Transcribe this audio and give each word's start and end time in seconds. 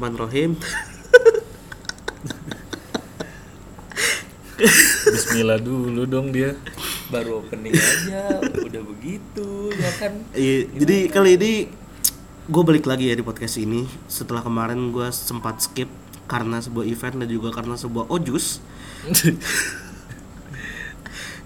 Bismillahirrahmanirrahim. 0.00 0.56
Bismillah 5.12 5.60
dulu 5.60 6.08
dong 6.08 6.32
dia. 6.32 6.56
baru 7.12 7.44
opening 7.44 7.76
aja 7.76 8.40
udah 8.64 8.82
begitu 8.86 9.68
ya 9.76 9.90
kan 9.98 10.24
Iya, 10.32 10.72
jadi 10.72 10.96
kali 11.10 11.36
ini 11.36 11.52
gue 12.48 12.62
balik 12.64 12.88
lagi 12.88 13.12
ya 13.12 13.18
di 13.18 13.20
podcast 13.20 13.60
ini 13.60 13.84
setelah 14.08 14.40
kemarin 14.40 14.88
gue 14.88 15.10
sempat 15.12 15.60
skip 15.60 15.92
karena 16.24 16.64
sebuah 16.64 16.88
event 16.88 17.20
dan 17.20 17.28
juga 17.28 17.52
karena 17.52 17.76
sebuah 17.76 18.08
ojus. 18.08 18.64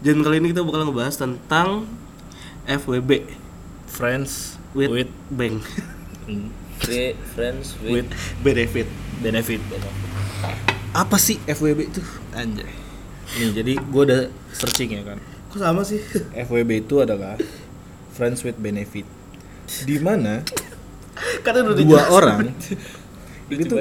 Dan 0.05 0.23
kali 0.23 0.39
ini 0.39 0.55
kita 0.55 0.63
bakal 0.63 0.87
ngebahas 0.87 1.19
tentang 1.19 1.91
FWB 2.71 3.27
Friends 3.91 4.63
with, 4.79 4.95
with, 4.95 5.11
bank 5.33 5.59
friends 7.33 7.75
with 7.81 8.05
with, 8.05 8.09
benefit. 8.41 8.89
benefit. 9.21 9.61
Apa 10.93 11.17
sih 11.17 11.41
FWB 11.43 11.81
itu? 11.89 12.03
Anjay. 12.31 12.69
Nih, 13.35 13.51
jadi 13.51 13.73
gue 13.81 14.03
udah 14.05 14.21
searching 14.53 14.95
ya 14.95 15.03
kan. 15.03 15.19
Kok 15.49 15.59
sama 15.59 15.83
sih? 15.83 15.99
FWB 16.47 16.85
itu 16.85 17.01
adalah 17.01 17.35
Friends 18.13 18.45
with 18.45 18.55
Benefit. 18.57 19.09
Di 19.83 19.97
mana 19.99 20.45
dua 21.43 21.75
dijelasin. 21.75 22.11
orang 22.13 22.39
Itu- 23.51 23.81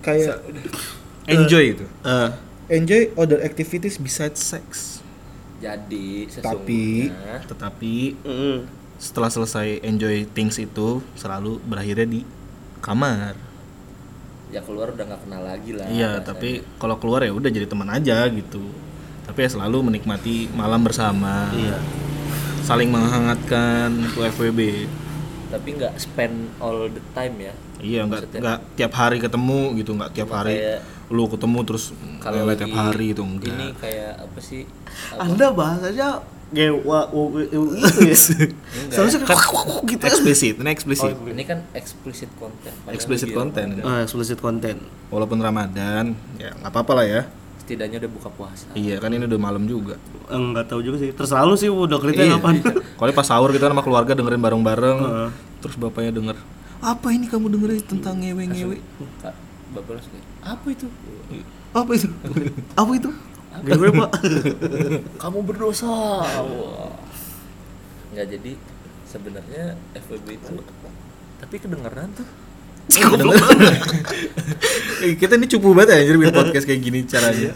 kayak 0.00 0.36
enjoy 1.34 1.64
itu. 1.74 1.84
Eh, 2.04 2.30
Enjoy 2.68 3.08
other 3.16 3.40
activities 3.40 3.96
besides 3.96 4.38
sex. 4.38 5.00
jadi 5.58 6.28
Tapi 6.38 7.08
sesungguhnya 7.10 7.42
tetapi 7.48 7.94
mm, 8.20 8.58
setelah 8.98 9.30
selesai 9.30 9.78
enjoy 9.80 10.26
things 10.28 10.58
itu 10.58 11.00
selalu 11.14 11.62
berakhirnya 11.62 12.06
di 12.08 12.20
kamar. 12.78 13.34
ya 14.48 14.64
keluar 14.64 14.88
udah 14.90 15.04
nggak 15.04 15.22
kenal 15.28 15.42
lagi 15.44 15.76
lah 15.76 15.84
Iya, 15.86 16.08
rasanya. 16.18 16.24
tapi 16.24 16.50
kalau 16.80 16.96
keluar 16.96 17.20
ya 17.20 17.36
udah 17.36 17.52
jadi 17.52 17.68
teman 17.68 17.84
aja 17.86 18.24
gitu. 18.32 18.64
Tapi 19.28 19.44
ya 19.44 19.48
selalu 19.52 19.92
menikmati 19.92 20.48
malam 20.50 20.80
bersama. 20.80 21.52
iya. 21.52 21.76
Saling 22.64 22.88
menghangatkan 22.88 23.92
itu 24.08 24.18
FWB. 24.24 24.60
tapi 25.48 25.80
nggak 25.80 25.96
spend 25.96 26.52
all 26.60 26.92
the 26.92 27.00
time 27.16 27.40
ya 27.40 27.52
Iya, 27.80 28.04
nggak 28.04 28.36
nggak 28.36 28.58
tiap 28.76 28.92
hari 28.92 29.16
ketemu 29.16 29.60
gitu, 29.80 29.96
nggak 29.96 30.10
tiap 30.12 30.28
hari 30.28 30.60
kayak 30.60 30.80
lu 31.08 31.24
ketemu 31.24 31.58
terus 31.64 31.84
kalau 32.20 32.44
lagi 32.44 32.68
tiap 32.68 32.74
hari 32.76 33.16
itu 33.16 33.22
enggak. 33.24 33.56
ini 33.56 33.66
kayak 33.80 34.12
apa 34.28 34.38
sih 34.44 34.68
apa? 35.08 35.24
Anda 35.24 35.46
bahasanya 35.56 36.08
gewa 36.52 37.08
gitu 37.08 38.04
ya. 38.04 38.16
Seharusnya 38.88 39.20
Kan 39.20 39.28
kayak 39.34 39.44
gitu. 39.88 40.02
eksplisit, 40.04 40.54
ini 40.56 40.70
eksplisit. 40.70 41.14
ini 41.24 41.42
kan 41.42 41.58
explicit 41.72 42.30
content 42.34 42.74
padahal 42.78 42.94
Explicit 42.94 43.26
lagi 43.26 43.36
content. 43.36 43.68
Ramadan. 43.74 43.90
Ah, 43.90 44.00
explicit 44.00 44.38
content. 44.38 44.78
Walaupun 45.08 45.38
Ramadan, 45.38 46.04
ya 46.36 46.50
nggak 46.54 46.70
apa-apa 46.70 46.92
lah 46.94 47.06
ya. 47.06 47.22
setidaknya 47.58 48.00
udah 48.00 48.10
buka 48.10 48.28
puasa 48.30 48.64
Iya, 48.72 48.96
kan 48.96 49.10
ini 49.10 49.24
udah 49.24 49.36
malam 49.38 49.64
juga. 49.64 50.00
Enggak 50.26 50.66
tahu 50.66 50.80
juga 50.80 50.96
sih. 50.98 51.12
Terserah 51.12 51.44
lu 51.44 51.52
sih 51.52 51.68
udah 51.68 51.96
klipnya 51.96 52.24
Iya. 52.26 52.34
kapan. 52.36 52.64
Kalau 52.96 53.12
pas 53.18 53.26
sahur 53.26 53.50
kita 53.50 53.68
sama 53.68 53.82
keluarga 53.82 54.12
dengerin 54.12 54.40
bareng-bareng, 54.40 54.98
Heeh. 54.98 55.28
terus 55.60 55.76
bapaknya 55.76 56.10
denger, 56.10 56.36
apa 56.78 57.06
ini 57.10 57.26
kamu 57.26 57.50
dengerin 57.50 57.82
tentang 57.82 58.16
ngewe-ngewe? 58.16 58.80
Kak, 59.18 59.34
bapak 59.74 59.92
langsung 59.94 60.12
kayak 60.12 60.26
apa 60.46 60.66
itu 60.70 60.86
Apa 61.68 61.90
itu? 61.92 62.08
Apa 62.72 62.92
itu? 62.94 63.10
Gue 63.58 63.90
pak. 63.92 64.10
kamu 65.22 65.38
berdosa 65.44 65.90
Wah. 66.24 66.94
Nggak 68.10 68.26
jadi 68.28 68.52
sebenarnya 69.04 69.64
FWB 69.94 70.28
itu 70.34 70.56
tapi 71.38 71.54
kedengeran 71.56 72.10
tuh 72.12 72.28
Eh, 74.98 75.14
kita 75.14 75.36
ini 75.36 75.46
cupu 75.46 75.70
banget 75.72 76.08
ya 76.08 76.16
bikin 76.16 76.32
podcast 76.32 76.64
kayak 76.64 76.80
gini 76.80 77.00
caranya. 77.04 77.52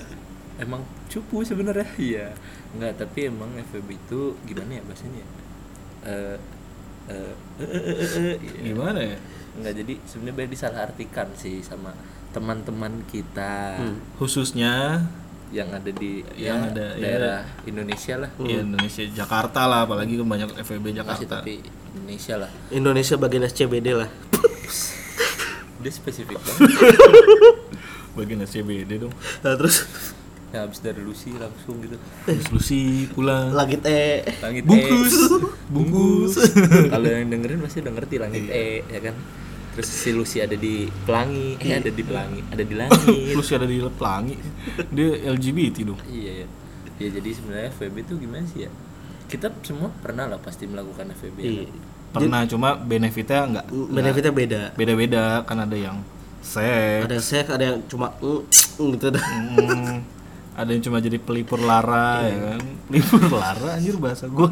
emang 0.57 0.79
cupu 1.09 1.43
sebenarnya 1.43 1.89
iya 1.99 2.31
nggak 2.73 2.95
tapi 2.97 3.27
emang 3.27 3.51
FWB 3.65 3.91
itu 3.91 4.21
gimana 4.45 4.71
ya 4.73 4.83
bahasanya 4.83 5.25
eh, 6.03 6.37
eh, 7.09 7.33
eh, 7.59 7.67
eh, 7.67 8.11
eh, 8.15 8.37
iya. 8.39 8.61
Gimana 8.71 9.01
ya? 9.03 9.19
nggak 9.53 9.75
jadi 9.75 9.95
sebenarnya 10.07 10.49
disalahartikan 10.49 11.29
sih 11.35 11.61
sama 11.61 11.93
teman-teman 12.31 13.03
kita 13.05 13.77
Hmm. 13.77 13.99
Khususnya 14.17 15.03
yang 15.53 15.69
ada 15.69 15.91
di 15.93 16.25
Yang 16.33 16.59
ya, 16.59 16.69
ada, 16.73 16.87
ya. 16.91 16.99
daerah 16.99 17.39
Indonesia 17.63 18.15
lah 18.17 18.31
di 18.35 18.53
Indonesia 18.57 19.03
Jakarta 19.07 19.61
lah, 19.65 19.85
apalagi 19.85 20.17
kan 20.17 20.27
banyak 20.27 20.49
FEB 20.59 20.81
masih 20.83 20.97
Jakarta. 20.99 21.37
tapi 21.39 21.61
Indonesia 21.93 22.35
lah 22.41 22.51
Indonesia 22.71 23.15
bagian 23.17 23.45
SCBD 23.45 23.89
lah. 23.93 24.09
dia 25.79 25.93
spesifik 25.93 26.39
banget 26.39 26.71
Bagian 28.17 28.45
SCBD 28.45 29.01
dong. 29.01 29.13
Nah, 29.41 29.57
terus 29.57 29.89
ya 30.49 30.63
habis 30.63 30.79
dari 30.79 31.01
Lucy 31.01 31.33
langsung 31.33 31.81
gitu 31.81 31.97
Terus 32.23 32.49
Lucy 32.53 33.09
pulang. 33.09 33.51
langit 33.51 33.81
E. 33.83 34.21
langit 34.39 34.69
Bungkus. 34.69 35.13
E. 35.17 35.21
Bungkus. 35.67 36.33
kalau 36.93 37.09
yang 37.09 37.29
dengerin 37.29 37.61
pasti 37.61 37.81
udah 37.81 37.93
ngerti 37.97 38.17
langit 38.21 38.45
E 38.47 38.85
ya 38.85 39.01
kan 39.01 39.17
terus 39.73 39.89
si 39.89 40.11
Lucy 40.11 40.39
ada 40.39 40.53
di 40.53 40.85
pelangi 41.03 41.57
eh 41.59 41.81
ada 41.81 41.89
di 41.89 42.03
pelangi 42.03 42.41
ada 42.47 42.61
di 42.61 42.75
langit 42.81 43.01
Lucy 43.33 43.53
ada 43.53 43.65
di 43.65 43.81
pelangi. 43.91 44.37
Dia 44.91 45.09
LGBT 45.33 45.77
dong. 45.85 46.01
iya 46.07 46.45
ya 46.45 46.47
ya 46.97 47.09
jadi 47.11 47.29
sebenarnya 47.33 47.69
FVB 47.73 47.97
itu 48.01 48.15
gimana 48.17 48.45
sih 48.47 48.65
ya 48.65 48.71
kita 49.27 49.49
semua 49.63 49.89
pernah 49.99 50.29
lah 50.29 50.37
pasti 50.37 50.65
melakukan 50.65 51.11
FVB 51.13 51.37
ya 51.37 51.49
Iya. 51.49 51.65
kan? 51.67 51.81
Pernah 52.13 52.41
cuma 52.45 52.77
benefitnya 52.77 53.41
enggak 53.43 53.67
Benefitnya 53.73 54.31
beda. 54.31 54.63
beda-beda 54.73 55.25
kan 55.43 55.59
ada 55.59 55.73
yang 55.73 55.97
seks, 56.45 57.09
Ada 57.09 57.17
seks, 57.19 57.49
ada 57.49 57.65
yang 57.65 57.79
cuma 57.87 58.13
mm, 58.21 58.45
mm, 58.77 58.89
gitu 58.93 59.07
dah. 59.09 59.25
Ada 60.53 60.69
yang 60.69 60.83
cuma 60.85 61.01
jadi 61.01 61.17
pelipur 61.17 61.57
lara 61.57 62.21
ya 62.23 62.37
kan. 62.51 62.61
Pelipur 62.85 63.33
lara 63.33 63.69
anjir 63.73 63.97
bahasa 63.97 64.29
gue. 64.29 64.51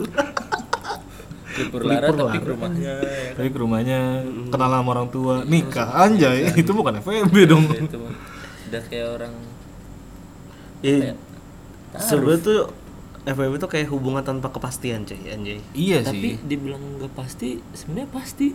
Pelipur 1.62 1.80
lara 1.82 2.00
Pelipur 2.02 2.16
tapi 2.16 2.30
lara. 2.30 2.40
ke 2.40 2.48
rumahnya 2.50 2.80
ya 2.80 2.96
kan? 2.96 3.34
Tapi 3.36 3.48
ke 3.48 3.58
rumahnya 3.58 3.98
kenal 4.48 4.70
sama 4.72 4.88
orang 4.90 5.08
tua, 5.08 5.34
nikah 5.44 5.88
anjay. 5.98 6.38
Itu 6.54 6.72
bukan 6.72 6.94
FEB 6.98 7.34
dong. 7.44 7.64
Ya, 7.66 7.80
itu 7.80 7.98
udah 8.66 8.82
kayak 8.84 9.08
orang 9.12 9.34
Iya. 10.80 11.12
Kayak 11.12 11.16
Sebenarnya 12.00 12.40
tuh 12.40 12.58
FWB 13.22 13.54
tuh 13.58 13.68
kayak 13.68 13.88
hubungan 13.88 14.22
tanpa 14.22 14.48
kepastian, 14.48 15.04
cuy, 15.04 15.20
anjay. 15.26 15.60
Iya 15.70 16.00
tapi 16.00 16.28
sih. 16.32 16.42
dibilang 16.42 16.80
nggak 16.96 17.12
pasti 17.12 17.60
sebenarnya 17.70 18.08
pasti 18.08 18.46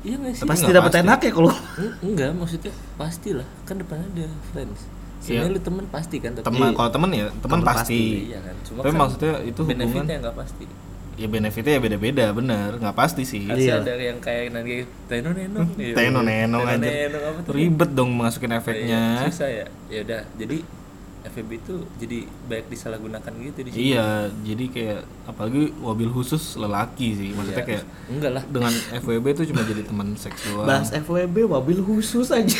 iya 0.00 0.14
nggak 0.14 0.32
sih 0.34 0.44
Pasti 0.44 0.70
dapat 0.70 0.90
pasti. 0.90 1.02
enak 1.02 1.18
ya 1.20 1.30
kalau 1.30 1.50
Eng- 1.74 1.96
enggak 2.02 2.30
maksudnya 2.34 2.68
pastilah 2.94 3.48
kan 3.62 3.76
depannya 3.76 4.08
ada 4.10 4.26
friends 4.46 4.80
sebenarnya 5.18 5.50
lu 5.50 5.60
temen 5.62 5.84
pasti 5.86 6.16
kan 6.18 6.32
tapi 6.34 6.44
Teman 6.46 6.72
kalau 6.72 6.90
temen 6.90 7.10
ya, 7.10 7.26
teman 7.34 7.42
Temen 7.54 7.60
pasti. 7.62 8.00
iya 8.26 8.38
kan 8.40 8.56
cuma 8.62 8.78
Tapi 8.78 8.88
kan 8.88 8.96
maksudnya 8.98 9.32
itu 9.42 9.58
hubungan 9.58 9.76
benefitnya 9.78 10.16
nggak 10.18 10.36
pasti 10.36 10.64
ya 11.20 11.28
benefitnya 11.28 11.76
ya 11.76 11.82
beda-beda, 11.82 12.24
bener, 12.32 12.80
nggak 12.80 12.96
pasti 12.96 13.22
sih. 13.22 13.44
Iya. 13.44 13.78
ada 13.78 13.92
yang 13.92 14.16
kayak 14.18 14.50
nanti 14.50 14.88
teno 15.04 15.30
nenong 15.30 15.68
iya. 15.76 15.92
Teno 15.92 16.20
nenong 16.20 16.64
aja. 16.64 16.88
Ribet 17.46 17.90
dong 17.92 18.10
masukin 18.10 18.48
Iya, 18.48 18.58
efeknya. 18.58 19.02
susah 19.28 19.48
ya 19.50 19.66
ya 19.86 20.00
udah 20.00 20.22
jadi 20.34 20.58
FVB 21.20 21.50
itu 21.54 21.76
jadi 22.00 22.18
banyak 22.48 22.66
disalahgunakan 22.66 23.28
gitu 23.44 23.58
di 23.60 23.70
sini 23.70 23.82
Iya, 23.92 24.08
jadi 24.40 24.64
kayak 24.66 25.00
apalagi 25.28 25.68
mobil 25.76 26.08
khusus 26.08 26.56
lelaki 26.56 27.12
sih. 27.12 27.28
Maksudnya 27.30 27.60
Iya. 27.60 27.68
kayak 27.68 27.84
enggak 28.08 28.32
lah 28.32 28.44
dengan 28.48 28.72
FWB 28.96 29.26
itu 29.30 29.42
cuma 29.52 29.60
jadi 29.60 29.82
teman 29.84 30.16
seks 30.16 30.40
doang. 30.48 30.64
bahas 30.64 30.88
FWB 30.90 31.36
mobil 31.44 31.78
khusus 31.80 32.32
aja. 32.32 32.56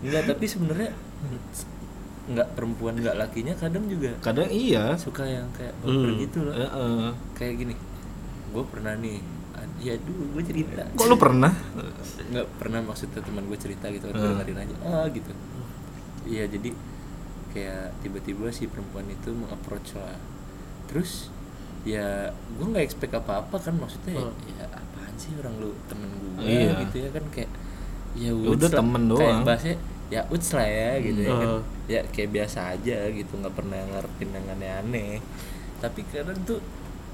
enggak 0.00 0.22
tapi 0.24 0.44
sebenarnya 0.46 0.94
enggak 2.26 2.48
perempuan 2.52 2.94
enggak 2.94 3.16
lakinya 3.16 3.52
kadang 3.54 3.84
juga 3.84 4.10
Kadang 4.18 4.48
iya. 4.48 4.96
suka 4.96 5.22
yang 5.22 5.44
kayak 5.52 5.74
baper 5.78 6.08
Hmm. 6.08 6.18
gitu 6.18 6.38
loh 6.40 6.54
Heeh. 6.54 7.08
kayak 7.34 7.54
gini 7.56 7.74
gue 8.50 8.64
pernah 8.64 8.94
nih 8.94 9.18
ya 9.76 9.94
dulu 9.98 10.22
gue 10.32 10.42
cerita 10.44 10.82
Kok 10.90 11.06
lu 11.06 11.16
pernah? 11.16 11.52
nggak 12.24 12.46
pernah 12.56 12.80
maksudnya 12.80 13.20
teman 13.20 13.44
gue 13.44 13.58
cerita 13.58 13.86
gitu 13.88 14.06
kan 14.06 14.14
Hmm. 14.14 14.22
gue 14.22 14.30
dengerin 14.34 14.58
aja 14.60 14.74
ah 14.84 15.06
gitu 15.08 15.30
iya 16.24 16.44
jadi 16.46 16.70
kayak 17.50 18.00
tiba-tiba 18.00 18.48
si 18.48 18.64
perempuan 18.64 19.04
itu 19.06 19.30
meng-approach 19.30 19.94
lah 19.94 20.16
terus 20.86 21.28
ya 21.82 22.28
gue 22.32 22.66
nggak 22.66 22.82
expect 22.82 23.12
apa-apa 23.12 23.56
kan 23.58 23.74
maksudnya 23.74 24.14
ya, 24.14 24.24
Hmm. 24.24 24.48
ya 24.50 24.64
apaan 24.72 25.14
sih 25.14 25.36
orang 25.36 25.54
lu 25.58 25.70
temen 25.84 26.08
gue 26.08 26.40
Iya. 26.40 26.72
gitu 26.82 26.96
ya 26.98 27.10
kan 27.10 27.24
kayak 27.30 27.50
ya 28.14 28.30
Ya 28.30 28.48
udah 28.48 28.70
temen 28.70 29.02
doang. 29.04 29.20
kayak 29.20 29.36
bahasanya 29.42 29.76
ya 30.14 30.22
uts 30.28 30.48
lah 30.52 30.62
ya 30.62 30.90
gitu 31.00 31.20
ya 31.20 31.32
kan 31.32 31.48
Hmm. 31.50 31.62
ya 31.86 32.00
kayak 32.06 32.30
biasa 32.30 32.58
aja 32.70 32.98
gitu 33.10 33.32
nggak 33.34 33.50
pernah 33.52 33.80
ngarepin 33.84 34.30
yang 34.30 34.46
aneh-aneh 34.48 35.18
tapi 35.76 36.06
kadang 36.06 36.38
tuh 36.44 36.62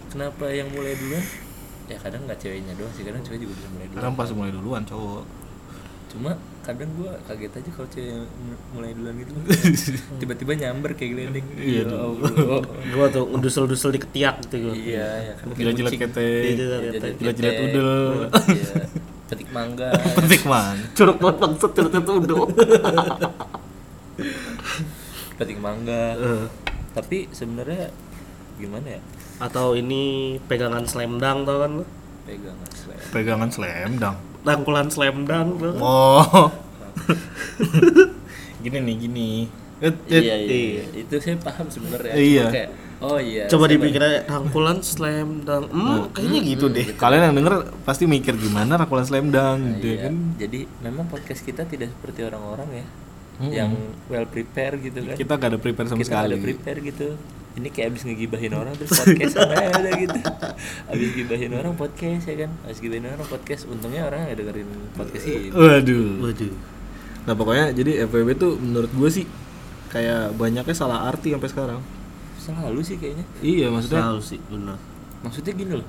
kenapa 0.07 0.47
yang 0.47 0.69
mulai 0.69 0.93
duluan 0.95 1.25
ya 1.87 1.97
kadang 1.97 2.23
nggak 2.23 2.39
ceweknya 2.39 2.77
doang 2.77 2.93
sih 2.93 3.03
kadang 3.03 3.19
cewek 3.21 3.41
juga 3.41 3.57
bisa 3.57 3.69
mulai 3.69 3.87
duluan 3.87 3.99
Kadang 3.99 4.15
pas 4.15 4.29
mulai 4.31 4.53
duluan 4.53 4.83
cowok. 4.85 5.25
cuma 6.07 6.35
kadang 6.61 6.91
gua 6.93 7.15
kaget 7.25 7.53
aja 7.53 7.71
kalau 7.73 7.89
cewek 7.89 8.27
mulai 8.71 8.91
duluan 8.93 9.15
gitu 9.17 9.33
tiba-tiba 10.21 10.53
nyamber 10.57 10.91
kayak 10.93 11.11
geledek 11.13 11.47
Iya, 11.55 11.81
Ya 11.81 11.83
tuh. 11.87 11.99
Allah. 12.21 12.63
gua 12.91 13.07
tuh 13.09 13.25
ngedusel-dusel 13.29 13.91
di 13.91 14.01
ketiak 14.01 14.35
gitu 14.45 14.57
gua. 14.61 14.75
iya 14.77 15.07
ya 15.25 15.33
kan 15.35 15.47
Jilat-jilat 15.53 15.91
kucing. 15.91 16.03
kete. 16.05 16.21
Iya, 16.21 16.35
Iya, 16.45 16.51
jilat-jilat. 16.51 16.83
jilat-jilat 16.85 17.15
Jilat-jilat 17.17 17.55
kete. 17.55 17.65
udel. 17.65 17.91
Iya. 19.31 19.37
petik 19.39 19.51
mangga 19.51 19.91
Petik 20.19 20.43
man. 20.45 20.77
curug 20.93 21.17
banget 21.17 21.37
bangsat 21.39 21.71
curug 21.71 21.93
itu 21.95 22.13
udah 22.19 22.37
petik 25.37 25.59
mangga 25.59 26.05
Eh. 26.15 26.47
tapi 26.91 27.31
sebenarnya 27.31 27.95
gimana 28.57 28.99
ya 28.99 29.01
atau 29.39 29.73
ini 29.73 30.03
pegangan 30.45 30.85
slam 30.85 31.17
dunk 31.17 31.47
tau 31.47 31.57
kan 31.59 31.71
lu? 31.73 31.85
pegangan 32.27 32.71
slam 32.71 32.99
Pegangan 33.11 33.49
slam 33.49 33.91
dunk. 33.97 34.17
rangkulan 34.43 34.89
slam 34.89 35.17
dunk 35.25 35.51
kan? 35.57 35.75
Oh. 35.79 36.51
gini 38.61 38.79
nih, 38.79 38.97
gini. 38.99 39.31
Et, 39.81 39.97
et. 40.07 40.21
iya, 40.21 40.37
iya, 40.37 40.57
iya. 40.77 40.85
itu 41.01 41.15
saya 41.17 41.39
paham 41.39 41.65
sebenarnya 41.67 42.13
Iya. 42.13 42.45
Cuma 42.45 42.53
kayak, 42.53 42.71
oh 43.01 43.17
iya 43.17 43.49
coba 43.49 43.65
dipikir 43.67 44.01
aja 44.01 44.29
rangkulan 44.29 44.85
slam 44.85 45.41
dunk 45.43 45.73
hmm, 45.73 46.13
kayaknya 46.13 46.41
gitu 46.45 46.67
deh 46.69 46.87
Kalian 46.95 47.33
yang 47.33 47.37
denger 47.41 47.55
pasti 47.83 48.05
mikir 48.05 48.37
gimana 48.37 48.77
rangkulan 48.77 49.05
slam 49.05 49.33
dunk 49.33 49.61
Nah, 49.61 49.77
gitu 49.77 49.87
ya 49.87 49.93
iya. 49.93 50.03
kan. 50.07 50.15
Jadi 50.37 50.61
memang 50.81 51.05
podcast 51.09 51.41
kita 51.41 51.63
tidak 51.65 51.89
seperti 51.91 52.21
orang-orang 52.23 52.69
ya, 52.71 52.87
Mm-mm. 53.41 53.53
yang 53.53 53.71
well 54.07 54.27
prepare 54.29 54.77
gitu 54.79 55.01
kan. 55.01 55.17
Kita 55.17 55.33
gak 55.37 55.49
ada 55.57 55.59
prepare 55.59 55.87
sama 55.89 56.01
kita 56.01 56.13
sekali. 56.13 56.35
ada 56.35 56.39
prepare 56.39 56.79
gitu. 56.85 57.09
Ini 57.51 57.69
kayak 57.75 57.87
abis 57.93 58.03
ngegibahin 58.07 58.53
orang 58.55 58.73
terus 58.79 58.95
podcast 59.01 59.35
sama 59.35 59.55
ada 59.59 59.91
gitu. 59.97 60.19
Abis 60.87 61.09
gibahin 61.17 61.53
orang 61.57 61.75
podcast 61.75 62.25
ya 62.29 62.37
kan. 62.47 62.51
Abis 62.63 62.79
gibahin 62.79 63.05
orang 63.11 63.27
podcast. 63.27 63.63
Untungnya 63.67 64.03
orang 64.07 64.29
yang 64.29 64.39
dengerin 64.39 64.69
podcast 64.95 65.25
ini. 65.27 65.49
Waduh. 65.51 66.09
waduh 66.23 66.55
Nah 67.21 67.35
pokoknya 67.37 67.67
jadi 67.75 68.07
FWB 68.09 68.29
tuh 68.39 68.53
menurut 68.57 68.91
gue 68.95 69.11
sih 69.13 69.25
kayak 69.91 70.39
banyaknya 70.39 70.75
salah 70.77 71.11
arti 71.11 71.35
sampai 71.35 71.51
sekarang. 71.51 71.81
Selalu 72.41 72.81
sih 72.81 72.97
kayaknya. 72.97 73.25
Iya 73.39 73.69
maksudnya. 73.69 74.01
selalu 74.03 74.21
sih 74.23 74.41
benar 74.43 74.79
Maksudnya 75.21 75.53
gini 75.53 75.73
loh. 75.75 75.89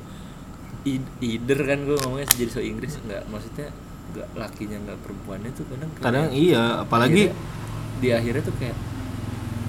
I- 0.83 0.99
Either 1.21 1.59
kan 1.61 1.79
gue 1.81 1.95
ngomongnya 1.95 2.27
jadi 2.27 2.49
so 2.49 2.59
Inggris 2.59 2.99
nggak 2.99 3.23
maksudnya 3.25 3.71
nggak 4.11 4.27
lakinya 4.35 4.77
nggak 4.81 4.97
perempuannya 4.99 5.51
tuh 5.51 5.63
kadang 5.65 5.89
kayak 5.89 6.03
Kadang 6.03 6.25
iya, 6.33 6.63
apalagi 6.79 7.23
akhirnya- 7.29 7.97
di 7.97 8.07
akhirnya 8.11 8.43
tuh 8.43 8.55
kayak 8.57 8.75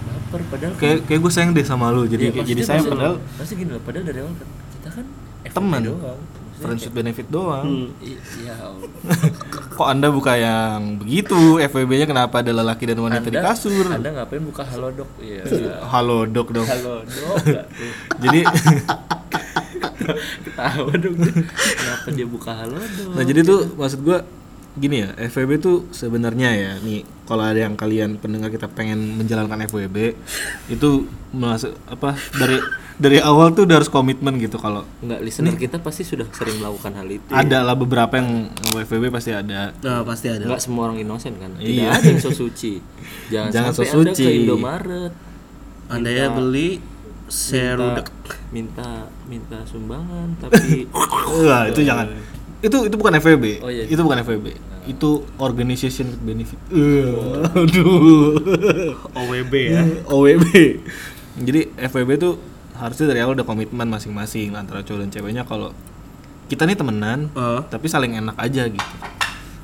baper 0.03 0.41
padahal 0.49 0.73
kan- 0.73 0.81
kayak 0.81 0.99
kayak 1.07 1.21
gue 1.21 1.31
sayang 1.31 1.53
deh 1.53 1.63
sama 1.63 1.87
lu. 1.89 2.03
Jadi 2.05 2.25
Iya, 2.25 2.33
kayak 2.33 2.47
jadi 2.47 2.55
maksudnya- 2.57 2.67
saya 2.67 2.79
maksudnya- 2.81 2.97
padahal 2.99 3.15
maksudnya 3.39 3.59
gini 3.61 3.71
loh 3.71 3.83
padahal 3.83 4.05
dari 4.05 4.19
awal 4.19 4.35
kan 4.35 4.49
kita 4.73 4.89
kan 4.91 5.07
Teman. 5.53 5.81
doang 5.85 6.21
friends 6.63 6.83
with 6.83 6.95
benefit 6.95 7.27
doang. 7.27 7.91
Hmm. 7.91 7.91
I- 8.01 8.23
ya 8.41 8.55
Allah. 8.57 8.89
Kok 9.77 9.89
anda 9.89 10.09
buka 10.09 10.33
yang 10.35 10.97
begitu? 10.97 11.59
FWB-nya 11.59 12.07
kenapa 12.07 12.39
ada 12.39 12.53
lelaki 12.53 12.87
dan 12.87 12.99
wanita 12.99 13.27
di 13.27 13.37
kasur? 13.37 13.91
anda 13.91 14.09
ngapain 14.13 14.41
buka 14.41 14.63
halodoc 14.63 15.11
iya 15.19 15.43
Halo 15.93 16.25
dok 16.25 16.55
dong. 16.55 16.69
halodoc? 16.69 17.37
Jadi 18.23 18.41
ketawa 20.43 20.93
dong 20.95 21.15
kenapa 21.17 22.09
dia 22.11 22.27
buka 22.27 22.51
halodoc 22.55 23.15
Nah 23.15 23.23
jadi 23.23 23.41
tuh 23.43 23.71
maksud 23.75 24.01
gua 24.03 24.23
gini 24.73 25.05
ya 25.05 25.13
FWB 25.29 25.51
tuh 25.61 25.77
sebenarnya 25.93 26.49
ya 26.53 26.73
nih 26.81 27.05
kalau 27.23 27.45
ada 27.45 27.61
yang 27.61 27.77
kalian 27.77 28.17
pendengar 28.17 28.49
kita 28.49 28.67
pengen 28.67 29.21
menjalankan 29.21 29.69
FWB 29.69 30.17
itu 30.67 30.91
masuk 31.31 31.77
apa 31.87 32.17
dari 32.35 32.57
dari 33.03 33.19
awal 33.19 33.51
tuh 33.51 33.67
udah 33.67 33.77
harus 33.77 33.91
komitmen 33.91 34.39
gitu 34.39 34.57
kalau 34.57 34.87
nggak 35.01 35.19
listener 35.21 35.53
kita 35.55 35.77
pasti 35.77 36.03
sudah 36.03 36.23
sering 36.31 36.57
melakukan 36.57 36.95
hal 36.95 37.09
itu 37.09 37.27
ada 37.29 37.59
lah 37.61 37.75
beberapa 37.75 38.15
yang 38.15 38.47
FWB 38.63 39.11
pasti 39.11 39.31
ada. 39.31 39.75
Nah, 39.75 40.01
pasti 40.03 40.31
ada. 40.31 40.47
Nggak 40.47 40.63
semua 40.63 40.87
orang 40.87 40.99
inosen 40.99 41.35
kan? 41.35 41.51
Tidak 41.53 41.67
Iya. 41.67 41.91
ada 41.91 42.07
yang 42.07 42.19
so 42.19 42.31
suci. 42.31 42.79
Jangan, 43.35 43.51
Jangan 43.51 43.71
sampai 43.73 43.85
so 43.85 43.99
anda 43.99 44.13
suci. 44.13 44.23
ke 44.23 44.31
Indomaret. 44.39 45.13
Anda 45.89 46.11
ya 46.11 46.27
beli 46.31 46.79
minta, 46.79 47.29
serudek 47.29 48.09
minta 48.49 48.89
minta 49.27 49.59
sumbangan 49.63 50.39
tapi 50.39 50.87
Wah, 51.45 51.67
itu 51.67 51.83
jangan. 51.83 52.07
Itu 52.61 52.87
itu 52.87 52.95
bukan 52.95 53.19
FWB 53.19 53.45
Oh, 53.59 53.69
iya. 53.69 53.85
itu 53.85 53.99
bukan 53.99 54.23
FWB 54.23 54.47
itu 54.83 55.11
organization 55.37 56.11
with 56.11 56.23
benefit 56.23 56.59
Uh, 56.69 57.43
aduh. 57.55 58.35
OWB 59.13 59.55
ya. 59.55 59.83
OWB 60.13 60.47
jadi 61.39 61.61
FWB 61.83 62.11
tuh 62.17 62.35
harusnya 62.83 63.15
dari 63.15 63.21
awal 63.23 63.39
udah 63.39 63.47
komitmen 63.47 63.87
masing-masing 63.87 64.59
antara 64.59 64.83
cowok 64.83 65.07
dan 65.07 65.11
ceweknya 65.15 65.43
kalau 65.47 65.71
kita 66.51 66.67
nih 66.67 66.75
temenan 66.75 67.31
Eh. 67.33 67.61
tapi 67.71 67.87
saling 67.87 68.19
enak 68.19 68.35
aja 68.37 68.67
gitu. 68.67 68.95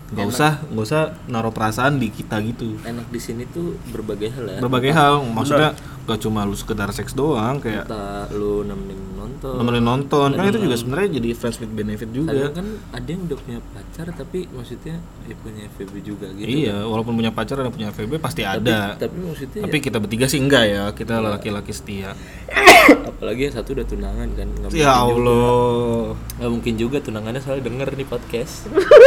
Nggak 0.08 0.26
usah 0.30 0.52
nggak 0.72 0.84
usah 0.88 1.02
naruh 1.28 1.52
perasaan 1.52 2.00
di 2.00 2.08
kita 2.08 2.40
gitu. 2.40 2.78
Enak 2.80 3.12
di 3.12 3.20
sini 3.20 3.44
tuh 3.44 3.76
berbagai 3.92 4.32
hal 4.32 4.44
ya. 4.48 4.58
Berbagai 4.62 4.92
hal 4.94 5.20
maksudnya 5.26 5.76
gak 6.08 6.24
cuma 6.24 6.48
lu 6.48 6.56
sekedar 6.56 6.88
seks 6.96 7.12
doang 7.12 7.60
kayak 7.60 7.84
entah 7.84 8.24
lu 8.32 8.64
nemenin 8.64 8.96
nonton. 9.28 9.54
Nemenin 9.60 9.84
nonton. 9.84 10.28
Kan 10.32 10.44
itu 10.48 10.60
juga 10.64 10.76
sebenarnya 10.80 11.08
jadi 11.20 11.28
friends 11.36 11.58
with 11.60 11.72
benefit 11.76 12.08
juga. 12.08 12.32
Kadang 12.32 12.54
kan 12.56 12.66
ada 12.96 13.08
yang 13.08 13.22
udah 13.28 13.38
punya 13.38 13.60
pacar 13.76 14.06
tapi 14.16 14.38
maksudnya 14.48 14.96
ya 15.28 15.34
punya 15.44 15.60
FVB 15.76 15.94
juga 16.00 16.26
gitu 16.32 16.48
iya 16.48 16.80
walaupun 16.80 17.12
punya 17.12 17.28
pacar 17.28 17.60
dan 17.60 17.68
punya 17.68 17.92
FWB 17.92 18.16
pasti 18.16 18.42
tapi, 18.42 18.64
ada. 18.64 18.96
tapi 18.96 19.16
maksudnya 19.20 19.60
tapi 19.68 19.76
kita 19.84 19.96
bertiga 20.00 20.26
sih 20.26 20.40
enggak 20.40 20.64
ya. 20.64 20.84
Kita 20.96 21.20
laki-laki 21.20 21.72
setia. 21.76 22.16
Ya, 22.48 23.04
apalagi 23.04 23.52
yang 23.52 23.54
satu 23.54 23.76
udah 23.76 23.84
tunangan 23.84 24.28
kan 24.32 24.48
nggak 24.48 24.70
ya 24.72 24.88
juga- 24.88 24.96
Allah. 25.04 26.02
Nggak 26.40 26.50
mungkin 26.50 26.74
juga 26.80 26.96
tunangannya 27.04 27.40
soalnya 27.44 27.68
denger 27.68 27.88
nih 27.92 28.08
podcast. 28.08 28.64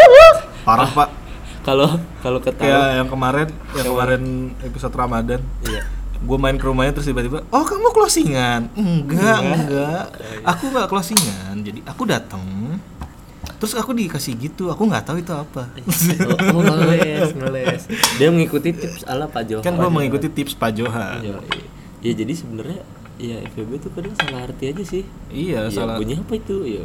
Parah 0.68 0.92
pak. 0.94 1.10
kalau 1.62 1.86
kalau 2.26 2.42
ketahuan 2.42 2.74
kayak 2.74 2.98
yang 2.98 3.10
kemarin 3.10 3.48
yang 3.78 3.88
kemarin 3.90 4.22
episode 4.66 4.94
Ramadan. 4.98 5.42
Iya 5.66 6.01
gue 6.22 6.38
main 6.38 6.54
ke 6.54 6.66
rumahnya 6.70 6.94
terus 6.94 7.10
tiba-tiba 7.10 7.42
oh 7.50 7.64
kamu 7.66 7.90
closingan? 7.92 8.70
Enggak 8.78 9.40
enggak. 9.42 10.06
aku 10.46 10.70
nggak 10.70 10.88
closingan 10.88 11.56
jadi 11.66 11.80
aku 11.84 12.06
datang 12.06 12.46
terus 13.58 13.78
aku 13.78 13.94
dikasih 13.94 14.34
gitu 14.38 14.74
aku 14.74 14.90
nggak 14.90 15.06
tahu 15.06 15.18
itu 15.22 15.34
apa. 15.34 15.70
Oh, 16.52 16.62
oh, 16.62 16.62
ngeles 16.62 17.34
ngeles 17.38 17.84
dia 18.18 18.30
mengikuti 18.34 18.74
tips 18.74 19.06
ala 19.06 19.26
Pak 19.30 19.44
Johan. 19.50 19.64
Kan 19.66 19.74
gue 19.78 19.90
mengikuti 19.90 20.28
tips 20.30 20.54
Pak 20.58 20.72
Johan. 20.78 21.22
Ya, 21.22 21.38
ya 22.02 22.12
jadi 22.18 22.34
sebenarnya 22.34 22.82
ya 23.22 23.38
FVB 23.54 23.78
tuh 23.78 23.92
kadang 23.94 24.18
salah 24.18 24.50
arti 24.50 24.74
aja 24.74 24.82
sih. 24.82 25.04
Iya 25.30 25.70
Iya, 25.70 25.74
salah. 25.74 26.02
bunyi 26.02 26.18
apa 26.18 26.34
itu? 26.34 26.58
Yo, 26.66 26.82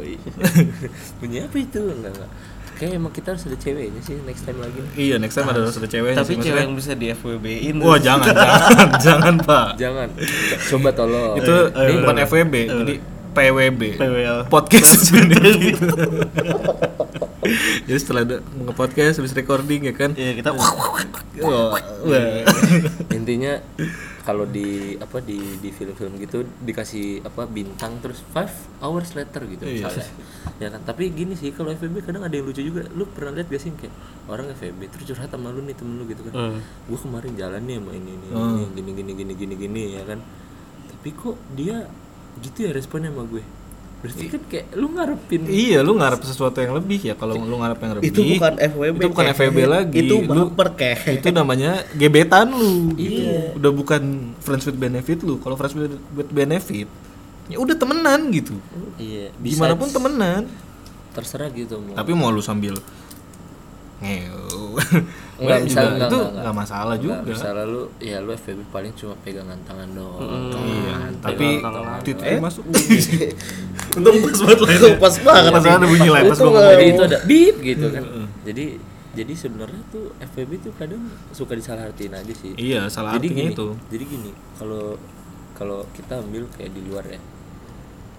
bunyi 1.19 1.37
apa 1.41 1.55
itu? 1.57 1.81
Enggak, 1.81 2.13
enggak. 2.13 2.31
Kayak 2.77 2.93
emang 2.93 3.09
kita 3.09 3.33
harus 3.33 3.43
ada 3.43 3.57
ceweknya 3.57 4.01
sih 4.01 4.21
next 4.21 4.45
time 4.45 4.61
lagi. 4.61 4.81
iya 4.93 5.17
next 5.17 5.33
time 5.33 5.49
ada 5.49 5.59
harus 5.59 5.75
ada 5.75 5.89
ceweknya 5.89 6.17
tapi 6.21 6.31
sih, 6.31 6.45
cewek 6.45 6.61
yang 6.61 6.75
bisa 6.77 6.91
di 6.93 7.07
FWB-in 7.09 7.75
wah 7.81 7.97
jangan 7.97 8.29
jangan 8.37 8.89
jangan 9.05 9.33
pak 9.41 9.67
Jangan. 9.75 10.07
Coba 10.67 10.89
tolong. 10.91 11.33
itu 11.37 11.55
eh, 11.67 11.97
bukan 11.97 12.17
FWB 12.23 12.53
jadi 12.69 12.93
PWB 13.29 13.81
PWL. 13.95 14.39
podcast 14.47 15.09
benefit 15.09 15.77
jadi 17.83 17.97
setelah 17.97 18.21
ada 18.23 18.37
nge-podcast 18.41 19.15
habis 19.17 19.31
recording 19.31 19.81
ya 19.83 19.93
kan 19.93 20.11
Iya 20.11 20.35
kita 20.35 20.51
Wah, 21.37 21.69
wah. 22.01 22.41
Intinya 23.13 23.61
kalau 24.23 24.43
di 24.43 24.97
apa 24.97 25.21
di 25.21 25.37
di 25.55 25.69
film-film 25.69 26.17
gitu 26.17 26.41
dikasih 26.59 27.21
apa 27.21 27.45
bintang 27.45 28.01
terus 28.01 28.25
five 28.27 28.49
hours 28.81 29.13
later 29.13 29.45
gitu 29.45 29.61
Iya. 29.61 29.85
misalnya. 29.85 30.05
Ya 30.57 30.67
kan. 30.67 30.81
Tapi 30.83 31.13
gini 31.13 31.37
sih 31.37 31.53
kalau 31.53 31.69
FVB 31.69 32.03
kadang 32.03 32.25
ada 32.25 32.33
yang 32.33 32.41
lucu 32.43 32.59
juga. 32.59 32.89
Lu 32.89 33.05
pernah 33.05 33.31
lihat 33.31 33.47
gak 33.47 33.61
sih 33.61 33.69
kayak 33.71 33.93
orang 34.25 34.49
FVB 34.51 34.89
terus 34.89 35.05
curhat 35.07 35.29
sama 35.29 35.53
lu 35.53 35.61
nih 35.61 35.77
temen 35.77 35.93
lu 35.95 36.03
gitu 36.05 36.25
kan. 36.25 36.33
Hmm. 36.33 36.57
Gua 36.83 36.99
kemarin 36.99 37.33
jalan 37.33 37.61
nih 37.61 37.75
sama 37.77 37.91
ini 37.93 38.11
ini, 38.11 38.27
Hmm. 38.27 38.57
ini 38.73 38.81
gini 38.89 38.91
gini 38.91 39.11
gini 39.13 39.33
gini 39.37 39.55
gini 39.55 39.83
ya 39.93 40.03
kan. 40.03 40.19
Tapi 40.89 41.09
kok 41.13 41.37
dia 41.53 41.85
gitu 42.39 42.57
ya 42.63 42.71
responnya 42.71 43.09
sama 43.09 43.23
gue. 43.25 43.43
Berarti 43.97 44.25
kan 44.29 44.41
kayak 44.45 44.65
lu 44.77 44.93
ngarepin 44.93 45.41
Iya, 45.43 45.81
lu 45.81 45.97
ngarep 45.97 46.21
sesuatu 46.21 46.57
yang 46.57 46.71
lebih 46.71 47.01
ya. 47.01 47.13
Kalau 47.13 47.33
lu 47.33 47.57
ngarep 47.57 47.79
yang 47.79 47.93
lebih, 47.97 48.05
itu 48.07 48.21
bukan 48.31 48.53
FWB 48.55 48.93
Itu 48.95 49.07
bukan 49.09 49.25
Keh. 49.25 49.33
FWB 49.33 49.57
lagi. 49.65 49.97
itu 49.97 50.15
Lu- 50.21 50.47
baper 50.47 50.67
keh 50.75 50.97
itu 51.15 51.27
namanya 51.29 51.71
gebetan 51.91 52.47
lu. 52.51 52.93
Iya. 52.93 53.57
Udah 53.57 53.71
bukan 53.71 54.01
friends 54.37 54.63
with 54.63 54.77
benefit 54.77 55.25
lu. 55.25 55.37
Kalau 55.37 55.57
friends 55.57 55.73
with, 55.73 55.97
benefit, 56.29 56.85
ya 57.47 57.57
udah 57.57 57.73
temenan 57.73 58.29
gitu. 58.29 58.53
Iya, 58.95 59.33
Gimana 59.35 59.73
pun 59.73 59.89
temenan. 59.89 60.45
terserah 61.11 61.49
gitu 61.49 61.81
mau. 61.81 61.97
Tapi 61.97 62.11
mau 62.13 62.29
lu 62.29 62.39
sambil 62.39 62.77
ngeo. 63.97 64.77
Enggak, 65.37 65.59
juga, 65.59 65.67
misal- 65.67 65.85
enggak, 65.87 66.07
itu 66.07 66.17
enggak, 66.17 66.33
nggak 66.39 66.55
masalah 66.55 66.95
juga. 66.95 67.13
Enggak, 67.13 67.29
misalnya 67.29 67.65
lu 67.65 67.81
ya 67.99 68.17
lu 68.19 68.31
FVB 68.33 68.59
paling 68.67 68.93
cuma 68.93 69.13
pegangan 69.21 69.59
tangan 69.63 69.89
doang. 69.91 70.19
Iya, 70.57 70.95
tapi 71.19 71.47
tangan. 71.59 71.99
titiknya 72.01 72.39
masuk. 72.41 72.63
untung 73.97 74.17
pas 74.19 74.37
banget 74.39 74.59
lah 74.59 74.71
itu 74.71 74.87
pas 74.97 75.15
banget 75.15 75.51
Pas 75.51 75.65
ada 75.65 75.87
bunyi 75.87 76.07
lah, 76.07 76.21
pas 76.23 76.37
gua 76.37 76.51
nggak- 76.51 76.69
Jadi 76.69 76.85
itu 76.87 77.01
ada 77.03 77.17
beep 77.23 77.55
gitu 77.61 77.85
kan. 77.89 78.03
Jadi 78.43 78.65
jadi 79.13 79.33
sebenarnya 79.33 79.81
tuh 79.87 80.05
FVB 80.19 80.51
tuh 80.59 80.73
kadang 80.75 81.01
suka 81.31 81.53
disalahartiin 81.53 82.13
aja 82.13 82.33
sih. 82.33 82.53
Iya, 82.53 82.85
salah 82.87 83.13
jadi 83.13 83.27
artinya 83.27 83.43
gini, 83.43 83.53
itu. 83.53 83.67
Jadi 83.89 84.03
gini, 84.05 84.31
kalau 84.53 84.93
kalau 85.53 85.81
kita 85.91 86.17
ambil 86.17 86.45
kayak 86.51 86.69
di 86.71 86.81
luar 86.83 87.01
ya. 87.03 87.17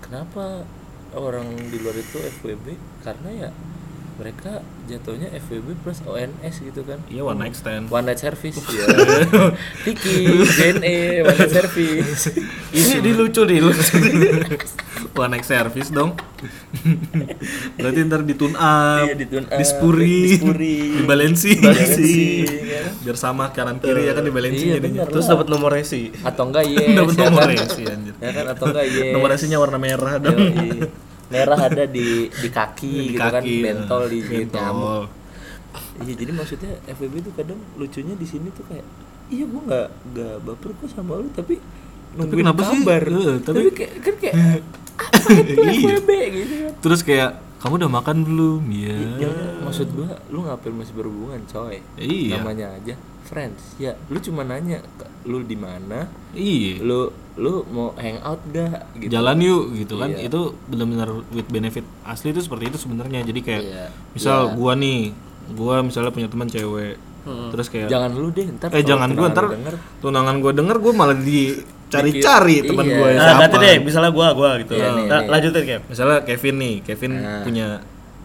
Kenapa 0.01 0.67
orang 1.15 1.47
di 1.69 1.79
luar 1.79 1.95
itu 1.95 2.19
FWB? 2.19 2.67
Karena 3.01 3.31
ya 3.31 3.49
mereka 4.19 4.61
jatuhnya 4.85 5.31
FWB 5.31 5.79
plus 5.79 6.03
ONS 6.03 6.55
gitu 6.61 6.83
kan. 6.83 6.99
Iya, 7.07 7.23
one 7.23 7.39
night 7.39 7.55
stand. 7.55 7.87
One 7.87 8.03
night 8.05 8.19
service 8.19 8.59
ya. 8.67 8.85
Tiki, 9.87 10.27
JNE, 10.51 11.23
one 11.23 11.37
night 11.37 11.55
service. 11.55 12.35
ini 12.71 12.99
di 12.99 13.13
lucu 13.13 13.43
nih 13.43 13.59
lucu 13.59 13.83
Wah 15.15 15.27
naik 15.27 15.43
servis 15.43 15.89
dong. 15.89 16.19
Berarti 17.75 17.99
ntar 18.05 18.23
di 18.23 18.35
tune 18.35 18.55
up, 18.55 19.03
Iya, 19.03 19.15
di 19.15 19.27
tune 19.27 19.47
up, 19.47 19.55
di 19.55 19.65
spuri, 19.65 20.19
di 20.25 20.37
spuri. 20.37 20.77
di 20.95 21.03
balensi, 21.05 21.51
Balensi, 21.57 22.23
ya 22.43 22.81
kan? 22.83 22.93
biar 23.03 23.17
sama 23.17 23.45
kanan 23.51 23.79
kiri 23.79 24.03
ya 24.05 24.13
kan 24.13 24.23
di 24.23 24.31
balensi 24.31 24.65
Iya, 24.69 24.79
jadinya. 24.79 25.07
Terus 25.07 25.27
lah. 25.27 25.35
dapat 25.35 25.47
nomornya 25.49 25.85
sih. 25.85 26.11
atau 26.23 26.43
enggak 26.45 26.67
yes 26.67 26.91
Dapat 26.93 27.15
ya 27.15 27.23
nomor 27.25 27.41
kan? 27.41 27.51
resi 27.53 27.83
anjir. 27.85 28.15
ya 28.17 28.31
kan 28.33 28.47
atau 28.49 28.65
enggak 28.69 28.85
yes 28.89 29.11
Nomor 29.11 29.29
resinya 29.29 29.59
warna 29.59 29.79
merah 29.79 30.15
dong. 30.19 30.39
Merah 31.29 31.59
ada 31.63 31.85
di 31.85 32.09
di 32.27 32.49
kaki 32.49 32.89
Di 32.89 33.05
gitu 33.11 33.21
kan 33.21 33.33
kaki, 33.39 33.55
bentol 33.61 34.03
di 34.07 34.19
bentol. 34.23 34.59
nyamuk 34.59 35.07
iya 36.01 36.15
jadi 36.15 36.33
maksudnya 36.33 36.73
FWB 36.89 37.15
tuh 37.21 37.33
kadang 37.35 37.61
lucunya 37.75 38.15
di 38.15 38.25
sini 38.25 38.49
tuh 38.51 38.65
kayak 38.65 38.87
iya 39.29 39.45
gua 39.45 39.61
nggak 39.63 39.87
nggak 40.09 40.35
baper 40.43 40.71
kok 40.75 40.89
sama 40.89 41.17
lu 41.17 41.29
tapi 41.31 41.61
nungguin 42.15 42.41
kenapa 42.41 42.61
sih? 42.65 42.81
kabar 42.81 43.03
Eh, 43.05 43.37
tapi, 43.39 43.57
tapi- 43.61 43.75
kayak 43.75 43.93
kan 44.01 44.15
kayak 44.17 44.35
apa 44.99 45.29
itu 45.35 45.61
Iya. 45.63 45.73
FWB 45.95 46.11
gitu 46.33 46.55
kan 46.59 46.73
Terus 46.81 47.01
kayak 47.03 47.31
kamu 47.59 47.75
udah 47.77 47.91
makan 47.93 48.17
belum? 48.23 48.63
Iya. 48.67 48.97
Ya, 49.19 49.31
maksud 49.61 49.91
gua 49.91 50.15
lu 50.29 50.43
ngapain 50.43 50.71
masih 50.73 50.95
berhubungan 50.95 51.43
coy 51.45 51.83
Iya. 51.95 52.39
namanya 52.39 52.71
aja 52.73 52.95
friends 53.23 53.77
ya 53.77 53.93
lu 54.07 54.17
cuma 54.19 54.41
nanya 54.41 54.81
"K- 54.95 55.05
lu 55.25 55.43
di 55.43 55.53
mana 55.53 56.09
Iya. 56.31 56.81
lu 56.81 57.11
lu 57.37 57.63
mau 57.69 57.93
hangout 57.95 58.41
gak 58.49 58.97
gitu 58.97 59.11
Jalan 59.11 59.39
yuk 59.39 59.65
gitu 59.77 59.95
kan. 59.97 60.11
Iya. 60.11 60.27
Itu 60.27 60.41
benar-benar 60.65 61.11
with 61.29 61.47
benefit 61.47 61.85
asli 62.03 62.31
itu 62.31 62.41
seperti 62.41 62.71
itu 62.71 62.79
sebenarnya. 62.81 63.21
Jadi 63.23 63.41
kayak 63.41 63.63
Iya. 63.63 63.87
misal 64.11 64.39
Iya. 64.45 64.55
gua 64.55 64.73
nih, 64.75 65.01
gua 65.53 65.75
misalnya 65.81 66.11
punya 66.11 66.27
teman 66.27 66.47
cewek. 66.47 66.97
Terus 67.29 67.69
kayak 67.69 67.89
jangan 67.89 68.11
lu 68.15 68.31
deh 68.31 68.49
ntar 68.51 68.71
eh 68.71 68.81
jangan 68.81 69.13
gua 69.13 69.29
ntar 69.29 69.47
denger, 69.51 69.75
tunangan 70.01 70.37
gua 70.39 70.53
denger 70.55 70.77
gua 70.79 70.93
malah 70.95 71.13
dicari-cari 71.13 71.77
Dikit- 71.89 72.69
teman 72.69 72.85
iya. 72.85 72.97
gua 72.97 73.07
yang 73.09 73.19
Nah, 73.19 73.27
siapa. 73.27 73.43
nanti 73.45 73.57
deh, 73.59 73.77
misalnya 73.81 74.11
gua 74.13 74.29
gua 74.37 74.51
gitu. 74.61 74.73
Iya, 74.77 74.89
nih, 74.93 75.05
Nah, 75.09 75.21
nih. 75.25 75.29
lanjutin 75.33 75.63
Kev. 75.65 75.81
Misalnya 75.89 76.19
Kevin 76.25 76.55
nih, 76.61 76.75
Kevin 76.85 77.13
Nah. 77.17 77.43
punya 77.43 77.67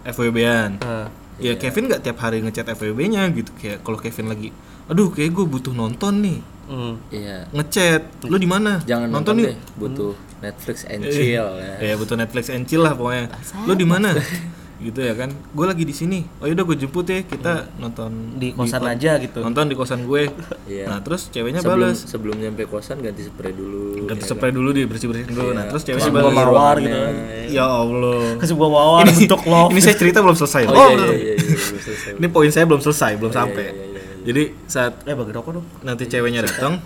FWB-an. 0.03 0.72
Nah, 0.84 1.08
Ya 1.41 1.58
Kevin 1.58 1.89
nggak 1.89 2.05
tiap 2.05 2.22
hari 2.22 2.46
ngechat 2.46 2.70
FWB-nya 2.70 3.25
gitu 3.34 3.50
kayak 3.58 3.82
kalau 3.82 3.98
Kevin 3.98 4.29
lagi 4.29 4.53
aduh 4.84 5.10
kayak 5.10 5.32
gue 5.32 5.46
butuh 5.48 5.72
nonton 5.72 6.20
nih 6.20 6.39
hmm. 6.67 6.93
iya 7.10 7.48
ngechat 7.55 8.27
lu 8.27 8.36
di 8.36 8.46
mana 8.46 8.84
jangan 8.84 9.08
nonton 9.08 9.39
deh 9.39 9.55
butuh 9.79 10.12
Netflix 10.43 10.84
and 10.86 11.08
chill 11.08 11.48
ya 11.63 11.74
ya 11.79 11.96
butuh 11.96 12.20
Netflix 12.20 12.51
and 12.51 12.67
chill 12.67 12.84
lah 12.84 12.91
pokoknya 12.93 13.32
lu 13.63 13.74
di 13.79 13.88
mana 13.88 14.12
gitu 14.84 15.00
ya 15.00 15.13
kan 15.13 15.32
gue 15.32 15.66
lagi 15.66 15.82
di 15.82 15.92
sini 15.92 16.20
oh 16.38 16.46
yaudah 16.46 16.63
gue 16.63 16.78
jemput 16.78 17.06
ya 17.06 17.22
kita 17.22 17.72
nonton 17.75 18.36
Di 18.36 18.52
kosan 18.52 18.80
ko- 18.80 18.90
aja 18.90 19.12
gitu. 19.18 19.40
nonton 19.40 19.66
di 19.66 19.75
kosan 19.75 20.04
gue 20.04 20.28
Iya. 20.66 20.86
nah 20.86 21.00
terus 21.00 21.28
ceweknya 21.28 21.60
sebelum 21.60 21.80
balas 21.82 21.98
sebelum 22.04 22.36
nyampe 22.38 22.63
kosan 22.66 23.00
ganti 23.00 23.24
spray 23.24 23.52
dulu 23.52 24.04
ganti 24.06 24.22
ya 24.22 24.30
spray 24.30 24.52
dulu 24.52 24.70
di 24.70 24.84
bersih 24.84 25.08
bersihin 25.08 25.28
dulu 25.30 25.52
nah 25.52 25.63
Iya. 25.63 25.70
terus 25.70 25.84
ceweknya 25.84 26.12
balas 26.12 26.34
mawar 26.34 26.78
gitu. 26.78 26.92
ruangannya. 26.92 27.44
ya 27.48 27.66
allah 27.66 28.24
Kasih 28.42 28.56
buah 28.56 28.70
mawar 28.70 29.04
bentuk 29.06 29.42
love. 29.44 29.70
ini 29.70 29.80
saya 29.80 29.96
cerita 29.96 30.20
belum 30.20 30.36
selesai 30.36 30.63
oh, 30.63 30.72
loh. 30.72 30.88
iya, 30.90 30.94
iya, 30.94 31.13
iya, 31.13 31.34
iya, 31.34 31.58
belum 31.63 31.82
selesai. 31.82 32.12
ini 32.16 32.28
poin 32.28 32.50
saya 32.50 32.66
belum 32.66 32.82
selesai 32.82 33.12
belum 33.16 33.30
iya, 33.30 33.40
sampai 33.40 33.66
iya, 33.66 33.74
iya, 33.74 33.86
iya. 33.90 34.02
jadi 34.24 34.44
saat 34.66 34.94
Eh 35.04 35.13
bagi 35.13 35.32
rokok 35.32 35.52
dong. 35.54 35.66
nanti 35.82 36.04
ceweknya 36.06 36.42
datang 36.42 36.80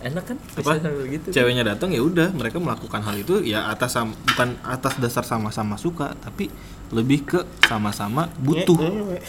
enak 0.00 0.24
kan 0.24 0.36
apa 0.56 0.80
gitu 1.06 1.28
ceweknya 1.28 1.60
datang 1.62 1.92
ya 1.92 2.00
udah 2.00 2.32
mereka 2.32 2.56
melakukan 2.56 3.04
hal 3.04 3.12
itu 3.14 3.44
ya 3.44 3.68
atas 3.68 4.00
bukan 4.00 4.56
atas 4.64 4.96
dasar 4.96 5.20
sama-sama 5.22 5.76
suka 5.76 6.16
tapi 6.16 6.48
lebih 6.90 7.22
ke 7.22 7.40
sama-sama 7.66 8.26
butuh. 8.42 8.78
Eh, 8.82 9.22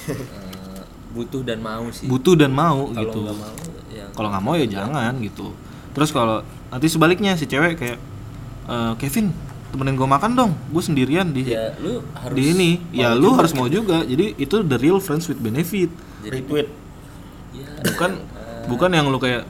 butuh 1.13 1.41
dan 1.45 1.59
mau 1.61 1.85
sih. 1.93 2.09
Butuh 2.09 2.33
dan 2.33 2.51
mau 2.51 2.89
kalau 2.89 3.01
gitu. 3.05 3.19
nggak 3.21 3.37
mau 3.37 3.55
ya. 3.91 4.05
Kalau 4.11 4.27
nggak 4.33 4.43
mau 4.43 4.53
ya 4.57 4.65
jangan 4.67 5.13
gitu. 5.21 5.53
Terus 5.91 6.09
kalau 6.09 6.41
nanti 6.71 6.87
sebaliknya 6.89 7.35
si 7.37 7.45
cewek 7.45 7.77
kayak 7.77 7.99
"Eh, 8.65 8.93
Kevin 8.97 9.29
temenin 9.71 9.95
gue 9.95 10.07
makan 10.09 10.31
dong. 10.35 10.51
Gue 10.73 10.83
sendirian 10.83 11.31
di 11.31 11.47
ya 11.47 11.71
lu 11.79 12.03
harus 12.17 12.35
di 12.35 12.43
ini. 12.51 12.69
ya 12.91 13.15
mau 13.15 13.19
lu 13.19 13.27
juga 13.31 13.37
harus 13.39 13.51
mau 13.55 13.67
gitu. 13.67 13.75
juga. 13.83 13.97
Jadi 14.03 14.25
itu 14.35 14.55
the 14.65 14.77
real 14.81 14.99
friends 14.99 15.29
with 15.31 15.39
benefit. 15.39 15.89
Jadi 16.21 16.43
Retweet. 16.43 16.67
ya, 17.55 17.67
bukan 17.87 18.11
bukan 18.67 18.89
yang 18.93 19.05
lu 19.09 19.17
kayak 19.17 19.43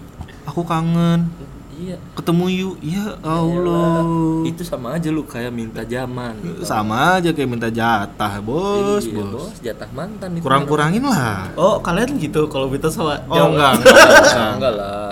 aku 0.45 0.65
kangen 0.65 1.29
iya. 1.77 1.95
Ketemu 2.13 2.45
yuk. 2.49 2.75
Ya 2.81 3.15
Allah. 3.21 4.03
Itu 4.43 4.63
sama 4.63 4.95
aja 4.95 5.07
lu 5.07 5.23
kayak 5.23 5.51
minta 5.51 5.81
zaman 5.83 6.35
sama 6.61 7.17
aja 7.17 7.31
kayak 7.31 7.49
minta 7.49 7.67
jatah 7.67 8.33
bos 8.39 9.03
Iya, 9.03 9.13
bos. 9.15 9.31
bos 9.31 9.57
jatah 9.59 9.89
mantan 9.91 10.35
itu. 10.35 10.43
Kurang-kurangin 10.43 11.03
lah. 11.03 11.51
Oh 11.55 11.79
kalian 11.79 12.15
gitu 12.17 12.47
kalau 12.47 12.67
minta 12.67 12.87
sama 12.87 13.19
oh 13.27 13.47
enggak 13.51 13.71
enggak, 13.79 14.51
enggak 14.57 14.73
lah 14.75 15.10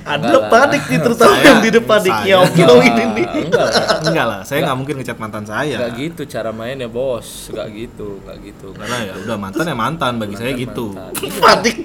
Ada 0.00 0.24
Enggak 0.24 0.42
panik 0.48 0.82
nih 0.84 0.98
terutama 0.98 1.30
Saya- 1.30 1.44
yang 1.44 1.58
di 1.60 1.70
depan 1.70 1.98
Enggak 2.00 2.20
Kiau 2.24 2.42
lah, 2.42 2.50
ini 2.80 3.04
nih. 3.12 3.26
enggak 3.44 3.62
lah. 3.62 4.00
Enggak 4.00 4.26
lah 4.26 4.40
saya 4.42 4.58
nggak 4.62 4.76
mungkin 4.76 4.94
ngecat 4.96 5.18
mantan 5.18 5.44
saya. 5.44 5.76
Enggak 5.76 5.92
gitu 5.96 6.22
cara 6.26 6.50
mainnya 6.50 6.88
bos. 6.88 7.28
Enggak 7.48 7.68
gitu 7.72 8.08
enggak 8.18 8.36
gitu. 8.42 8.66
Karena 8.72 8.96
ya 9.02 9.12
udah 9.18 9.36
mantan 9.36 9.64
ya 9.64 9.76
mantan 9.76 10.12
bagi 10.16 10.34
saya 10.34 10.50
Mantan, 10.50 10.64
gitu. 10.64 10.86
mantan. 10.90 11.30
Panik. 11.38 11.78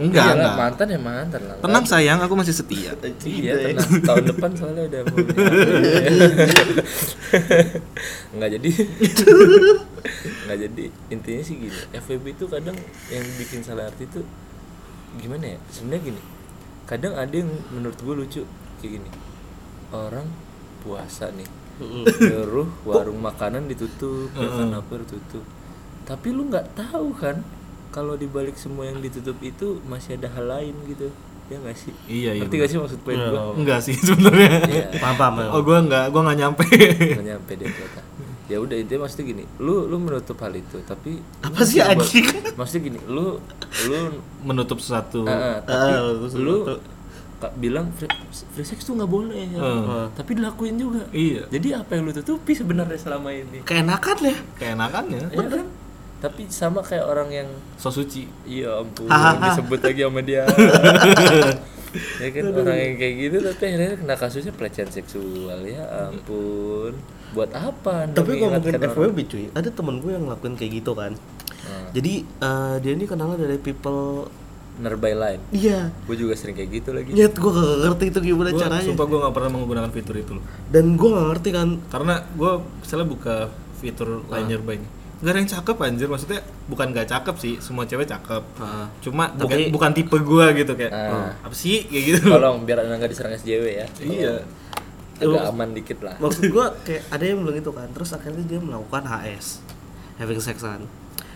enggak 0.00 0.24
Iya 0.24 0.32
enggak. 0.34 0.54
mantan 0.56 0.86
ya 0.86 0.98
mantan 0.98 1.40
lah. 1.42 1.56
Tenang 1.60 1.84
sayang 1.84 2.18
aku 2.18 2.34
masih 2.34 2.52
setia. 2.52 2.92
Iya 3.22 3.52
tenang. 3.68 3.88
Tahun 4.02 4.24
depan 4.26 4.50
soalnya 4.52 4.82
udah 4.86 5.00
mau 5.06 5.16
nggak 8.32 8.50
jadi. 8.52 8.70
Nggak 10.44 10.58
jadi. 10.60 10.84
Intinya 11.08 11.42
sih 11.42 11.54
gini 11.58 11.78
FWB 11.92 12.26
itu 12.32 12.44
kadang 12.46 12.76
yang 13.08 13.24
bikin 13.36 13.60
salah 13.60 13.86
arti 13.86 14.04
itu 14.04 14.20
gimana 15.16 15.44
ya? 15.46 15.58
Sebenarnya 15.68 16.02
gini 16.06 16.20
kadang 16.90 17.14
ada 17.14 17.30
yang 17.30 17.50
menurut 17.70 17.94
gue 18.02 18.14
lucu 18.18 18.42
kayak 18.82 18.98
gini. 18.98 19.10
Orang 19.94 20.26
puasa 20.82 21.30
nih 21.30 21.46
nyuruh 22.18 22.68
warung 22.88 23.22
makanan 23.22 23.70
ditutup 23.70 24.26
ya 24.34 24.50
kan 24.50 24.74
apa 24.74 24.98
ditutup. 25.06 25.46
Tapi 26.02 26.28
lu 26.34 26.50
nggak 26.50 26.74
tahu 26.74 27.14
kan 27.14 27.46
kalau 27.94 28.18
dibalik 28.18 28.58
semua 28.58 28.90
yang 28.90 28.98
ditutup 28.98 29.38
itu 29.38 29.78
masih 29.86 30.18
ada 30.18 30.34
hal 30.34 30.50
lain 30.50 30.74
gitu 30.90 31.14
ya 31.46 31.62
nggak 31.62 31.78
sih? 31.78 31.94
Iya, 32.06 32.30
iya, 32.34 32.42
ngerti 32.46 32.54
gak 32.62 32.70
sih 32.70 32.78
maksud 32.78 33.00
poin 33.02 33.18
gue 33.18 33.42
enggak 33.58 33.80
sih 33.82 33.94
sebenarnya. 34.06 34.50
Iya. 34.66 34.84
Paham 34.98 35.16
paham. 35.18 35.34
paham. 35.38 35.50
oh 35.54 35.60
gua 35.62 35.78
enggak 35.82 36.04
gua 36.10 36.20
nggak 36.26 36.38
nyampe. 36.42 36.66
Nggak 36.66 37.26
nyampe 37.26 37.52
deh 37.54 37.66
ternyata 37.70 38.09
ya 38.50 38.58
udah 38.58 38.74
intinya 38.74 39.06
maksudnya 39.06 39.26
gini 39.30 39.44
lu 39.56 39.86
lu 39.86 39.96
menutup 39.96 40.34
hal 40.36 40.50
itu 40.50 40.82
tapi 40.82 41.22
Apa 41.40 41.62
sih 41.62 41.78
anjing? 41.78 42.26
maksudnya 42.58 42.82
gini 42.84 43.00
lu 43.06 43.38
lu 43.86 43.98
menutup 44.42 44.76
sesuatu. 44.76 45.22
Ah, 45.24 45.62
tapi 45.62 45.90
terus 46.18 46.34
lu 46.34 46.66
lu- 46.66 46.82
ka- 47.38 47.54
bilang 47.54 47.88
free, 47.94 48.10
free 48.52 48.66
sex 48.66 48.82
tuh 48.82 48.92
nggak 48.92 49.06
boleh 49.08 49.48
ya. 49.48 49.62
Hmm. 49.62 50.10
tapi 50.12 50.34
dilakuin 50.34 50.74
juga. 50.76 51.06
Iya. 51.08 51.46
Jadi 51.48 51.68
apa 51.72 51.94
yang 51.94 52.04
lu 52.04 52.12
tutupi 52.12 52.52
sebenarnya 52.52 52.98
selama 52.98 53.30
ini? 53.30 53.62
Keenakan 53.62 54.16
ya. 54.20 54.36
keenakannya. 54.58 55.30
Ya 55.30 55.40
kan? 55.40 55.66
Tapi 56.20 56.42
sama 56.50 56.82
kayak 56.82 57.06
orang 57.06 57.30
yang 57.30 57.48
so 57.78 57.88
suci. 57.88 58.28
Iya 58.44 58.82
ampun 58.82 59.08
disebut 59.08 59.80
lagi 59.80 60.00
sama 60.02 60.20
dia. 60.20 60.44
Ya 61.90 62.30
kan 62.30 62.54
orang 62.54 62.78
yang 62.78 62.94
kayak 62.94 63.14
gitu 63.18 63.36
tapi 63.42 63.62
akhirnya 63.66 63.98
kena 63.98 64.14
kasusnya 64.14 64.52
pelecehan 64.54 64.86
seksual 64.88 65.58
ya 65.66 65.82
ampun 66.06 66.94
buat 67.30 67.50
apa 67.50 68.08
Tapi 68.08 68.38
ngomongin? 68.38 68.74
FWB 68.76 69.18
cuy, 69.24 69.44
ada 69.50 69.68
temen 69.68 69.98
gue 69.98 70.10
yang 70.10 70.24
ngelakuin 70.24 70.54
kayak 70.54 70.72
gitu 70.76 70.92
kan. 70.92 71.14
Nah, 71.60 71.90
Jadi 71.90 72.12
eh, 72.24 72.74
dia 72.78 72.92
ini 72.92 73.04
kenalnya 73.04 73.38
dari 73.40 73.56
people 73.56 74.26
nearby 74.76 75.12
line 75.12 75.42
Iya, 75.50 75.92
gue 76.02 76.16
juga 76.16 76.32
sering 76.32 76.54
kayak 76.54 76.70
gitu 76.72 76.90
lagi. 76.90 77.10
Nyet 77.10 77.32
gue 77.32 77.50
gak 77.50 77.68
ngerti 77.82 78.04
itu 78.08 78.18
gimana 78.24 78.48
gua, 78.48 78.60
caranya. 78.60 78.82
sumpah 78.82 79.04
gua 79.04 79.18
nggak 79.20 79.34
pernah 79.34 79.50
menggunakan 79.52 79.90
fitur 79.90 80.14
itu 80.16 80.32
loh. 80.32 80.44
Dan 80.66 80.94
gue 80.94 81.08
gak 81.08 81.26
ngerti 81.28 81.48
kan. 81.50 81.68
karena 81.86 82.14
gua 82.32 82.52
misalnya 82.78 83.06
buka 83.06 83.36
fitur 83.76 84.24
line 84.26 84.46
nearby 84.46 84.76
nih 84.76 84.90
Gak 85.20 85.30
ada 85.30 85.38
yang 85.38 85.52
cakep 85.52 85.76
anjir. 85.78 86.08
Maksudnya 86.08 86.40
bukan 86.64 86.86
gak 86.90 87.04
cakep 87.06 87.34
sih 87.36 87.54
semua 87.60 87.84
cewek 87.84 88.08
cakep. 88.08 88.40
Ah. 88.56 88.88
cuma 88.98 89.28
Bukan- 89.28 89.52
tapi 89.52 89.62
bukan 89.68 89.90
tipe 89.92 90.16
gua 90.18 90.48
gitu 90.50 90.72
kayak 90.72 90.90
Ah. 90.90 91.36
apa 91.38 91.52
sih? 91.52 91.84
kayak 91.84 92.04
gitu. 92.08 92.32
Tolong 92.32 92.64
biar 92.64 92.80
anda 92.80 92.96
nggak 92.96 93.10
diserang 93.10 93.36
SJW 93.36 93.64
ya. 93.76 93.86
Iya 94.00 94.34
agak 95.22 95.42
aman 95.46 95.68
dikit 95.70 95.98
lah 96.00 96.14
Maksud 96.16 96.42
gue 96.54 96.64
kayak 96.82 97.02
ada 97.08 97.24
yang 97.24 97.38
bilang 97.40 97.56
itu 97.56 97.70
kan. 97.70 97.88
Terus 97.90 98.10
akhirnya 98.10 98.42
dia 98.42 98.58
melakukan 98.58 99.02
HS, 99.02 99.46
having 100.16 100.38
sexan. 100.38 100.80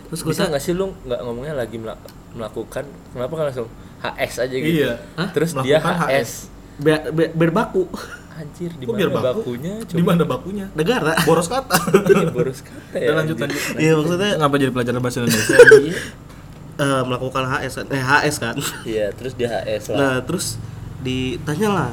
Terus 0.05 0.19
gue 0.19 0.31
bisa 0.31 0.45
nggak 0.45 0.59
sih 0.59 0.71
lu 0.71 0.93
nggak 1.01 1.19
ngomongnya 1.19 1.53
lagi 1.55 1.75
melak- 1.75 2.01
melakukan 2.31 2.83
kenapa 3.09 3.33
kan 3.33 3.43
langsung 3.47 3.69
HS 3.97 4.33
aja 4.39 4.55
gitu 4.55 4.75
Iya. 4.81 4.93
Hah? 5.15 5.29
terus 5.31 5.51
dia 5.57 5.77
Melakukan 5.77 5.95
HS 6.05 6.29
biar, 6.75 6.99
biar, 7.09 7.29
biar 7.31 7.51
baku 7.53 7.87
anjir 8.29 8.67
di 8.69 8.83
mana 8.83 9.07
baku? 9.07 9.23
bakunya 9.39 9.73
di 9.81 10.03
mana 10.03 10.23
bakunya 10.23 10.65
negara. 10.73 11.15
boros 11.23 11.47
kata 11.47 11.79
Ini 12.11 12.27
boros 12.29 12.59
kata 12.59 12.95
ya 13.01 13.15
lanjut 13.15 13.39
lanjut 13.39 13.61
Iya 13.75 13.91
maksudnya 13.95 14.31
ngapa 14.35 14.55
jadi 14.57 14.71
pelajaran 14.71 14.99
bahasa 14.99 15.17
Indonesia 15.21 15.55
Iya. 15.55 15.93
eh, 16.75 17.01
melakukan 17.01 17.43
HS 17.47 17.73
kan, 17.73 17.85
eh 17.89 18.03
HS 18.03 18.35
kan. 18.37 18.55
iya 18.83 19.05
terus 19.09 19.33
dia 19.33 19.47
HS 19.55 19.83
lah 19.89 19.97
Nah 19.97 20.15
terus 20.21 20.59
ditanya 20.99 21.69
lah, 21.71 21.89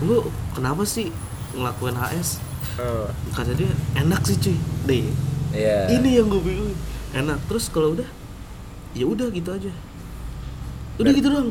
lu 0.00 0.26
kenapa 0.52 0.84
sih 0.84 1.08
ngelakuin 1.58 1.94
HS? 1.94 2.38
Oh, 2.76 3.10
Kata 3.32 3.52
dia 3.52 3.68
enak 3.94 4.22
sih 4.22 4.36
cuy, 4.36 4.56
deh. 4.84 5.10
iya 5.50 5.90
Ini 5.90 6.08
yang 6.16 6.26
gue 6.26 6.38
bingung. 6.38 6.74
Enak. 7.10 7.42
Terus 7.44 7.66
kalau 7.66 7.92
udah, 7.92 8.06
ya 8.92 9.04
udah 9.04 9.26
gitu 9.28 9.50
aja. 9.50 9.72
Udah 10.94 11.10
gitu 11.10 11.26
doang. 11.26 11.50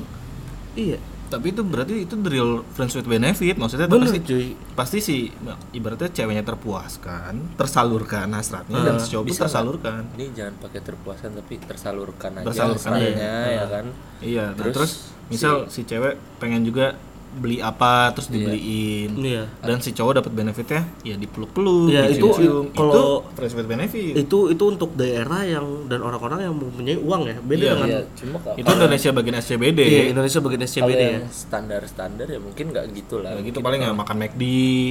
Iya. 0.73 0.99
Tapi 1.27 1.51
itu 1.51 1.59
berarti 1.59 2.07
itu 2.07 2.15
the 2.15 2.31
real 2.31 2.63
friends 2.69 2.95
with 2.95 3.03
benefit. 3.03 3.55
Maksudnya 3.55 3.85
Bener, 3.85 4.07
pasti 4.07 4.19
cuy. 4.21 4.47
pasti 4.73 4.97
sih 5.01 5.21
nah, 5.41 5.59
ibaratnya 5.69 6.07
ceweknya 6.07 6.39
terpuaskan, 6.41 7.57
tersalurkan 7.57 8.31
hasratnya 8.31 8.79
dan 8.79 8.95
si 8.95 9.11
cowok 9.11 9.35
tersalurkan. 9.35 10.07
ini 10.13 10.31
jangan 10.31 10.55
pakai 10.61 10.79
terpuasan 10.79 11.33
tapi 11.33 11.59
tersalurkan 11.59 12.31
aja 12.33 12.45
Tersalurkan 12.45 12.91
aja. 12.95 13.11
ya 13.43 13.65
kan 13.67 13.85
Iya, 14.17 14.45
nah, 14.49 14.63
Terus 14.63 14.73
terus, 14.73 14.91
misal 15.27 15.67
si 15.67 15.83
cewek 15.83 16.15
pengen 16.37 16.63
juga 16.63 16.95
beli 17.33 17.57
apa 17.57 18.09
terus 18.11 18.27
dibeliin. 18.27 19.13
Iya. 19.15 19.43
Dan 19.59 19.77
si 19.77 19.91
cowok 19.91 20.19
dapat 20.19 20.31
benefitnya 20.31 20.81
ya 21.01 21.15
dipeluk-peluk, 21.15 21.89
Iya, 21.89 22.09
itu 22.09 22.23
dicium-cium. 22.23 22.65
kalau- 22.71 23.21
itu 23.29 23.63
benefit. 23.63 24.13
Itu 24.17 24.37
itu 24.49 24.63
untuk 24.63 24.89
daerah 24.93 25.41
yang 25.41 25.85
dan 25.85 26.01
orang-orang 26.01 26.39
yang 26.43 26.53
mempunyai 26.53 26.97
uang 26.97 27.21
ya. 27.23 27.35
Beda 27.39 27.59
Iya, 27.59 27.71
dengan 27.73 27.87
Iya, 27.87 27.99
cuma 28.15 28.37
kalau 28.39 28.55
itu 28.55 28.67
Indonesia 28.67 29.09
bagian 29.11 29.35
SCBD. 29.37 29.79
Iya, 29.81 30.03
Indonesia 30.09 30.39
bagian 30.39 30.61
SCBD 30.63 30.97
ya. 30.97 31.11
yang 31.13 31.27
standar-standar 31.27 32.27
ya 32.27 32.39
mungkin 32.39 32.65
nggak 32.69 32.85
gitu 32.93 33.15
lah 33.19 33.31
Kayak 33.33 33.45
gitu 33.45 33.59
paling 33.59 33.79
ya 33.81 33.91
makan 33.91 34.15
McD, 34.17 34.43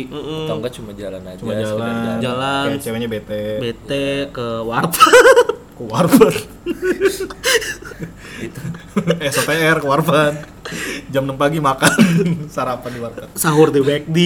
Mm-mm. 0.07 0.45
atau 0.45 0.55
enggak 0.57 0.73
cuma 0.73 0.91
jalan 0.93 1.23
aja 1.23 1.39
cuma 1.39 1.53
jalan, 1.55 2.19
Jalan. 2.21 2.65
kayak 2.69 2.83
ceweknya 2.83 3.09
bete, 3.09 3.45
BT 3.59 3.91
ke 4.31 4.47
warteg. 4.63 5.01
ke 5.77 5.83
warban. 5.83 6.35
Eh, 8.97 9.31
SOTR 9.31 9.81
ke 9.81 9.87
warban. 9.87 10.33
Jam 11.09 11.25
6 11.25 11.39
pagi 11.39 11.57
makan 11.57 11.95
sarapan 12.53 12.91
di 12.91 12.99
warteg. 12.99 13.29
sahur 13.33 13.71
di 13.71 13.79
McD. 13.79 14.19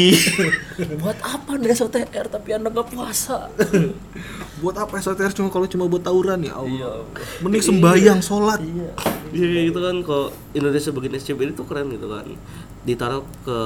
buat 0.97 1.19
apa 1.21 1.50
anda 1.52 1.69
SOTR 1.69 2.26
tapi 2.26 2.49
anda 2.50 2.66
nggak 2.66 2.88
puasa 2.88 3.52
Buat 4.59 4.76
apa 4.78 4.97
SOTR 4.99 5.30
cuma 5.30 5.47
kalau 5.47 5.69
cuma 5.69 5.85
buat 5.85 6.00
tawuran 6.00 6.40
ya 6.40 6.57
Allah. 6.57 6.73
iya 6.73 6.90
Mending 7.38 7.61
sembayang 7.62 8.21
sholat. 8.21 8.59
iya 8.59 8.88
Iya 9.30 9.47
kayak 9.47 9.64
gitu 9.69 9.80
kan 9.80 9.97
kalau 10.00 10.26
Indonesia 10.50 10.90
bagian 10.90 11.14
SCBD 11.14 11.50
itu 11.52 11.62
keren 11.62 11.87
gitu 11.88 12.07
kan. 12.09 12.25
Ditaruh 12.83 13.23
ke 13.45 13.59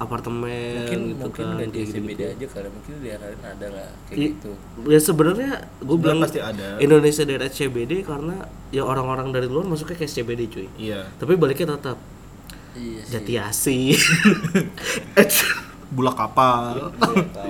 apartemen 0.00 0.48
mungkin 0.80 1.00
gitu 1.06 1.20
mungkin 1.20 1.44
kan. 1.46 1.56
di 1.60 1.64
kayak 1.66 1.76
gitu. 1.76 1.92
SCBD 1.92 2.20
aja 2.26 2.46
kali 2.48 2.68
mungkin 2.68 2.92
di 2.94 3.04
daerah 3.04 3.26
lain 3.26 3.42
ada 3.44 3.66
lah 3.68 3.88
kayak 4.02 4.16
I- 4.16 4.24
gitu 4.32 4.50
Ya 4.86 4.98
sebenarnya 4.98 5.50
gue 5.78 5.96
bilang 5.96 6.18
pasti 6.18 6.40
ada. 6.40 6.66
Indonesia 6.78 7.22
daerah 7.22 7.46
SCBD 7.46 7.92
karena 8.02 8.36
ya 8.68 8.82
orang-orang 8.82 9.28
dari 9.28 9.44
luar 9.44 9.64
masuknya 9.64 9.94
ke 9.94 10.04
SCBD 10.04 10.40
cuy. 10.48 10.66
Iya. 10.74 11.04
Tapi 11.14 11.32
baliknya 11.34 11.76
tetap 11.76 12.00
iya 12.72 13.00
sih 13.00 13.12
Jati 13.12 13.34
Asih. 13.36 13.92
Bulak 15.90 16.14
kapal. 16.16 16.94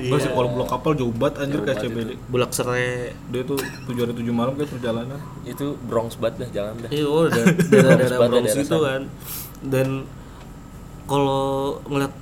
Iya. 0.01 0.17
Sih 0.17 0.31
kalau 0.31 0.49
bulak 0.51 0.69
kapal 0.71 0.97
jauh 0.97 1.13
banget 1.13 1.45
anjir 1.45 1.61
ke 1.61 1.71
SCBD. 1.73 2.11
Bulak 2.27 2.51
Serai. 2.51 3.13
Dia 3.29 3.43
tuh 3.45 3.61
tujuh 3.85 4.01
hari 4.01 4.17
tujuh 4.17 4.33
malam 4.33 4.57
kayak 4.57 4.71
perjalanan. 4.71 5.21
itu 5.45 5.77
Bronx 5.83 6.17
banget 6.17 6.41
dah 6.41 6.51
jangan 6.51 6.75
dah 6.79 6.91
Iya, 6.91 7.05
da- 7.29 7.47
daerah-daerah 7.63 8.19
Bronx 8.19 8.49
itu 8.57 8.77
kan. 8.81 9.03
Dan 9.61 9.89
kalau 11.05 11.45
ngeliat 11.85 12.15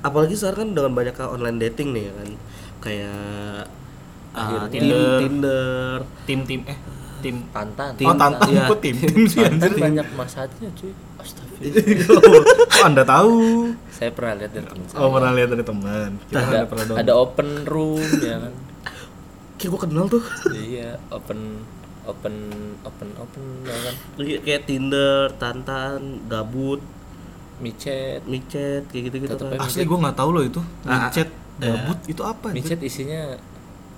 apalagi 0.00 0.34
sekarang 0.34 0.58
kan 0.58 0.70
dengan 0.72 0.92
banyaknya 0.92 1.26
online 1.26 1.58
dating 1.58 1.88
nih 1.92 2.04
ya 2.04 2.12
kan. 2.14 2.28
Kayak 2.80 3.62
ah, 4.30 4.40
Akhirnya. 4.40 4.68
Tinder, 4.70 5.18
Tinder, 5.20 5.96
Tim-tim 6.24 6.60
eh 6.64 6.78
tim 7.20 7.36
Tantan 7.52 7.92
Oh, 8.00 8.16
tantan 8.16 8.48
iya. 8.48 8.64
kok 8.64 8.80
tim 8.80 8.96
tim 8.96 9.28
sih 9.28 9.44
anjir. 9.44 9.76
banyak 9.76 10.08
masalah 10.16 10.48
cuy 10.56 10.88
Astagfirullah 11.20 12.16
Oh, 12.16 12.84
Anda 12.88 13.04
tahu. 13.04 13.36
saya 13.92 14.08
pernah 14.08 14.40
lihat 14.40 14.56
dari 14.56 14.64
teman 14.64 14.88
saya 14.88 14.98
Oh, 15.04 15.08
pernah 15.12 15.32
lihat 15.36 15.48
dari 15.52 15.60
teman. 15.60 16.10
Kita 16.24 16.40
ada, 16.40 16.64
pernah 16.64 16.84
ada 16.96 17.12
open 17.12 17.48
room 17.68 18.00
ya 18.24 18.36
kan 18.40 18.54
kayak 19.60 19.68
gue 19.68 19.80
kenal 19.84 20.08
tuh. 20.08 20.24
iya 20.56 20.96
open 21.12 21.60
open 22.08 22.34
open 22.80 23.08
open 23.20 23.42
ya 23.68 23.76
kan 23.76 23.94
Iya, 24.16 24.38
kayak 24.40 24.62
Tinder, 24.64 25.28
Tantan, 25.36 26.24
Gabut, 26.24 26.80
micet 27.60 28.20
Micet, 28.24 28.82
kayak 28.88 29.02
gitu-gitu 29.08 29.32
Tetep 29.32 29.46
kan. 29.52 29.58
Asli 29.60 29.84
gue 29.84 29.98
nggak 30.00 30.16
tahu 30.16 30.30
loh 30.32 30.42
itu. 30.42 30.60
Ah, 30.82 31.06
Micet, 31.06 31.28
gabut 31.56 31.98
itu 32.08 32.22
apa? 32.24 32.46
micet 32.50 32.80
isinya 32.80 33.36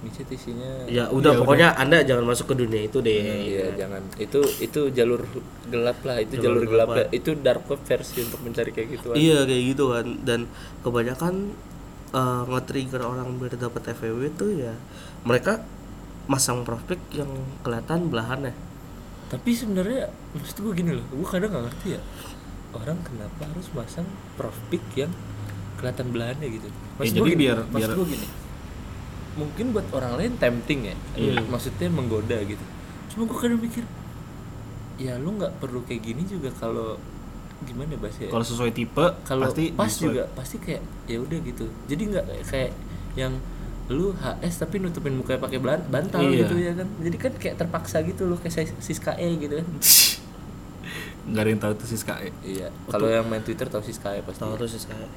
micet 0.02 0.26
isinya 0.28 0.82
Ya 0.90 1.06
udah 1.08 1.30
Ya, 1.30 1.38
pokoknya 1.38 1.68
Anda 1.78 2.02
jangan 2.02 2.26
masuk 2.26 2.50
ke 2.50 2.54
dunia 2.58 2.82
itu 2.82 2.98
deh. 2.98 3.22
iya 3.22 3.70
jangan 3.78 4.02
itu 4.18 4.42
itu 4.58 4.80
jalur 4.90 5.22
gelap 5.70 6.02
lah 6.02 6.18
itu 6.18 6.42
jalur, 6.42 6.66
gelap 6.66 6.90
ya. 6.90 7.06
itu 7.14 7.38
dark 7.38 7.62
web 7.70 7.78
versi 7.80 8.18
untuk 8.20 8.42
mencari 8.42 8.74
kayak 8.74 8.88
gitu 8.98 9.06
Iya 9.14 9.46
kayak 9.46 9.62
gitu 9.70 9.84
kan 9.94 10.06
dan 10.26 10.40
kebanyakan 10.82 11.54
eh, 12.10 12.42
nge-trigger 12.50 13.02
orang 13.06 13.30
biar 13.38 13.54
dapat 13.54 13.94
FWB 13.94 14.22
tuh 14.34 14.50
ya 14.52 14.74
mereka 15.22 15.62
masang 16.26 16.62
profil 16.62 16.98
yang 17.10 17.30
kelihatan 17.62 18.06
belahan 18.06 18.50
ya. 18.50 18.54
tapi 19.26 19.54
sebenarnya 19.54 20.10
maksud 20.34 20.60
gue 20.60 20.72
gini 20.76 20.92
loh 20.92 21.06
gue 21.08 21.24
kadang 21.24 21.50
nggak 21.50 21.64
ngerti 21.66 21.88
ya 21.94 22.00
orang 22.72 22.98
kenapa 23.02 23.42
harus 23.44 23.68
masang 23.70 24.04
prof 24.34 24.56
pic 24.68 24.80
yang 24.94 25.12
kelihatan 25.76 26.08
belahannya 26.08 26.48
gitu? 26.50 26.68
Maksud 26.94 27.04
Ya, 27.06 27.18
jadi 27.18 27.30
gini, 27.30 27.42
biar- 27.42 27.66
maksud 27.66 27.78
biar- 27.78 27.96
gue 27.96 28.06
gini. 28.10 28.28
Mungkin 29.32 29.64
buat 29.72 29.86
orang 29.90 30.12
lain 30.14 30.32
tempting 30.36 30.80
ya 30.84 30.96
Hmm. 31.14 31.48
maksudnya 31.48 31.88
menggoda 31.88 32.36
gitu. 32.42 32.64
Cuma 33.08 33.24
gue 33.24 33.38
kadang 33.38 33.58
mikir 33.58 33.84
ya 34.96 35.16
lu 35.16 35.34
nggak 35.34 35.56
perlu 35.56 35.80
kayak 35.82 36.02
gini 36.02 36.22
juga 36.22 36.52
kalau 36.52 37.00
gimana 37.62 37.96
bahasa 37.96 38.26
Kalau 38.26 38.42
sesuai 38.42 38.70
tipe 38.70 39.06
kalau 39.22 39.46
pasti 39.46 39.64
pas 39.70 39.88
juga 39.90 40.22
pasti 40.32 40.56
kayak 40.58 40.80
ya 41.06 41.18
udah 41.18 41.38
gitu. 41.40 41.64
Jadi 41.86 42.02
nggak 42.08 42.24
kayak 42.44 42.70
yang 43.14 43.32
lu 43.88 44.14
HS 44.14 44.62
tapi 44.62 44.78
nutupin 44.78 45.12
mukanya 45.12 45.40
pakai 45.40 45.58
bantal 45.58 46.22
Iya. 46.22 46.44
gitu 46.44 46.54
ya 46.56 46.72
kan? 46.74 46.88
Jadi 46.98 47.16
kan 47.18 47.32
kayak 47.34 47.56
terpaksa 47.56 48.00
gitu 48.02 48.24
loh 48.24 48.36
kayak 48.36 48.52
Sis- 48.54 48.78
Siska 48.80 49.12
E 49.14 49.36
gitu 49.38 49.58
kan 49.58 49.66
nggak 51.22 51.42
ada 51.42 51.50
yang 51.54 51.62
tahu 51.62 51.72
tuh 51.78 51.86
Siska 51.86 52.14
iya 52.42 52.68
kalau 52.90 53.06
yang 53.06 53.26
main 53.30 53.42
Twitter 53.46 53.70
tahu 53.70 53.82
Siska 53.84 54.10
E 54.18 54.20
pasti 54.26 54.42
Tahu 54.42 54.58
terus 54.58 54.74
kayak 54.86 55.10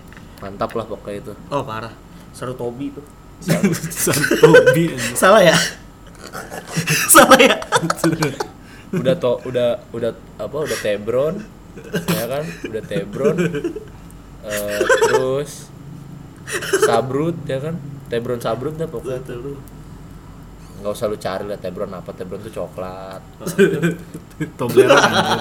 mantap 0.43 0.69
lah 0.77 0.85
pokoknya 0.85 1.17
itu 1.25 1.33
oh 1.49 1.63
parah. 1.65 1.93
Seru 2.35 2.51
Tobi 2.53 2.91
tuh. 2.91 3.05
Santobi 3.39 4.91
anjir. 4.93 5.15
Salah 5.15 5.39
ya? 5.39 5.55
Salah 7.15 7.39
ya? 7.39 7.55
udah 8.91 9.15
to 9.15 9.39
udah 9.47 9.79
udah 9.91 10.11
apa 10.39 10.57
udah 10.67 10.77
tebron 10.83 11.35
ya 12.11 12.25
kan 12.31 12.43
udah 12.43 12.83
tebron 12.85 13.35
Eh, 14.45 14.79
terus 15.09 15.73
sabrut 16.85 17.33
ya 17.49 17.57
kan 17.57 17.81
tebron 18.13 18.37
sabrut 18.37 18.77
dah 18.77 18.85
pokoknya. 18.85 19.17
Nggak 20.75 20.91
usah 20.91 21.05
lu 21.05 21.15
cari 21.15 21.43
lah 21.43 21.55
tebron 21.55 21.89
apa 21.89 22.11
tebron 22.11 22.39
tuh 22.39 22.53
coklat 22.53 23.21
Toblerone 24.59 24.99
anjir. 24.99 25.39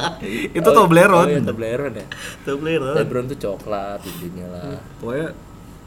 Itu 0.52 0.68
Oh, 0.68 0.74
Toblerone. 0.76 1.18
oh 1.20 1.28
iya, 1.28 1.42
Toblerone 1.42 1.96
ya 1.96 2.06
Toblerone. 2.44 2.96
tebron 2.96 3.24
tuh 3.26 3.38
coklat 3.38 3.98
intinya 4.04 4.46
lah 4.48 4.78
Pokoknya 4.96 5.28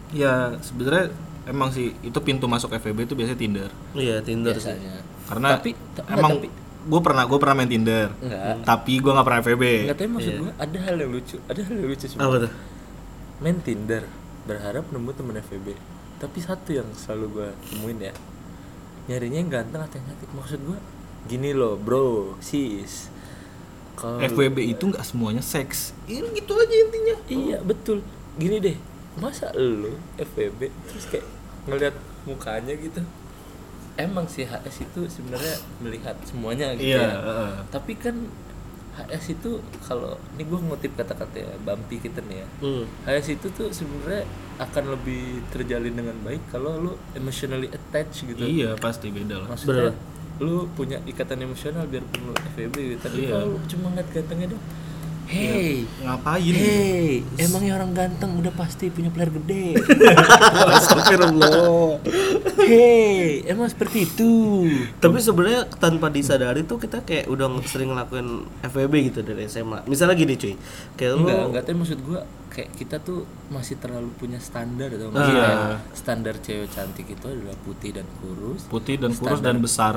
ya 0.10 0.34
sebenarnya 0.58 1.12
emang 1.46 1.70
sih 1.70 1.96
itu 2.02 2.20
pintu 2.20 2.46
masuk 2.46 2.72
FVB 2.74 3.06
itu 3.06 3.14
biasanya 3.14 3.38
Tinder. 3.38 3.70
Iya 3.94 4.20
Tinder 4.20 4.56
sih. 4.56 4.76
Karena 5.26 5.56
Tapi- 5.56 5.76
emang 6.06 6.32
tapi- 6.38 6.52
gue 6.84 7.02
pernah 7.02 7.24
gue 7.24 7.36
pernah 7.38 7.56
main 7.56 7.68
Tinder. 7.68 8.08
enggak 8.18 8.64
Tapi 8.64 8.94
gue 8.98 9.12
nggak 9.12 9.26
pernah 9.26 9.40
FVB. 9.42 9.64
enggak 9.82 9.98
tapi 9.98 10.10
maksud 10.10 10.34
gua 10.38 10.52
ada 10.58 10.78
hal 10.82 10.96
yang 10.98 11.10
lucu 11.10 11.36
ada 11.42 11.62
hal 11.62 11.74
yang 11.74 11.88
lucu 11.88 12.06
Apa 12.06 12.12
sebenarnya 12.14 12.40
tuh? 12.42 12.54
main 13.38 13.58
Tinder 13.60 14.04
berharap 14.44 14.84
nemu 14.88 15.12
temen 15.12 15.36
FVB 15.38 15.68
tapi 16.18 16.40
satu 16.40 16.70
yang 16.74 16.88
selalu 16.94 17.26
gua 17.30 17.50
temuin 17.66 18.00
ya 18.02 18.14
nyarinya 19.08 19.38
yang 19.38 19.52
ganteng 19.52 19.82
atau 19.82 19.96
yang 19.96 20.08
cantik 20.08 20.30
maksud 20.32 20.60
gua 20.62 20.80
gini 21.26 21.52
loh 21.52 21.76
bro 21.76 22.36
sis 22.40 23.08
kalau 23.96 24.22
FWB 24.22 24.78
itu 24.78 24.84
nggak 24.86 25.02
semuanya 25.02 25.42
seks. 25.42 25.90
Ini 26.06 26.30
gitu 26.32 26.54
aja 26.54 26.76
intinya. 26.78 27.16
iya 27.28 27.58
betul 27.60 28.06
gini 28.38 28.62
deh 28.62 28.78
masa 29.18 29.50
lo 29.52 29.90
FVB 30.16 30.70
terus 30.86 31.10
kayak 31.10 31.26
ngeliat 31.66 31.98
mukanya 32.24 32.78
gitu 32.78 33.02
emang 33.98 34.30
sih 34.30 34.46
HS 34.46 34.86
itu 34.86 35.10
sebenarnya 35.10 35.58
melihat 35.82 36.14
semuanya 36.22 36.78
gitu 36.78 36.94
Iya, 36.94 37.02
ya 37.02 37.18
heeh. 37.18 37.52
tapi 37.74 37.98
kan 37.98 38.14
HS 39.00 39.26
itu 39.32 39.52
kalau 39.80 40.18
ini 40.34 40.44
gue 40.44 40.60
ngutip 40.60 40.92
kata-kata 40.94 41.38
ya 41.38 41.54
Bampi 41.60 41.98
kita 41.98 42.18
nih 42.24 42.38
ya 42.38 42.48
Hmm. 42.60 42.84
HS 43.04 43.28
itu 43.36 43.48
tuh 43.50 43.70
sebenarnya 43.70 44.26
akan 44.58 44.84
lebih 44.92 45.24
terjalin 45.48 45.94
dengan 45.94 46.18
baik 46.20 46.42
kalau 46.48 46.76
lu 46.76 46.92
emotionally 47.14 47.70
attached 47.70 48.26
gitu 48.26 48.42
Iya 48.42 48.74
pasti 48.76 49.10
beda 49.10 49.38
lah. 49.40 49.48
maksudnya 49.48 49.94
lu 50.38 50.66
punya 50.72 50.98
ikatan 51.04 51.42
emosional 51.42 51.86
biarpun 51.86 52.20
lu 52.24 52.34
FVB 52.52 52.76
gitu 52.88 53.02
tapi 53.04 53.18
Iya. 53.24 53.30
kalau 53.36 53.46
lu 53.52 53.60
cuma 53.66 53.86
ngeliat 53.90 54.10
gantengnya 54.12 54.48
dong 54.50 54.64
hey 55.28 55.84
Ngapain? 56.00 56.54
hey 56.54 57.20
emangnya 57.38 57.76
orang 57.76 57.92
ganteng 57.92 58.32
udah 58.34 58.52
pasti 58.52 58.88
punya 58.88 59.08
player 59.08 59.30
gede 59.30 59.76
Astagfirullah. 60.78 62.00
hey 62.60 63.44
emang 63.46 63.68
seperti 63.68 64.06
itu 64.06 64.32
Tapi 64.98 65.18
sebenarnya 65.18 65.68
tanpa 65.74 66.08
disadari 66.08 66.64
tuh 66.64 66.78
kita 66.78 67.02
kayak 67.02 67.28
udah 67.28 67.48
sering 67.64 67.92
ngelakuin 67.92 68.28
FWB 68.64 68.94
gitu 69.06 69.20
dari 69.22 69.46
SMA. 69.46 69.84
Misalnya 69.86 70.16
gini 70.16 70.34
cuy, 70.34 70.54
kayak 70.96 71.12
lu 71.14 71.24
enggak 71.24 71.44
enggak 71.46 71.64
tapi 71.64 71.76
maksud 71.78 72.00
gua 72.02 72.22
kayak 72.48 72.70
kita 72.74 72.98
tuh 73.00 73.22
masih 73.48 73.78
terlalu 73.78 74.10
punya 74.16 74.40
standar 74.40 74.90
atau 74.90 75.12
Iya. 75.12 75.78
standar 75.92 76.36
cewek 76.38 76.70
cantik 76.70 77.06
itu 77.06 77.26
adalah 77.26 77.54
putih 77.62 77.92
dan 77.94 78.08
kurus 78.18 78.66
Putih 78.66 78.96
dan 78.98 79.12
kurus 79.12 79.40
dan 79.40 79.60
besar. 79.60 79.96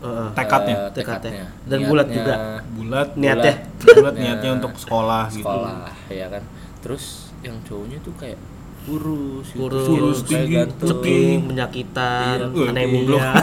Heeh. 0.00 0.28
tekadnya 0.32 0.76
tekadnya. 0.90 1.44
Dan 1.62 1.78
bulat 1.84 2.08
juga. 2.08 2.34
bulat 2.70 3.08
Niatnya. 3.14 3.54
bulat 3.78 4.14
niatnya 4.22 4.50
untuk 4.54 4.72
sekolah, 4.74 5.28
gitu 5.28 5.44
sekolah 5.44 5.92
ya 6.08 6.26
kan 6.26 6.42
terus 6.80 7.04
yang 7.40 7.56
cowoknya 7.62 8.00
tuh 8.00 8.16
kayak 8.16 8.40
kurus 8.80 9.52
gitu, 9.52 9.60
Kurus, 9.60 10.24
tinggi, 10.24 10.56
ganteng. 10.56 10.88
ceking, 10.88 11.38
penyakitan, 11.46 12.36
Iya. 12.50 12.66
Anemia. 12.66 13.28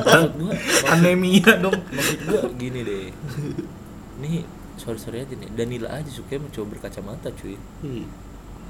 maksud 0.00 0.32
gua 0.34 0.54
anemia 0.88 1.52
dong 1.58 1.76
maksud 1.86 2.18
gua 2.24 2.40
gini 2.54 2.80
deh 2.80 3.12
nih 4.18 4.42
sorry 4.74 4.96
sorry 4.96 5.18
aja 5.20 5.34
nih 5.34 5.52
Danila 5.52 5.92
aja 5.92 6.08
suka 6.08 6.40
cowok 6.40 6.68
berkacamata 6.70 7.28
cuy 7.34 7.60
Ih, 7.82 8.08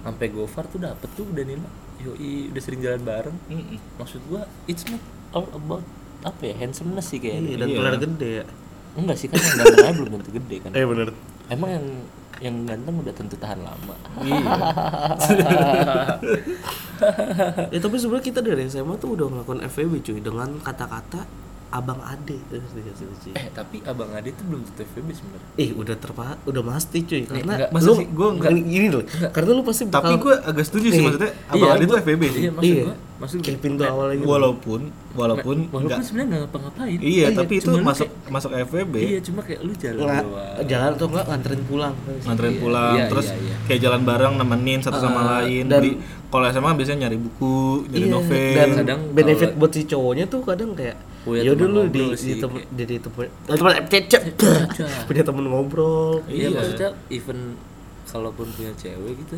sampai 0.00 0.26
Gofar 0.28 0.66
tuh 0.66 0.80
dapet 0.80 1.08
tuh 1.14 1.30
Danila 1.30 1.70
yoi 1.98 2.50
udah 2.50 2.62
sering 2.62 2.80
jalan 2.80 3.02
bareng 3.02 3.36
Mm-mm. 3.46 3.78
maksud 3.96 4.18
gua 4.26 4.46
it's 4.66 4.82
not 4.84 5.00
all 5.30 5.46
about 5.52 5.86
apa 6.20 6.42
ya 6.42 6.54
handsomeness 6.56 7.08
sih 7.08 7.18
Iya, 7.18 7.38
kayaknya 7.38 7.54
dan 7.56 7.68
Iya. 7.68 7.98
gede 8.00 8.30
ya. 8.34 8.44
enggak 8.94 9.16
sih 9.16 9.26
kan 9.26 9.38
yang 9.38 9.56
ganteng 9.56 9.78
aja 9.80 9.94
belum 9.94 10.10
tentu 10.16 10.30
gede 10.34 10.56
kan 10.58 10.70
Eh 10.72 10.82
bener. 10.82 11.08
emang 11.48 11.70
yang 11.70 11.86
yang 12.38 12.56
ganteng 12.64 12.94
udah 12.96 13.10
tentu 13.12 13.34
tahan 13.34 13.60
lama 13.60 13.94
iya 14.20 14.38
Ya 17.68 17.78
tapi 17.84 17.94
sebenarnya 17.94 18.24
kita 18.24 18.40
dari 18.40 18.66
SMA 18.66 18.94
tuh 18.96 19.14
udah 19.14 19.26
ngelakuin 19.28 19.62
FVB 19.64 19.92
cuy 20.02 20.18
dengan 20.18 20.58
kata-kata 20.58 21.22
abang 21.70 22.00
ade 22.00 22.40
terus 22.46 22.72
dikasih 22.72 23.06
lucu. 23.06 23.28
eh 23.30 23.48
tapi 23.50 23.76
abang 23.82 24.08
Ade 24.10 24.32
tuh 24.32 24.40
belum 24.42 24.64
tentu 24.64 24.82
FVB 24.86 25.08
sebenarnya 25.12 25.48
Eh 25.54 25.70
udah 25.70 25.94
terpa 25.94 26.40
udah 26.42 26.62
pasti 26.66 26.98
cuy 27.02 27.22
karena 27.22 27.52
enggak, 27.54 27.68
masa 27.70 27.86
lu 27.86 27.94
sih? 27.94 28.06
Gua 28.08 28.28
enggak. 28.32 28.50
gini 28.56 28.88
loh 28.88 29.02
karena 29.28 29.50
lu 29.50 29.62
pasti 29.62 29.82
tapi 29.84 29.92
bakal 29.92 30.14
gue 30.18 30.34
agak 30.42 30.64
setuju 30.64 30.86
sih 30.86 30.94
Nih. 30.94 31.04
maksudnya 31.06 31.30
abang 31.46 31.70
Ade 31.70 31.84
tuh 31.84 31.96
FVB 31.98 32.22
sih 32.26 32.40
iya 32.40 32.50
maksud 32.50 32.64
Iya. 32.70 32.82
gua 32.82 32.94
maksud 33.18 33.36
gua 33.36 33.44
kayak 33.44 33.60
pintu 33.60 33.82
awal 33.84 34.06
gitu. 34.10 34.24
walaupun 34.24 34.80
walaupun 35.12 35.56
walaupun 35.66 35.80
enggak 35.82 35.98
sebenarnya 36.00 36.28
nggak 36.30 36.40
ngapa-ngapain 36.46 36.98
iya 37.02 37.26
tapi 37.30 37.54
itu 37.54 37.68
masuk 37.74 38.08
kayak- 38.08 38.30
masuk 38.30 38.50
FVB 38.54 38.94
iya 38.98 39.18
cuma 39.20 39.40
kayak 39.42 39.60
lu 39.60 39.72
jalan 39.74 40.00
Nggak, 40.00 40.22
doang 40.24 40.64
jalan 40.64 40.90
atau 40.90 41.06
enggak 41.06 41.24
nganterin 41.26 41.62
pulang. 41.64 41.94
nganterin 42.22 42.48
Iya, 42.50 42.60
pulang 42.62 42.94
iya, 42.94 43.04
terus 43.06 43.26
iya, 43.26 43.38
iya. 43.42 43.54
kayak 43.66 43.80
jalan 43.82 44.00
bareng 44.02 44.34
nemenin 44.36 44.80
satu 44.80 44.98
sama 44.98 45.20
Ah, 45.20 45.26
lain 45.36 45.64
dan- 45.66 45.82
di 45.82 45.90
kalau 46.28 46.44
SMA 46.46 46.70
biasanya 46.72 46.98
nyari 47.04 47.18
buku 47.18 47.54
nyari 47.86 48.00
Iya, 48.00 48.08
novel 48.10 48.54
dan 48.54 48.68
Kadang 48.78 49.00
benefit 49.12 49.50
buat 49.54 49.70
si 49.70 49.82
cowoknya 49.82 50.24
tuh 50.26 50.40
kadang 50.42 50.72
kayak 50.72 50.96
Punya 51.28 51.42
ya 51.42 51.50
udah 51.52 51.60
teman 51.62 51.76
lu 51.76 51.82
di 51.84 52.00
di 52.24 52.34
temen 52.38 52.60
kayak- 52.64 52.88
di 52.88 52.96
temen 52.98 53.26
eh, 53.28 53.58
punya 55.08 55.22
temen 55.22 55.44
ngobrol. 55.46 56.24
Iya 56.24 56.32
Iya. 56.40 56.48
maksudnya 56.50 56.90
even 57.08 57.38
kalaupun 58.04 58.48
punya 58.50 58.72
cewek 58.74 59.14
gitu 59.18 59.36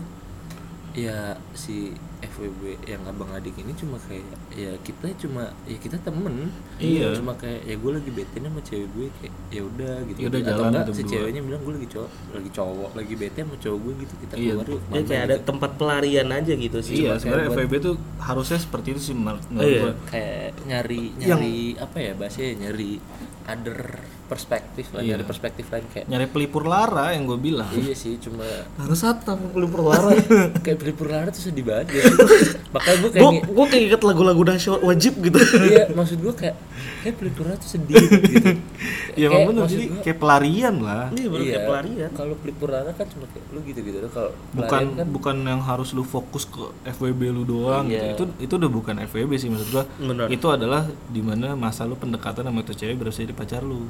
ya 0.93 1.19
si 1.53 1.91
FWB 2.23 2.61
yang 2.85 3.03
abang 3.03 3.31
adik 3.31 3.57
ini 3.57 3.73
cuma 3.73 3.97
kayak 3.99 4.25
ya 4.51 4.73
kita 4.79 5.09
cuma 5.19 5.49
ya 5.65 5.77
kita 5.77 5.97
temen 5.99 6.53
Iya. 6.77 7.13
cuma 7.13 7.33
kayak 7.35 7.65
ya 7.65 7.75
gue 7.75 7.91
lagi 7.93 8.11
bete 8.11 8.37
nih 8.37 8.47
sama 8.47 8.61
cewek 8.61 8.89
gue 8.91 9.07
kayak 9.17 9.35
ya 9.49 9.63
udah 9.63 9.95
gitu 10.05 10.19
Ya 10.19 10.27
udah 10.27 10.39
atau 10.39 10.51
jalan 10.51 10.69
enggak 10.71 10.87
si 10.91 11.03
ceweknya 11.03 11.41
bilang 11.43 11.61
gue 11.61 11.75
lagi 11.75 11.89
cowok 11.91 12.11
lagi 12.31 12.51
cowok 12.51 12.91
lagi 12.95 13.15
bete 13.15 13.39
sama 13.39 13.57
cowok 13.57 13.79
gue 13.79 13.93
gitu 13.99 14.15
kita 14.21 14.35
Iya. 14.35 14.53
keluar 14.53 14.67
yuk 14.67 14.81
ya 14.87 15.01
kayak 15.03 15.23
ada 15.23 15.35
gitu. 15.35 15.47
tempat 15.47 15.71
pelarian 15.75 16.29
aja 16.31 16.53
gitu 16.55 16.79
sih 16.81 16.95
iya 16.99 17.13
sebenarnya 17.17 17.47
buat- 17.47 17.59
FVB 17.59 17.73
tuh 17.81 17.95
harusnya 18.19 18.59
seperti 18.59 18.89
itu 18.91 19.01
sih 19.03 19.15
menurut 19.15 19.45
menurut 19.49 19.71
Iya. 19.71 19.93
kayak 20.07 20.49
nyari 20.63 21.03
Yang- 21.15 21.29
nyari 21.31 21.57
apa 21.77 21.97
ya 21.99 22.13
bahasanya 22.15 22.51
nyari 22.63 22.91
other 23.43 23.81
perspektif 24.31 24.87
lah 24.89 25.01
Iya. 25.01 25.09
nyari 25.13 25.25
perspektif 25.27 25.65
lain 25.67 25.85
kayak 25.89 26.07
nyari 26.07 26.27
pelipur 26.27 26.63
lara 26.65 27.11
yang 27.11 27.27
gue 27.27 27.35
bilang 27.37 27.67
iya 27.73 27.91
sih 27.93 28.15
cuma 28.17 28.47
harus 28.77 28.95
satpam 28.97 29.35
beli 29.51 29.67
perwara 29.67 30.15
kayak 30.65 30.79
pelipur 30.79 31.07
lara 31.07 31.29
tuh 31.29 31.43
sedih 31.43 31.65
banget 31.65 31.91
ya. 31.93 32.03
makanya 32.75 32.97
gue 32.97 33.11
kayak 33.11 33.25
gue 33.27 33.51
gue 33.51 33.67
kayak 33.67 33.83
inget 33.85 34.03
lagu-lagu 34.03 34.43
nasional 34.45 34.81
wajib 34.81 35.19
gitu 35.19 35.39
iya 35.61 35.91
maksud 35.91 36.19
gue 36.19 36.31
kayak 36.33 36.57
kayak 37.01 37.15
pelipur 37.17 37.45
lara 37.45 37.59
tuh 37.59 37.71
sedih 37.73 37.97
gitu 37.99 38.49
ya 39.13 39.27
Kayak 39.27 39.27
emang 39.27 39.43
bener 39.45 39.61
maksud 39.61 39.75
jadi 39.75 39.87
gua- 39.89 40.03
kayak 40.03 40.19
pelarian 40.19 40.75
lah 40.79 41.05
iya 41.11 41.27
baru 41.27 41.43
kayak 41.45 41.65
pelarian 41.67 42.11
kalau 42.13 42.35
pelipur 42.37 42.69
lara 42.71 42.91
kan 42.93 43.07
cuma 43.09 43.27
kayak 43.27 43.45
lu 43.51 43.61
gitu 43.65 43.81
gitu 43.83 43.97
kalau 44.09 44.31
bukan 44.53 44.69
pelarian 44.71 44.95
kan 44.95 45.07
bukan 45.11 45.37
yang 45.45 45.61
harus 45.61 45.89
lu 45.91 46.05
fokus 46.05 46.45
ke 46.45 46.63
FWB 46.89 47.21
lu 47.29 47.43
doang 47.45 47.85
Iya. 47.85 48.15
gitu. 48.15 48.31
itu 48.31 48.47
itu 48.47 48.53
udah 48.57 48.71
bukan 48.71 48.95
FWB 49.03 49.33
sih 49.35 49.49
maksud 49.49 49.69
gua 49.71 49.85
Benar. 49.99 50.27
itu 50.29 50.47
adalah 50.47 50.83
di 51.09 51.21
mana 51.21 51.53
masa 51.55 51.83
lu 51.83 51.95
pendekatan 51.95 52.45
sama 52.45 52.61
itu 52.61 52.73
cewek 52.73 52.97
berasa 52.97 53.19
jadi 53.19 53.33
pacar 53.33 53.63
lu 53.63 53.83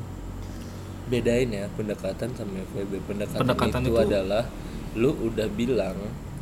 bedain 1.11 1.51
ya 1.51 1.66
pendekatan 1.70 2.31
sama 2.33 2.62
FWB 2.64 3.03
pendekatan, 3.05 3.42
Pendekatan 3.42 3.81
itu, 3.83 3.90
itu- 3.90 4.01
adalah 4.01 4.44
lu 4.92 5.11
udah 5.20 5.49
bilang 5.51 5.96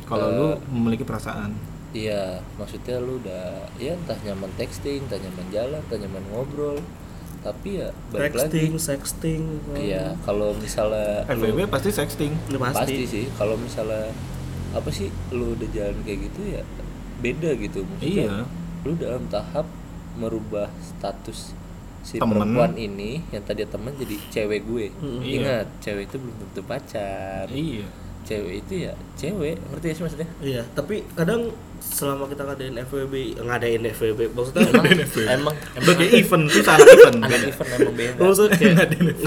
kalau 0.05 0.27
eh, 0.27 0.35
lu 0.35 0.47
memiliki 0.71 1.03
perasaan 1.03 1.51
Iya, 1.89 2.37
maksudnya 2.53 3.01
lu 3.01 3.17
udah 3.17 3.65
ya 3.75 3.97
entah 3.97 4.13
nyaman 4.21 4.53
texting, 4.53 5.01
entah 5.03 5.17
nyaman 5.17 5.47
jalan, 5.49 5.81
entah 5.81 5.97
nyaman 5.97 6.21
ngobrol. 6.29 6.77
Tapi 7.41 7.81
ya 7.81 7.89
balik 8.13 8.37
texting 8.37 8.71
lagi. 8.71 8.85
sexting 8.85 9.41
Iya, 9.73 10.13
kalau 10.21 10.53
misalnya 10.53 11.25
lu- 11.25 11.49
FWB 11.49 11.65
pasti 11.65 11.89
sexting 11.89 12.29
pasti. 12.51 12.77
pasti, 12.77 13.03
sih. 13.09 13.25
Kalau 13.33 13.57
misalnya 13.57 14.05
apa 14.69 14.85
sih 14.93 15.09
lu 15.31 15.57
udah 15.57 15.65
jalan 15.71 15.97
kayak 16.03 16.29
gitu 16.29 16.41
ya 16.51 16.61
beda 17.19 17.57
gitu. 17.57 17.81
Maksudnya 17.81 18.21
Iya. 18.21 18.37
lu 18.85 18.91
dalam 18.93 19.23
tahap 19.27 19.65
merubah 20.13 20.69
status 20.79 21.57
si 22.01 22.15
Temen. 22.15 22.31
perempuan 22.33 22.73
ini 22.73 23.19
yang 23.29 23.41
tadi 23.41 23.63
teman 23.63 23.91
jadi 23.93 24.15
cewek 24.29 24.61
gue. 24.63 24.85
Mm, 24.95 25.19
iya. 25.19 25.33
Ingat, 25.35 25.67
cewek 25.79 26.03
itu 26.05 26.15
belum 26.15 26.35
tentu 26.41 26.61
pacar. 26.63 27.45
iya 27.49 27.87
Cewek 28.21 28.61
itu 28.61 28.73
ya 28.83 28.93
cewek, 29.15 29.57
ngerti 29.57 29.85
ya 29.85 29.93
sih 29.95 30.03
maksudnya? 30.03 30.29
iya 30.39 30.61
tapi 30.69 31.01
kadang 31.11 31.49
selama 31.79 32.23
kita 32.25 32.43
ngadain 32.43 32.77
FWB 32.79 33.13
ngadain 33.39 33.81
FWB 33.89 34.19
maksudnya 34.29 34.69
Emang 34.69 34.85
emang 35.33 35.55
udah 35.79 35.95
kayak 35.95 36.11
event 36.13 36.43
tuh 36.45 36.61
anak 36.61 36.87
event 36.91 37.17
anak 37.17 37.41
event 37.47 37.69
emang 37.73 37.93
beda. 37.95 38.19
maksudnya 38.19 38.49
kayak 38.53 39.17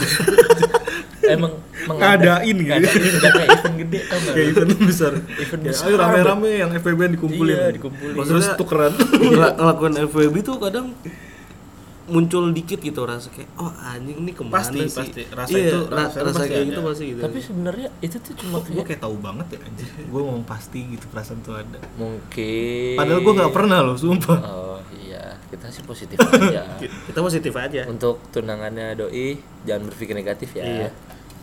emang 1.24 1.52
Ngadain 1.82 2.56
gitu. 2.56 2.68
ngadain 2.68 2.92
kayak 3.26 3.48
event 3.50 3.74
gede 3.80 3.98
tau 4.04 4.18
gak 4.20 4.32
kayak 4.32 4.48
event 4.52 4.70
besar 4.84 5.12
Event 5.34 5.62
besar. 5.64 5.84
ayo 5.84 5.94
rame-rame 5.98 6.50
yang 6.54 6.70
FWB 6.72 7.00
dikumpulin 7.12 7.56
Iya, 7.56 7.68
dikumpulin. 7.72 8.14
terus 8.14 8.28
Maksudnya- 8.46 8.54
tukeran 8.56 8.92
ngel- 9.18 9.54
ngelakuin 9.56 9.94
FWB 10.04 10.34
tuh 10.42 10.56
kadang 10.60 10.86
muncul 12.12 12.52
dikit 12.52 12.78
gitu 12.78 13.02
rasa 13.02 13.32
kayak 13.32 13.48
oh 13.56 13.72
anjing 13.72 14.20
ini 14.20 14.30
ke 14.30 14.44
mana 14.44 14.60
Pasti, 14.60 14.84
sih? 14.84 14.92
pasti. 14.92 15.22
Rasa 15.26 15.50
iya, 15.50 15.64
itu- 15.66 15.86
ra- 15.88 15.96
rasa 16.04 16.16
rasa, 16.16 16.20
itu 16.20 16.28
pasti 16.28 16.44
kayak 16.44 16.52
ada. 16.52 16.68
gitu 16.68 16.80
pasti 16.84 17.04
gitu. 17.08 17.20
Tapi 17.24 17.38
sebenarnya 17.40 17.88
itu 17.98 18.16
tuh 18.20 18.34
cuma 18.36 18.56
gue 18.58 18.68
kayak 18.68 18.86
kayak 18.86 19.00
tahu 19.00 19.16
banget 19.18 19.46
ya 19.48 19.58
anjir 19.64 19.88
gue 19.96 20.20
ngomong 20.20 20.44
pasti 20.44 20.78
gitu 20.86 21.04
perasaan 21.08 21.40
tuh 21.40 21.54
ada. 21.56 21.78
Mungkin. 21.96 22.94
Padahal 22.94 23.20
gue 23.20 23.32
nggak 23.34 23.52
pernah 23.52 23.78
loh 23.80 23.96
sumpah. 23.96 24.38
Oh 24.44 24.78
iya. 24.94 25.24
Kita 25.48 25.66
sih 25.68 25.82
positif 25.82 26.16
aja. 26.18 26.62
Kita 27.08 27.18
positif 27.18 27.52
aja. 27.56 27.82
Untuk 27.84 28.20
tunangannya 28.28 28.94
doi 28.94 29.36
jangan 29.64 29.88
berpikir 29.88 30.12
negatif 30.12 30.52
ya. 30.52 30.64
Iya. 30.64 30.88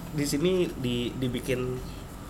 Di 0.10 0.26
sini 0.26 0.66
di 0.76 1.10
dibikin 1.12 1.78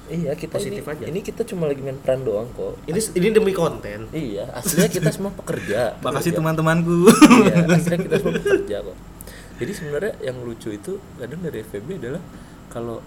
Iya, 0.09 0.33
kita 0.33 0.57
Positif 0.57 0.81
ini, 0.81 0.91
aja. 0.91 1.03
ini 1.05 1.19
kita 1.21 1.41
cuma 1.45 1.63
lagi 1.65 1.79
main 1.79 1.93
peran 1.95 2.21
doang 2.21 2.49
kok. 2.51 2.81
Ini 2.83 2.97
ini 3.13 3.27
demi 3.29 3.53
konten. 3.53 4.09
Iya 4.09 4.49
aslinya 4.51 4.89
kita 4.89 5.09
semua 5.09 5.29
pekerja. 5.31 5.93
Makasih 6.03 6.33
teman-temanku. 6.33 7.05
Iya 7.45 7.55
aslinya 7.69 7.99
kita 8.01 8.15
semua 8.17 8.33
pekerja 8.41 8.77
kok. 8.81 8.97
Jadi 9.59 9.71
sebenarnya 9.71 10.13
yang 10.19 10.37
lucu 10.41 10.69
itu 10.71 10.91
kadang 11.15 11.39
dari 11.39 11.61
FVB 11.61 11.87
adalah 11.99 12.21
kalau 12.67 12.97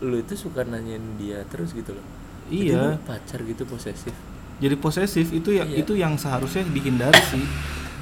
lu 0.00 0.16
itu 0.16 0.34
suka 0.34 0.62
nanyain 0.62 1.16
dia 1.16 1.40
terus 1.46 1.72
gitu 1.72 1.96
loh. 1.96 2.04
Iya. 2.46 2.76
lu 2.76 3.00
pacar 3.02 3.40
gitu 3.40 3.64
posesif. 3.64 4.12
Jadi 4.54 4.74
posesif 4.76 5.32
itu 5.32 5.48
ya 5.50 5.64
Iya. 5.64 5.80
itu 5.80 5.96
yang 5.96 6.14
seharusnya 6.14 6.60
dihindari 6.66 7.18
sih. 7.24 7.40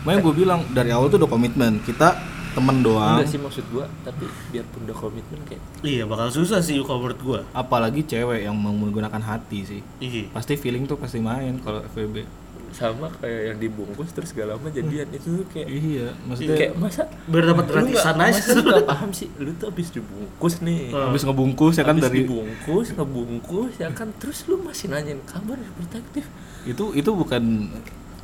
Makanya 0.02 0.18
gue 0.20 0.35
bilang 0.35 0.61
dari 0.68 0.90
awal 0.90 1.07
tuh 1.07 1.16
udah 1.16 1.31
komitmen 1.31 1.78
kita 1.81 2.18
temen 2.53 2.77
doang. 2.85 3.19
Enggak 3.21 3.31
sih 3.33 3.41
maksud 3.41 3.65
gua 3.73 3.87
tapi 4.05 4.25
biarpun 4.53 4.81
udah 4.85 4.97
komitmen 4.97 5.41
kayak 5.49 5.62
iya 5.83 6.05
bakal 6.05 6.29
susah 6.29 6.61
sih 6.61 6.79
kalau 6.85 7.05
menurut 7.05 7.21
gua. 7.21 7.41
Apalagi 7.57 8.05
cewek 8.05 8.45
yang 8.45 8.57
menggunakan 8.57 9.23
hati 9.25 9.59
sih. 9.65 9.81
Iya. 9.99 10.29
Pasti 10.31 10.55
feeling 10.61 10.85
tuh 10.85 11.01
pasti 11.01 11.19
main 11.19 11.59
kalau 11.61 11.81
FWB 11.93 12.43
sama 12.73 13.12
kayak 13.21 13.53
yang 13.53 13.59
dibungkus 13.61 14.17
terus 14.17 14.33
gak 14.33 14.49
lama 14.49 14.65
jadian 14.73 15.05
itu 15.12 15.45
tuh 15.45 15.47
kayak 15.53 15.69
iya 15.69 16.09
maksudnya 16.25 16.57
kayak 16.57 16.75
masa 16.81 17.05
biar 17.29 17.45
dapat 17.53 17.65
gratisan 17.69 18.17
aja. 18.17 18.33
masa 18.33 18.49
lu 18.57 18.62
gak 18.65 18.88
paham 18.88 19.11
sih? 19.12 19.29
Lu 19.37 19.51
tuh 19.61 19.69
abis 19.69 19.88
dibungkus 19.93 20.55
nih. 20.65 20.88
Hmm. 20.88 21.12
habis 21.12 21.23
ngebungkus 21.29 21.75
ya 21.77 21.85
kan 21.85 22.01
Habis 22.01 22.05
dari 22.09 22.19
dibungkus 22.25 22.87
ngebungkus 22.97 23.73
ya 23.77 23.88
kan. 23.93 24.09
Terus 24.17 24.49
lu 24.49 24.57
masih 24.65 24.88
nanyain 24.88 25.21
kabar 25.29 25.61
protektif 25.77 26.25
itu 26.65 26.85
itu 26.97 27.11
bukan 27.12 27.69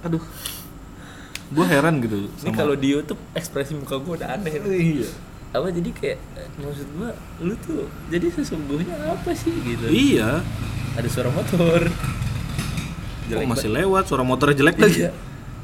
aduh 0.00 0.22
gue 1.48 1.64
heran 1.64 2.04
gitu 2.04 2.28
ini 2.28 2.52
kalau 2.52 2.76
di 2.76 2.92
YouTube 2.92 3.20
ekspresi 3.32 3.72
muka 3.72 3.96
gua 3.96 4.20
udah 4.20 4.36
aneh. 4.36 4.52
Iya. 4.68 5.08
Apa 5.48 5.72
jadi 5.72 5.90
kayak 5.96 6.18
maksud 6.60 6.88
gua 7.00 7.16
lu 7.40 7.56
tuh 7.64 7.88
jadi 8.12 8.28
sesungguhnya 8.28 8.92
apa 9.08 9.32
sih 9.32 9.56
gitu? 9.64 9.88
Iya. 9.88 10.44
Ada 10.92 11.08
suara 11.08 11.32
motor. 11.32 11.88
Kok 13.28 13.48
masih 13.48 13.72
lewat 13.72 14.04
suara 14.12 14.24
motornya 14.28 14.60
jelek 14.60 14.76
lagi. 14.76 15.08
Iya. 15.08 15.12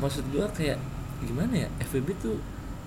Maksud 0.01 0.25
gua 0.33 0.49
kayak 0.57 0.81
gimana 1.25 1.68
ya 1.68 1.68
FVB 1.85 2.09
tuh 2.20 2.37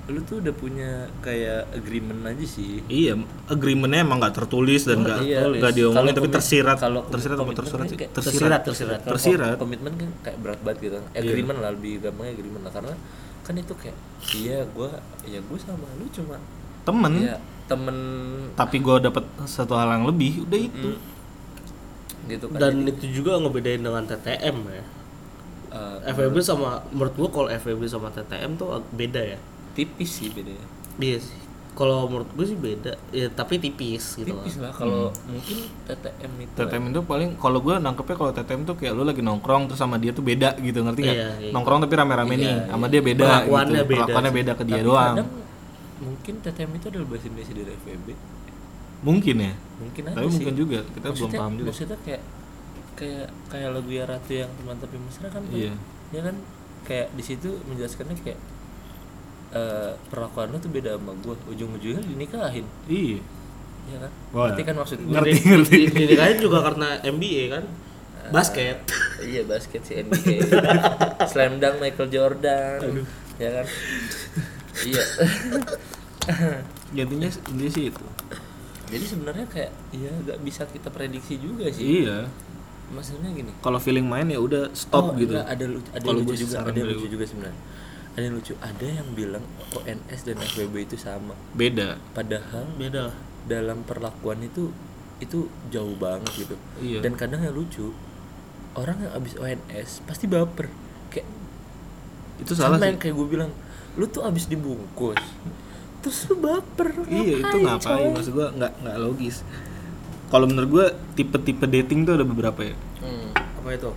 lu 0.08 0.24
tuh 0.24 0.40
udah 0.40 0.56
punya 0.56 1.12
kayak 1.20 1.68
agreement 1.76 2.24
aja 2.24 2.46
sih. 2.48 2.80
Iya, 2.88 3.20
agreementnya 3.52 4.08
emang 4.08 4.24
nggak 4.24 4.40
tertulis 4.40 4.88
dan 4.88 5.04
nggak 5.04 5.20
Iya, 5.20 5.40
nggak 5.52 5.74
diomongin 5.76 6.14
tapi 6.16 6.30
tersirat. 6.32 6.78
kalau 6.80 7.04
tersirat 7.12 7.36
apa 7.36 7.52
kan 7.52 7.88
sih? 7.92 8.00
tersirat. 8.16 8.62
tersirat 8.64 9.00
Tersirat. 9.04 9.56
komitmen 9.60 9.92
kan 10.00 10.10
kayak 10.24 10.38
berat 10.40 10.60
banget 10.64 10.78
gitu. 10.80 10.96
Kan 11.04 11.06
agreement 11.12 11.58
lah 11.60 11.72
lebih 11.76 12.00
gampangnya 12.00 12.34
agreement 12.40 12.64
lah. 12.64 12.72
Karena 12.72 12.94
kan 13.44 13.54
itu 13.60 13.74
kayak 13.76 13.98
iya 14.36 14.58
gue 14.64 14.90
ya 15.28 15.40
gue 15.44 15.58
sama 15.60 15.88
lu 16.00 16.08
cuma 16.16 16.40
temen. 16.88 17.14
Ya 17.20 17.36
temen. 17.68 17.98
Tapi 18.56 18.78
gue 18.80 18.96
dapet 19.04 19.24
satu 19.44 19.76
hal 19.76 19.92
yang 19.92 20.08
lebih 20.08 20.48
udah 20.48 20.60
itu. 20.60 20.90
Mm, 20.96 21.16
gitu 22.28 22.46
kan 22.52 22.60
dan 22.60 22.74
Jadi, 22.84 22.92
itu 22.96 23.06
juga 23.24 23.40
ngebedain 23.40 23.80
dengan 23.84 24.04
TTM 24.04 24.58
ya. 24.72 24.84
Eh, 25.68 25.98
FWB 26.16 26.40
sama 26.40 26.80
menurut 26.96 27.14
gua 27.20 27.28
kalau 27.28 27.50
FWB 27.52 27.84
sama 27.92 28.08
TTM 28.08 28.56
tuh 28.56 28.80
beda 28.96 29.20
ya 29.20 29.40
tipis 29.78 30.10
sih 30.12 30.30
bedanya 30.30 30.66
iya 30.98 31.22
sih. 31.22 31.38
Kalau 31.72 32.10
menurut 32.10 32.26
gue 32.34 32.42
sih 32.44 32.58
beda. 32.58 32.98
Ya 33.14 33.30
tapi 33.30 33.62
tipis 33.62 34.18
gitu 34.18 34.26
tipis 34.28 34.58
lah. 34.58 34.68
lah 34.68 34.72
kalau 34.74 35.02
mungkin 35.24 35.58
TTM 35.86 36.34
itu 36.42 36.54
TTM 36.58 36.84
itu 36.90 37.02
paling 37.06 37.30
kalau 37.38 37.62
gue 37.62 37.78
nangkepnya 37.78 38.16
kalau 38.18 38.32
TTM 38.34 38.62
tuh 38.66 38.76
kayak 38.76 38.92
lu 38.92 39.06
lagi 39.06 39.22
nongkrong 39.22 39.70
terus 39.70 39.78
sama 39.78 39.96
dia 39.96 40.10
tuh 40.10 40.26
beda 40.26 40.58
gitu 40.58 40.82
ngerti 40.82 41.02
nggak? 41.04 41.14
Iya, 41.16 41.30
iya. 41.40 41.52
nongkrong 41.54 41.80
tapi 41.80 41.94
rame-rame 41.94 42.34
Iya, 42.34 42.42
nih 42.42 42.50
iya. 42.50 42.66
sama 42.68 42.86
dia 42.88 43.02
beda 43.04 43.22
Perlakuannya 43.22 43.70
gitu 43.76 43.86
beda 43.86 44.02
perlakuannya 44.02 44.32
beda 44.34 44.52
ke 44.52 44.64
dia 44.66 44.76
Tapi 44.76 44.88
doang. 44.90 45.14
kadang 45.14 45.30
mungkin 45.98 46.34
TTM 46.42 46.72
itu 46.74 46.86
adalah 46.90 47.08
bahasa 47.08 47.26
Indonesia 47.28 47.54
dari 47.56 47.72
FWB 47.78 48.08
mungkin 48.98 49.36
ya? 49.38 49.54
Mungkin 49.78 50.02
aja 50.04 50.16
tapi 50.16 50.26
sih. 50.26 50.34
mungkin 50.36 50.56
juga. 50.58 50.80
Kita 50.88 51.06
belum 51.06 51.14
Maksudnya- 51.14 51.38
paham 51.40 51.54
juga. 51.54 51.68
maksudnya 51.70 51.98
kayak 52.02 52.22
kayak 52.98 53.28
kayak 53.48 53.70
lagu 53.72 53.90
ya 53.92 54.04
ratu 54.04 54.32
yang 54.34 54.50
teman 54.52 54.76
tapi 54.76 54.96
mesra 54.98 55.28
kan 55.30 55.44
Iya. 55.48 55.74
ya 56.10 56.22
kan? 56.26 56.36
Kayak 56.82 57.08
di 57.14 57.22
situ 57.22 57.50
menjelaskannya 57.64 58.18
kayak 58.18 58.40
eh 59.50 59.92
perlakuan 60.08 60.52
lu 60.52 60.58
tuh 60.58 60.68
beda 60.68 60.96
sama 60.96 61.16
gue 61.16 61.36
ujung-ujungnya 61.48 62.04
dinikahin. 62.04 62.66
Iya. 62.86 63.20
Ya 63.88 63.98
kan? 64.04 64.12
Wah. 64.36 64.52
ngerti 64.52 64.62
kan 64.64 64.76
maksud 64.76 64.98
gue 65.00 65.12
Ngerti, 65.12 65.34
ngerti. 65.48 65.78
ini 65.96 66.16
kan 66.16 66.36
juga 66.38 66.58
karena 66.62 66.88
NBA 67.02 67.44
kan? 67.50 67.64
Basket. 68.28 68.78
iya 69.32 69.42
basket 69.44 69.82
si 69.82 69.96
NBA 69.98 70.44
slam 71.26 71.58
dunk 71.58 71.80
Michael 71.80 72.10
Jordan. 72.12 72.80
Ya 73.38 73.50
kan? 73.54 73.66
Iya. 74.84 75.04
Intinya 76.94 77.28
intinya 77.28 77.72
sih 77.72 77.84
itu. 77.88 78.06
Jadi 78.88 79.06
sebenarnya 79.06 79.46
kayak 79.48 79.72
ya 79.92 80.12
nggak 80.24 80.40
bisa 80.42 80.64
kita 80.66 80.88
prediksi 80.88 81.40
juga 81.40 81.68
sih. 81.68 82.04
Iya. 82.04 82.28
Maksudnya 82.88 83.32
gini. 83.32 83.52
Kalau 83.60 83.80
feeling 83.80 84.08
main 84.08 84.28
ya 84.28 84.40
udah 84.40 84.72
stop 84.72 85.12
Oh, 85.12 85.16
gitu. 85.16 85.36
enggak, 85.36 85.48
ada 85.48 85.66
lucu, 85.68 85.90
ada 85.92 86.04
Kalau 86.04 86.20
lucu 86.24 86.36
juga, 86.40 86.56
ada 86.64 86.80
lucu 86.82 87.08
juga 87.08 87.26
sebenarnya. 87.28 87.62
Ada 88.18 88.24
yang 88.26 88.36
lucu, 88.36 88.54
ada 88.58 88.86
yang 88.90 89.08
bilang 89.14 89.46
ONS 89.72 90.22
dan 90.26 90.42
FWB 90.42 90.90
itu 90.90 90.98
sama. 90.98 91.38
beda 91.54 92.02
Padahal 92.12 92.66
beda 92.74 93.14
dalam 93.46 93.86
perlakuan 93.86 94.42
itu 94.42 94.74
itu 95.18 95.46
jauh 95.70 95.94
banget 95.96 96.34
gitu. 96.34 96.56
Iya. 96.82 97.06
Dan 97.06 97.14
kadang 97.14 97.46
yang 97.46 97.54
lucu, 97.54 97.94
orang 98.74 98.98
yang 98.98 99.14
abis 99.14 99.38
ONS 99.38 100.02
pasti 100.04 100.26
baper. 100.26 100.66
Kayak 101.10 101.30
itu 102.42 102.54
salah 102.54 102.78
sama 102.78 102.82
sih 102.82 102.90
yang 102.90 102.98
kayak 102.98 103.14
gue 103.14 103.28
bilang, 103.30 103.52
lu 103.94 104.10
tuh 104.10 104.26
abis 104.26 104.50
dibungkus. 104.50 105.22
Terus 105.98 106.18
lu 106.30 106.42
baper. 106.42 106.90
iya 107.10 107.42
itu 107.42 107.58
ngapain 107.62 108.10
maksud 108.14 108.32
gua 108.32 108.48
nggak 108.54 108.74
nggak 108.80 108.98
logis 108.98 109.42
kalau 110.28 110.46
menurut 110.46 110.70
gua 110.70 110.86
tipe-tipe 111.14 111.66
dating 111.66 112.06
tuh 112.06 112.16
ada 112.16 112.24
beberapa 112.24 112.64
ya 112.64 112.76
Hmm. 112.98 113.30
apa 113.36 113.70
itu 113.76 113.92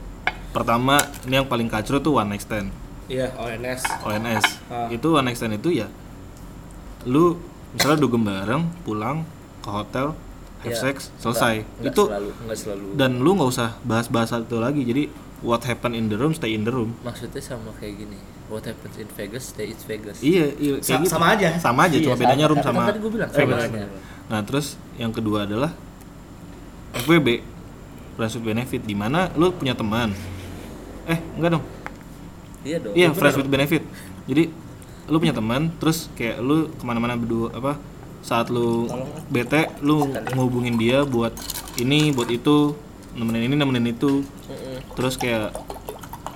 pertama 0.50 0.96
ini 1.24 1.38
yang 1.38 1.46
paling 1.46 1.70
kacau 1.70 2.00
tuh 2.00 2.18
one 2.18 2.34
night 2.34 2.42
stand 2.42 2.68
iya 3.10 3.26
ONS 3.34 3.82
ONS 4.00 4.44
Ah. 4.68 4.86
itu 4.88 5.08
one 5.10 5.24
night 5.24 5.36
stand 5.36 5.52
itu 5.52 5.74
ya 5.74 5.90
lu 7.04 7.34
misalnya 7.70 7.98
dugem 7.98 8.22
bareng 8.22 8.62
pulang 8.80 9.26
ke 9.58 9.68
hotel 9.68 10.14
have 10.60 10.70
Ya, 10.70 10.76
sex 10.78 11.10
selesai 11.16 11.60
nggak- 11.60 11.68
nggak 11.80 11.90
itu 11.90 12.02
selalu, 12.06 12.30
nggak 12.38 12.58
selalu. 12.58 12.86
dan 12.94 13.10
lu 13.18 13.30
nggak 13.34 13.50
usah 13.50 13.68
bahas-bahas 13.82 14.30
itu 14.38 14.56
lagi 14.56 14.82
jadi 14.82 15.02
what 15.40 15.64
happen 15.64 15.92
in 15.92 16.06
the 16.06 16.14
room 16.14 16.30
stay 16.30 16.52
in 16.52 16.62
the 16.62 16.70
room 16.70 16.92
maksudnya 17.00 17.40
sama 17.40 17.72
kayak 17.74 17.98
gini. 17.98 18.18
What 18.46 18.66
happens 18.66 18.98
in 18.98 19.06
Vegas, 19.08 19.46
stay 19.48 19.70
in 19.70 19.78
Vegas. 19.80 20.18
iya 20.20 20.50
iya 20.52 20.82
Sa- 20.82 20.98
gitu. 20.98 21.06
sama 21.08 21.32
aja. 21.32 21.54
sama 21.56 21.86
aja 21.86 21.96
cuma 21.96 22.12
Iya, 22.12 22.20
bedanya 22.20 22.44
sama. 22.44 22.50
room 22.50 22.58
Kan 22.58 22.66
sama 22.68 22.82
tadi 22.84 22.98
gua 22.98 23.12
bilang, 23.12 23.30
Vegas. 23.30 23.60
sama 23.62 23.78
aja. 23.78 23.86
nah 24.26 24.40
terus 24.42 24.66
yang 24.96 25.10
kedua 25.10 25.38
adalah 25.42 25.70
FWB 26.92 27.28
friends 28.12 28.34
with 28.34 28.44
benefit 28.44 28.82
di 28.82 28.92
mana 28.92 29.30
lu 29.32 29.48
punya 29.50 29.72
teman 29.72 30.10
eh 31.06 31.18
enggak 31.34 31.56
dong 31.56 31.64
Iya 32.64 32.76
dong. 32.80 32.92
Iya, 32.92 33.08
friends 33.16 33.36
with 33.40 33.50
benefit. 33.50 33.82
Jadi 34.28 34.52
lu 35.10 35.16
punya 35.18 35.34
teman, 35.34 35.74
terus 35.80 36.06
kayak 36.14 36.38
lu 36.38 36.70
ke 36.70 36.84
mana-mana 36.86 37.18
berdua 37.18 37.50
apa 37.50 37.80
saat 38.20 38.52
lu 38.52 38.84
bete, 39.32 39.72
lu 39.80 40.06
ngehubungin 40.06 40.76
dia 40.76 41.02
buat 41.08 41.32
ini, 41.80 42.12
buat 42.12 42.28
itu, 42.28 42.76
nemenin 43.16 43.48
ini, 43.50 43.54
nemenin 43.56 43.86
itu. 43.96 44.22
Terus 44.92 45.16
kayak 45.16 45.56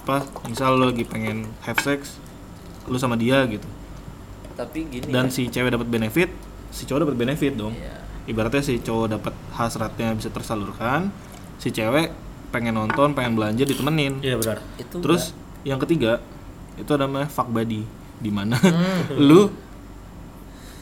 apa? 0.04 0.24
Misal 0.48 0.80
lu 0.80 0.88
lagi 0.88 1.04
pengen 1.04 1.44
have 1.68 1.78
sex, 1.84 2.16
lu 2.88 2.96
sama 2.96 3.20
dia 3.20 3.44
gitu. 3.46 3.68
Tapi 4.56 4.86
gini 4.88 5.12
Dan 5.12 5.28
ya. 5.28 5.34
si 5.34 5.50
cewek 5.52 5.76
dapat 5.76 5.88
benefit, 5.92 6.30
si 6.72 6.88
cowok 6.88 7.10
dapat 7.10 7.16
benefit 7.20 7.52
dong. 7.52 7.76
Iya. 7.76 8.00
Ibaratnya 8.24 8.64
si 8.64 8.80
cowok 8.80 9.06
dapat 9.20 9.34
hasratnya 9.52 10.16
bisa 10.16 10.32
tersalurkan, 10.32 11.12
si 11.60 11.68
cewek 11.68 12.10
pengen 12.48 12.78
nonton, 12.78 13.12
pengen 13.12 13.34
belanja 13.34 13.66
ditemenin. 13.66 14.22
iya 14.22 14.38
benar 14.38 14.62
itu 14.78 15.02
Terus 15.02 15.34
yang 15.64 15.76
ketiga 15.78 16.20
itu 16.74 16.90
namanya 16.94 17.26
fuck 17.26 17.48
buddy 17.48 17.82
di 18.16 18.28
mana 18.28 18.56
Hmm. 18.56 19.18
lu 19.28 19.50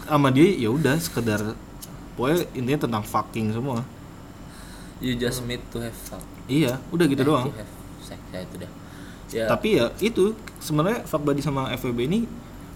sama 0.02 0.28
dia 0.28 0.44
ya 0.48 0.68
udah 0.68 0.98
sekedar 0.98 1.54
pokoknya 2.12 2.44
intinya 2.52 2.80
tentang 2.82 3.02
fucking 3.02 3.50
semua. 3.50 3.80
you 4.98 5.14
just 5.14 5.42
meet 5.42 5.62
to 5.68 5.78
have 5.78 5.94
fun 5.96 6.20
Iya, 6.44 6.78
udah 6.90 7.06
gitu 7.06 7.22
Eh, 7.22 7.26
doang. 7.26 7.46
to 7.48 7.54
have 7.54 7.72
sex 8.00 8.18
ya 8.28 8.40
itu 8.40 8.54
dah 8.58 8.70
ya 9.32 9.44
Tapi 9.48 9.68
ya 9.74 9.86
itu 9.98 10.30
sebenarnya 10.58 11.02
fuck 11.02 11.22
buddy 11.22 11.40
sama 11.40 11.72
FWB 11.72 11.98
ini 12.04 12.20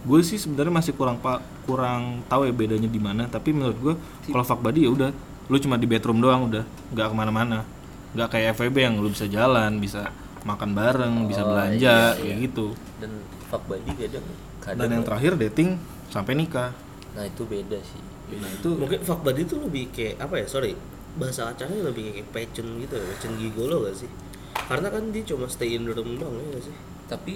gue 0.02 0.20
sih 0.22 0.34
sebenarnya 0.34 0.70
masih 0.72 0.92
kurang 0.92 1.18
pak 1.18 1.38
kurang 1.62 2.22
tahu 2.24 2.46
ya 2.46 2.52
bedanya 2.52 2.86
di 2.86 2.96
mana 2.96 3.26
tapi 3.26 3.50
menurut 3.50 3.76
gue 3.76 3.94
kalau 4.24 4.42
fuck 4.42 4.58
buddy 4.58 4.86
ya 4.86 4.90
udah 4.90 5.10
lu 5.46 5.56
cuma 5.56 5.74
di 5.74 5.84
bedroom 5.84 6.18
doang 6.18 6.46
udah 6.46 6.62
nggak 6.90 7.06
ke 7.06 7.14
mana-mana 7.14 7.66
nggak 8.12 8.28
kayak 8.28 8.48
FWB 8.54 8.76
yang 8.80 8.94
lu 8.96 9.10
bisa 9.10 9.26
jalan 9.26 9.76
bisa 9.76 10.08
makan 10.46 10.70
bareng 10.72 11.14
bisa 11.26 11.42
Oh, 11.42 11.50
belanja 11.50 12.14
iya, 12.14 12.14
kayak 12.14 12.36
iya. 12.38 12.44
gitu. 12.46 12.66
Dan 13.02 13.10
fuck 13.50 13.66
buddy 13.66 13.92
kadang 13.98 14.26
kadang 14.62 14.78
dan 14.78 14.88
yang 14.94 15.04
terakhir 15.04 15.32
dating 15.34 15.68
sampai 16.06 16.38
nikah. 16.38 16.70
Nah 17.18 17.26
itu 17.26 17.42
beda 17.42 17.78
sih. 17.82 18.02
Nah 18.38 18.50
itu 18.50 18.68
mungkin 18.78 19.02
fuck 19.02 19.26
buddy 19.26 19.42
itu 19.42 19.58
lebih 19.58 19.90
kayak 19.90 20.22
apa 20.22 20.38
ya 20.42 20.46
sorry 20.46 20.78
bahasa 21.16 21.50
kacangnya 21.50 21.90
lebih 21.90 22.12
kayak 22.14 22.28
passion 22.30 22.78
gitu 22.78 22.94
ya 22.94 23.04
passion 23.10 23.32
gigolo 23.40 23.82
gak 23.90 23.96
sih? 23.98 24.10
Karena 24.56 24.88
kan 24.92 25.10
dia 25.10 25.22
cuma 25.26 25.50
stay 25.50 25.74
in 25.74 25.84
the 25.84 25.92
room 25.92 26.14
doang 26.16 26.38
ya 26.38 26.46
gak 26.54 26.64
sih? 26.70 26.76
Tapi 27.10 27.32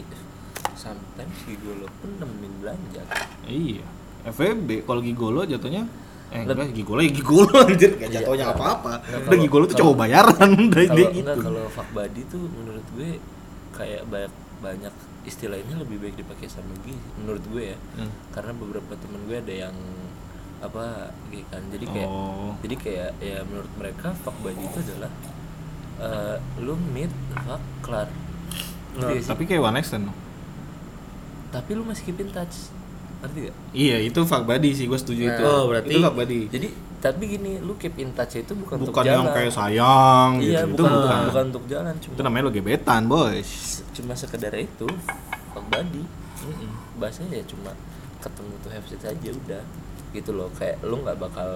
sometimes 0.76 1.36
gigolo 1.44 1.86
pun 2.00 2.10
nemenin 2.20 2.52
belanja. 2.62 3.02
Iya. 3.44 3.84
FWB 4.20 4.84
kalau 4.84 5.00
gigolo 5.00 5.48
jatuhnya 5.48 5.88
eh 6.30 6.42
Leb- 6.42 6.54
enggak 6.56 6.70
gigolo 6.72 7.00
ya 7.00 7.10
gigolo 7.10 7.50
anjir. 7.66 7.90
Gak 7.92 8.06
Iya, 8.06 8.14
jatuhnya 8.16 8.46
iya. 8.46 8.54
apa-apa. 8.54 8.92
Udah 9.00 9.18
kalau- 9.24 9.42
gigolo 9.42 9.64
tuh 9.66 9.76
cowok 9.76 9.96
bayaran 9.96 10.50
kalau 10.70 10.84
dia 10.86 10.86
enggak 10.86 11.12
gitu 11.12 11.32
kalau 11.40 11.62
fuck 11.68 11.88
buddy 11.90 12.22
tuh 12.24 12.42
menurut 12.48 12.86
gue 12.92 13.10
kayak 13.72 14.02
banyak 14.06 14.32
banyak 14.60 14.94
istilahnya 15.22 15.74
lebih 15.74 15.96
baik 15.98 16.14
dipakai 16.16 16.46
sama 16.46 16.72
Gi 16.80 16.92
menurut 17.16 17.44
gue 17.46 17.64
ya. 17.66 17.78
Hmm. 17.96 18.12
karena 18.30 18.52
beberapa 18.52 18.92
temen 18.94 19.20
gue 19.24 19.36
ada 19.36 19.54
yang 19.62 19.76
apa 20.60 21.08
gitu 21.28 21.42
kan. 21.46 21.62
Jadi 21.68 21.84
kayak 21.86 22.06
Oh. 22.06 22.52
jadi 22.60 22.74
kayak 22.76 23.10
ya 23.18 23.38
menurut 23.42 23.72
mereka 23.74 24.12
fuck 24.14 24.36
buddy 24.38 24.60
itu 24.60 24.78
adalah 24.82 25.10
eh, 25.98 26.36
lu 26.58 26.74
meet 26.88 27.10
fuck 27.38 27.60
kelar 27.80 28.08
Ngerti 28.92 29.16
Nah, 29.16 29.26
tapi 29.28 29.42
kayak 29.44 29.62
one 29.62 29.72
night 29.72 29.84
stand 29.84 30.04
dong. 30.04 30.18
tapi 31.50 31.70
lu 31.72 31.82
masih 31.82 32.02
keep 32.04 32.18
in 32.18 32.28
touch 32.28 32.70
ngerti 33.20 33.38
gak? 33.42 33.54
Iya, 33.72 33.96
itu 34.02 34.20
fuck 34.22 34.42
buddy 34.42 34.70
sih, 34.70 34.84
gue 34.84 34.96
setuju 34.96 35.22
Nah, 35.22 35.32
itu. 35.32 35.44
oh, 35.44 35.62
berarti- 35.66 35.90
itu 35.90 35.98
fuck 36.00 36.14
buddy. 36.14 36.40
jadi 36.48 36.68
tapi 36.98 37.24
gini 37.30 37.52
lu 37.58 37.72
keep 37.74 37.96
in 37.96 38.12
touch 38.12 38.36
itu 38.36 38.52
bukan, 38.54 38.76
untuk 38.76 38.92
Bukan 38.92 39.04
jalan 39.04 39.18
yang 39.18 39.28
kayak 39.30 39.48
sayang 39.50 40.30
iya 40.38 40.60
gitu. 40.62 40.76
bukan, 40.76 40.84
itu 40.86 40.98
bukan. 40.98 41.20
bukan 41.26 41.44
untuk 41.46 41.64
jalan 41.66 41.92
cuma 41.96 42.12
Itu 42.12 42.22
namanya 42.22 42.42
lo 42.42 42.50
gebetan, 42.50 43.02
boys. 43.06 43.50
cuma 43.90 44.12
sekedar 44.12 44.52
itu 44.54 44.84
fuck 45.50 45.64
buddy 45.66 46.04
bahasanya 46.94 47.36
ya 47.36 47.44
cuma 47.46 47.72
ketemu 48.18 48.52
tuh 48.58 48.70
have 48.70 48.86
sex 48.86 49.00
aja 49.02 49.30
udah 49.30 49.62
gitu 50.10 50.30
loh 50.30 50.48
kayak 50.52 50.76
lu 50.82 50.96
nggak 50.98 51.16
bakal 51.16 51.48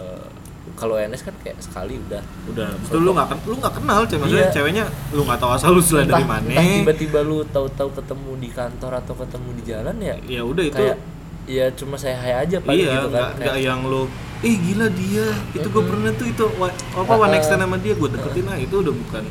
kalau 0.72 0.96
NS 0.96 1.20
kan 1.22 1.37
kayak 1.38 1.59
sekali 1.59 2.00
udah 2.00 2.24
Udah, 2.48 2.72
itu 2.72 2.96
lu 2.96 3.12
nggak 3.12 3.29
lu 3.44 3.55
nggak 3.55 3.74
kenal, 3.74 4.00
cewek 4.03 4.20
maksudnya 4.22 4.40
Iya. 4.42 4.55
ceweknya 4.55 4.85
lu 5.11 5.22
nggak 5.22 5.37
tahu 5.38 5.50
asal 5.53 5.70
usulnya 5.74 6.09
dari 6.11 6.24
mana. 6.24 6.48
tiba-tiba 6.57 7.20
lu 7.20 7.44
tahu-tahu 7.44 7.88
ketemu 7.92 8.31
di 8.38 8.48
kantor 8.50 8.92
atau 8.96 9.14
ketemu 9.14 9.48
di 9.53 9.62
jalan 9.62 9.96
ya 9.98 10.16
Ya 10.24 10.40
udah 10.42 10.64
itu. 10.64 10.72
kayak 10.74 10.96
ya 11.44 11.68
cuma 11.76 11.94
saya 11.94 12.16
hai 12.16 12.33
aja 12.40 12.57
paling 12.59 12.80
iya, 12.80 12.96
gitu 12.98 13.09
kan 13.12 13.37
nggak 13.37 13.59
yang 13.61 13.80
lu 13.85 14.09
eh 14.44 14.57
gila 14.61 14.92
dia. 14.92 15.24
Itu 15.57 15.72
gue 15.72 15.85
pernah 15.85 16.12
tuh 16.12 16.28
itu 16.28 16.44
wa- 16.61 16.68
apa 16.68 17.12
one 17.16 17.33
night 17.33 17.44
stand 17.44 17.64
sama 17.64 17.80
dia? 17.80 17.96
Gue 17.96 18.12
deketin 18.12 18.44
lah 18.44 18.61
itu 18.61 18.76
udah 18.76 18.92
bukan 18.92 19.24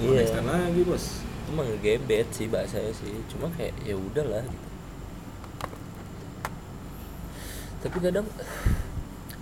one 0.00 0.16
Iya. 0.16 0.24
stand 0.24 0.48
lagi 0.48 0.80
bos. 0.84 1.20
Itu 1.20 1.50
mah 1.52 1.64
ngegebet 1.68 2.28
sih 2.32 2.48
bahasanya 2.48 2.92
sih 2.96 3.12
cuma 3.28 3.52
kayak 3.52 3.76
ya 3.84 3.92
udahlah 3.92 4.40
gitu. 4.40 4.68
Tapi 7.84 7.96
kadang 8.00 8.24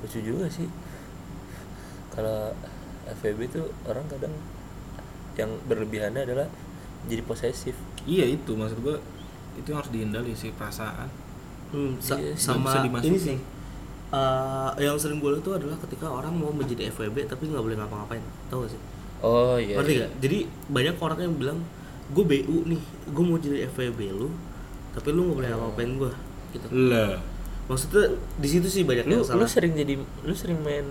lucu 0.03 0.19
juga 0.19 0.51
sih. 0.51 0.67
Kalau 2.11 2.51
FVB 3.07 3.41
tuh 3.49 3.67
orang 3.87 4.03
kadang 4.11 4.35
yang 5.39 5.55
berlebihannya 5.65 6.27
adalah 6.27 6.51
jadi 7.07 7.23
posesif. 7.23 7.79
Iya 8.03 8.27
itu 8.27 8.59
maksud 8.59 8.83
gue 8.83 8.99
itu 9.55 9.71
yang 9.71 9.79
harus 9.79 9.93
dihindari 9.95 10.35
sih 10.35 10.51
perasaan 10.51 11.07
Hmm, 11.73 11.97
sa- 11.99 12.15
Iya, 12.15 12.37
sama 12.37 12.69
bisa 12.69 13.03
ini 13.03 13.19
sih. 13.19 13.39
Eh, 14.13 14.71
yang 14.79 14.95
sering 14.95 15.17
gue 15.19 15.33
lihat 15.33 15.41
tuh 15.41 15.57
adalah 15.57 15.73
ketika 15.81 16.05
orang 16.05 16.31
mau 16.31 16.53
menjadi 16.53 16.93
FWB 16.93 17.25
tapi 17.25 17.49
nggak 17.49 17.61
boleh 17.61 17.75
ngapa-ngapain. 17.75 18.21
Tau 18.47 18.61
gak 18.61 18.71
sih? 18.71 18.81
Oh 19.23 19.57
iya 19.57 19.79
ngerti 19.79 19.93
iya. 19.95 20.03
gak? 20.03 20.13
jadi 20.19 20.39
banyak 20.69 20.97
orang 20.99 21.19
yang 21.23 21.35
bilang 21.35 21.59
gue 22.11 22.25
BU 22.27 22.67
nih 22.67 22.83
gue 23.07 23.25
mau 23.25 23.39
jadi 23.39 23.65
FWB 23.67 24.01
lu 24.11 24.29
tapi 24.93 25.09
lu 25.11 25.25
nggak 25.25 25.37
boleh 25.39 25.49
ngapa-ngapain 25.49 25.91
gue 25.97 26.13
gitu. 26.53 26.67
Lah. 26.93 27.17
Maksudnya 27.65 28.05
di 28.37 28.49
situ 28.51 28.69
sih 28.69 28.83
banyak 28.83 29.07
lu 29.07 29.13
yang 29.15 29.23
lu 29.23 29.27
salah 29.27 29.49
sering 29.49 29.73
jadi 29.73 29.97
lu 29.97 30.35
sering 30.35 30.61
main 30.61 30.85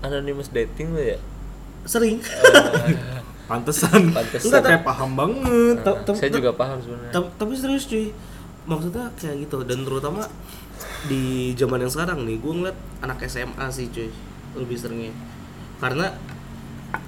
anonymous 0.00 0.50
dating 0.50 0.90
lu 0.90 1.02
ya? 1.04 1.18
Sering. 1.84 2.18
Pantesan. 3.48 4.10
Pantesan. 4.10 4.48
enggak 4.50 4.62
kayak 4.66 4.82
paham 4.82 5.10
banget. 5.14 5.76
Nah, 5.78 5.94
ta- 6.02 6.12
saya 6.12 6.30
juga 6.30 6.50
paham 6.52 6.76
sebenarnya. 6.80 7.12
Ta- 7.12 7.32
tapi 7.36 7.52
serius 7.54 7.86
cuy 7.86 8.10
maksudnya 8.68 9.08
kayak 9.16 9.48
gitu. 9.48 9.64
Dan 9.64 9.82
terutama 9.82 10.28
di 11.08 11.56
zaman 11.56 11.82
yang 11.82 11.92
sekarang 11.92 12.28
nih 12.28 12.36
gue 12.38 12.52
ngeliat 12.52 12.78
anak 13.02 13.24
SMA 13.26 13.66
sih 13.72 13.88
cuy 13.88 14.12
lebih 14.54 14.76
seringnya. 14.76 15.12
Karena 15.80 16.12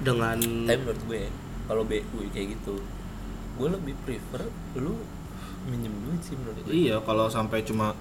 dengan 0.01 0.37
tapi 0.41 0.81
menurut 0.81 1.03
gue 1.05 1.19
ya, 1.29 1.31
kalau 1.69 1.83
BU 1.85 2.19
kayak 2.33 2.47
gitu 2.57 2.75
gue 3.61 3.69
lebih 3.69 3.95
prefer 4.05 4.45
lu 4.81 4.97
minjem 5.69 5.93
duit 6.09 6.21
sih 6.25 6.35
menurut 6.41 6.57
gue. 6.65 6.73
Iya 6.73 6.97
kalau 7.05 7.29
sampai 7.29 7.61
cuma 7.63 7.93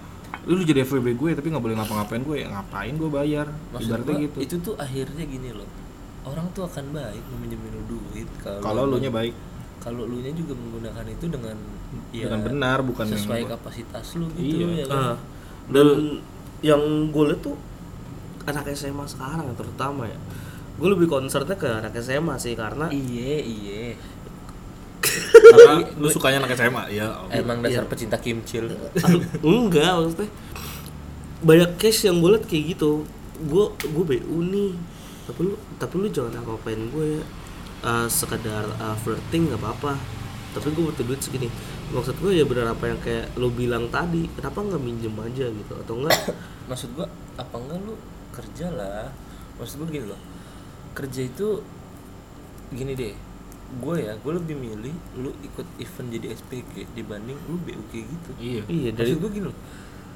lu 0.47 0.61
jadi 0.63 0.87
FWB 0.87 1.19
gue 1.19 1.29
tapi 1.35 1.51
nggak 1.51 1.63
boleh 1.63 1.75
ngapa-ngapain 1.75 2.23
gue 2.23 2.37
ya 2.39 2.47
ngapain 2.47 2.93
gue 2.95 3.09
bayar? 3.11 3.47
Maksud 3.75 3.91
ibaratnya 3.91 4.15
gua, 4.15 4.23
gitu. 4.23 4.37
itu 4.39 4.55
tuh 4.63 4.75
akhirnya 4.79 5.23
gini 5.27 5.51
loh. 5.51 5.67
Orang 6.23 6.47
tuh 6.55 6.67
akan 6.67 6.95
baik 6.95 7.23
meminjemin 7.35 7.71
lu 7.75 7.83
duit 7.97 8.27
kalau 8.43 8.87
lu 8.87 8.99
nya 8.99 9.11
baik 9.11 9.33
kalau 9.79 10.03
lu 10.03 10.19
nya 10.19 10.31
juga 10.31 10.53
menggunakan 10.53 11.05
itu 11.07 11.25
dengan 11.25 11.55
ya, 12.09 12.27
dengan 12.27 12.41
benar 12.43 12.77
bukan 12.81 13.05
yang 13.05 13.15
sesuai 13.15 13.41
gua- 13.41 13.51
kapasitas 13.55 14.05
lu 14.13 14.27
gitu 14.33 14.67
Iya. 14.67 14.67
ya 14.75 14.85
kan? 14.85 14.99
Ah, 14.99 15.15
dan 15.67 15.87
yang 16.59 16.81
gue 17.07 17.23
liat 17.25 17.39
tuh 17.39 17.55
anak 18.41 18.67
SMA 18.69 19.05
sekarang 19.05 19.45
ya 19.45 19.55
terutama 19.55 20.03
ya 20.03 20.19
gue 20.75 20.89
lebih 20.89 21.07
concernnya 21.07 21.53
ke 21.53 21.67
anak 21.67 21.95
SMA 21.97 22.35
sih 22.35 22.53
karena 22.53 22.87
Iye 22.89 23.39
iye. 23.41 23.83
karena 25.01 25.73
lu 25.95 26.07
sukanya 26.07 26.37
anak 26.39 26.53
SMA 26.53 26.83
ya. 26.89 27.07
Emang 27.31 27.59
dasar 27.59 27.81
Iya. 27.81 27.89
pecinta 27.89 28.17
kimcil. 28.17 28.67
enggak 29.41 29.91
maksudnya 29.93 30.29
banyak 31.39 31.71
case 31.77 32.05
yang 32.05 32.19
gue 32.19 32.29
liat 32.29 32.45
kayak 32.45 32.75
gitu 32.75 33.07
gue 33.39 33.63
gue 33.71 34.03
BU 34.05 34.37
nih 34.45 34.71
tapi 35.23 35.39
lu 35.41 35.55
tapi 35.77 35.93
lu 35.95 36.07
jangan 36.09 36.35
apa 36.37 36.51
apain 36.53 36.81
gue 36.85 37.05
ya 37.13 37.23
Eh, 37.79 38.07
sekedar 38.11 38.67
eh, 38.67 38.95
flirting 38.99 39.47
nggak 39.51 39.61
apa-apa 39.63 39.95
tapi 40.49 40.73
gue 40.73 40.81
butuh 40.81 41.05
duit 41.05 41.21
segini 41.21 41.47
maksud 41.93 42.17
gue 42.19 42.41
ya 42.41 42.43
benar 42.43 42.73
apa 42.73 42.89
yang 42.89 42.99
kayak 42.99 43.31
lu 43.37 43.53
bilang 43.53 43.85
tadi 43.93 44.25
kenapa 44.33 44.65
nggak 44.65 44.81
minjem 44.81 45.13
aja 45.15 45.45
gitu 45.45 45.73
atau 45.77 45.93
enggak 46.01 46.17
Maksud 46.69 46.93
gua 46.93 47.09
apa 47.33 47.55
enggak 47.57 47.81
lu 47.81 47.97
kerja 48.29 48.69
lah. 48.69 49.09
Maksud 49.57 49.81
gua 49.81 49.89
gini 49.89 50.05
loh. 50.05 50.21
Kerja 50.93 51.25
itu 51.25 51.65
gini 52.69 52.93
deh. 52.93 53.17
Gue 53.81 54.01
ya, 54.01 54.17
gue 54.17 54.33
lebih 54.33 54.57
milih 54.57 54.93
lu 55.21 55.29
ikut 55.45 55.65
event 55.77 56.09
jadi 56.09 56.33
SPG 56.33 56.89
dibanding 56.97 57.37
lu 57.45 57.61
BU 57.61 57.81
kayak 57.93 58.05
gitu. 58.09 58.31
iya 58.41 58.63
iya 58.65 58.89
dari 58.93 59.13
Maksud 59.13 59.21
gue 59.25 59.31
gini 59.33 59.45
loh. 59.49 59.57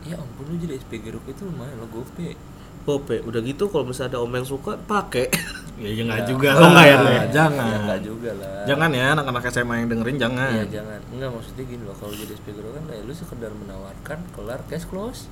Ya 0.06 0.16
ampun 0.18 0.46
lu 0.50 0.56
jadi 0.62 0.78
SPG 0.78 1.06
Rock 1.14 1.26
itu 1.30 1.42
lumayan 1.46 1.78
lo 1.82 1.90
gope. 1.90 2.38
Pope 2.84 3.18
udah 3.20 3.42
gitu 3.42 3.64
kalau 3.66 3.84
misalnya 3.84 4.14
ada 4.14 4.20
om 4.20 4.30
yang 4.30 4.44
suka 4.44 4.76
pakai 4.78 5.28
ya 5.82 5.90
ya 5.90 6.04
nggak 6.04 6.20
Ya. 6.20 6.28
juga 6.28 6.50
Oh, 6.56 6.70
nggak 6.70 6.86
ya, 6.86 6.96
lah. 6.98 7.12
ya? 7.12 7.24
jangan 7.32 7.66
Ya 7.66 7.78
enggak 7.80 8.00
juga 8.02 8.30
lah. 8.34 8.50
jangan 8.64 8.90
ya 8.92 9.06
anak-anak 9.12 9.44
SMA 9.48 9.74
yang 9.76 9.88
dengerin 9.90 10.18
jangan 10.18 10.50
Iya 10.54 10.66
jangan. 10.72 11.00
Enggak 11.10 11.30
maksudnya 11.32 11.64
gini 11.66 11.84
loh 11.84 11.96
kalau 11.96 12.14
jadi 12.14 12.34
speaker 12.34 12.64
kan 12.68 12.84
ya 12.88 13.00
lu 13.02 13.14
sekedar 13.14 13.52
menawarkan 13.54 14.20
kelar 14.32 14.60
cash 14.66 14.86
close. 14.86 15.26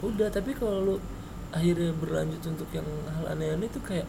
Udah 0.00 0.28
tapi 0.28 0.52
kalau 0.52 0.78
lu 0.80 0.94
akhirnya 1.50 1.92
berlanjut 1.94 2.40
untuk 2.46 2.68
yang 2.70 2.86
hal 3.10 3.24
aneh-aneh 3.28 3.66
itu 3.66 3.80
kayak 3.80 4.08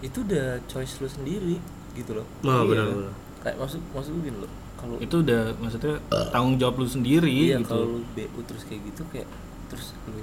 itu 0.00 0.18
udah 0.20 0.60
choice 0.66 0.98
lu 0.98 1.06
sendiri 1.06 1.56
gitu 1.92 2.12
loh. 2.12 2.26
nah 2.40 2.60
Iya. 2.60 2.68
benar 2.68 2.86
benar 2.90 3.14
Kayak 3.40 3.56
maksud 3.58 3.80
maksud 3.90 4.10
gue 4.12 4.24
gini 4.24 4.38
loh. 4.38 4.52
Kalau 4.74 4.96
itu 4.98 5.16
udah 5.16 5.42
maksudnya 5.56 5.94
tanggung 6.28 6.56
jawab 6.56 6.74
lu 6.76 6.86
sendiri 6.86 7.30
iya 7.30 7.56
gitu 7.56 7.70
kalau 7.72 7.86
lu 7.88 8.00
BU 8.12 8.40
terus 8.42 8.62
kayak 8.62 8.82
gitu 8.84 9.02
kayak 9.08 9.28
terus 9.66 9.94
lu 10.04 10.22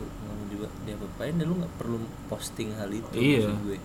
juga 0.60 0.68
dia 0.84 0.94
apain 0.94 1.34
dan 1.34 1.46
lu 1.46 1.56
nggak 1.56 1.74
perlu 1.76 1.98
posting 2.28 2.76
hal 2.76 2.90
itu 2.90 3.08
Iya. 3.14 3.48
gue. 3.56 3.80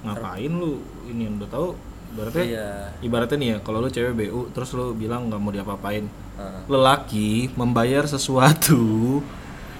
ngapain 0.00 0.48
lu 0.50 0.80
ini 1.06 1.24
yang 1.24 1.36
udah 1.36 1.50
tahu 1.50 1.68
ibaratnya 2.10 2.44
Iya. 2.46 2.68
ibaratnya 3.00 3.36
nih 3.36 3.48
ya 3.48 3.58
kalau 3.60 3.78
lu 3.78 3.88
cewek 3.88 4.12
BU 4.14 4.40
terus 4.50 4.72
lu 4.72 4.92
bilang 4.92 5.26
nggak 5.26 5.38
mau 5.38 5.50
diapa-apain 5.50 6.04
Ah. 6.34 6.64
lelaki 6.66 7.48
membayar 7.54 8.04
sesuatu 8.04 9.20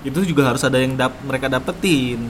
itu 0.01 0.19
juga 0.23 0.47
harus 0.47 0.61
ada 0.61 0.77
yang 0.77 0.93
dap 0.95 1.13
mereka 1.21 1.47
dapetin 1.47 2.29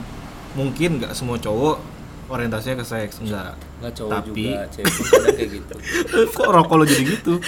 mungkin 0.51 0.99
nggak 0.99 1.11
semua 1.11 1.35
cowok 1.35 1.79
orientasinya 2.27 2.79
ke 2.79 2.85
seks 2.85 3.19
enggak 3.19 3.55
Nggak 3.79 3.93
cowok 3.93 4.11
Tapi- 4.13 4.47
juga, 4.47 4.63
cewek 4.69 4.93
kayak 5.31 5.49
gitu. 5.51 5.75
kok 6.35 6.47
rokok 6.49 6.75
lo 6.75 6.85
jadi 6.85 7.03
gitu 7.09 7.33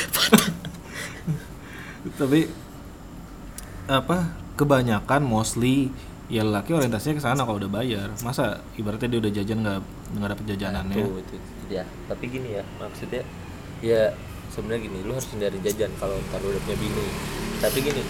tapi 2.13 2.47
apa 3.86 4.17
kebanyakan 4.56 5.21
mostly 5.21 5.88
ya 6.34 6.41
lelaki 6.41 6.74
orientasinya 6.74 7.22
ke 7.22 7.24
sana 7.24 7.46
kalau 7.46 7.62
udah 7.62 7.69
bayar 7.69 8.10
masa 8.26 8.58
ibaratnya 8.74 9.06
dia 9.06 9.19
udah 9.22 9.32
jajan 9.38 9.58
nggak 9.62 9.80
nggak 10.17 10.30
dapet 10.34 10.46
jajanannya 10.58 10.98
Tuh, 10.98 11.22
itu, 11.22 11.36
itu 11.38 11.54
dia. 11.69 11.84
Tapi 12.10 12.26
gini 12.30 12.50
ya, 12.60 12.63
maksudnya 12.78 13.24
ya 13.82 14.12
sebenarnya 14.54 14.82
gini, 14.89 14.98
lu 15.06 15.12
harus 15.15 15.28
hindari 15.34 15.58
jajan 15.63 15.91
kalau 15.98 16.15
ntar 16.30 16.39
lu 16.43 16.54
udah 16.54 16.62
punya 16.67 16.78
bini. 16.78 17.06
Tapi 17.58 17.78
gini, 17.82 18.02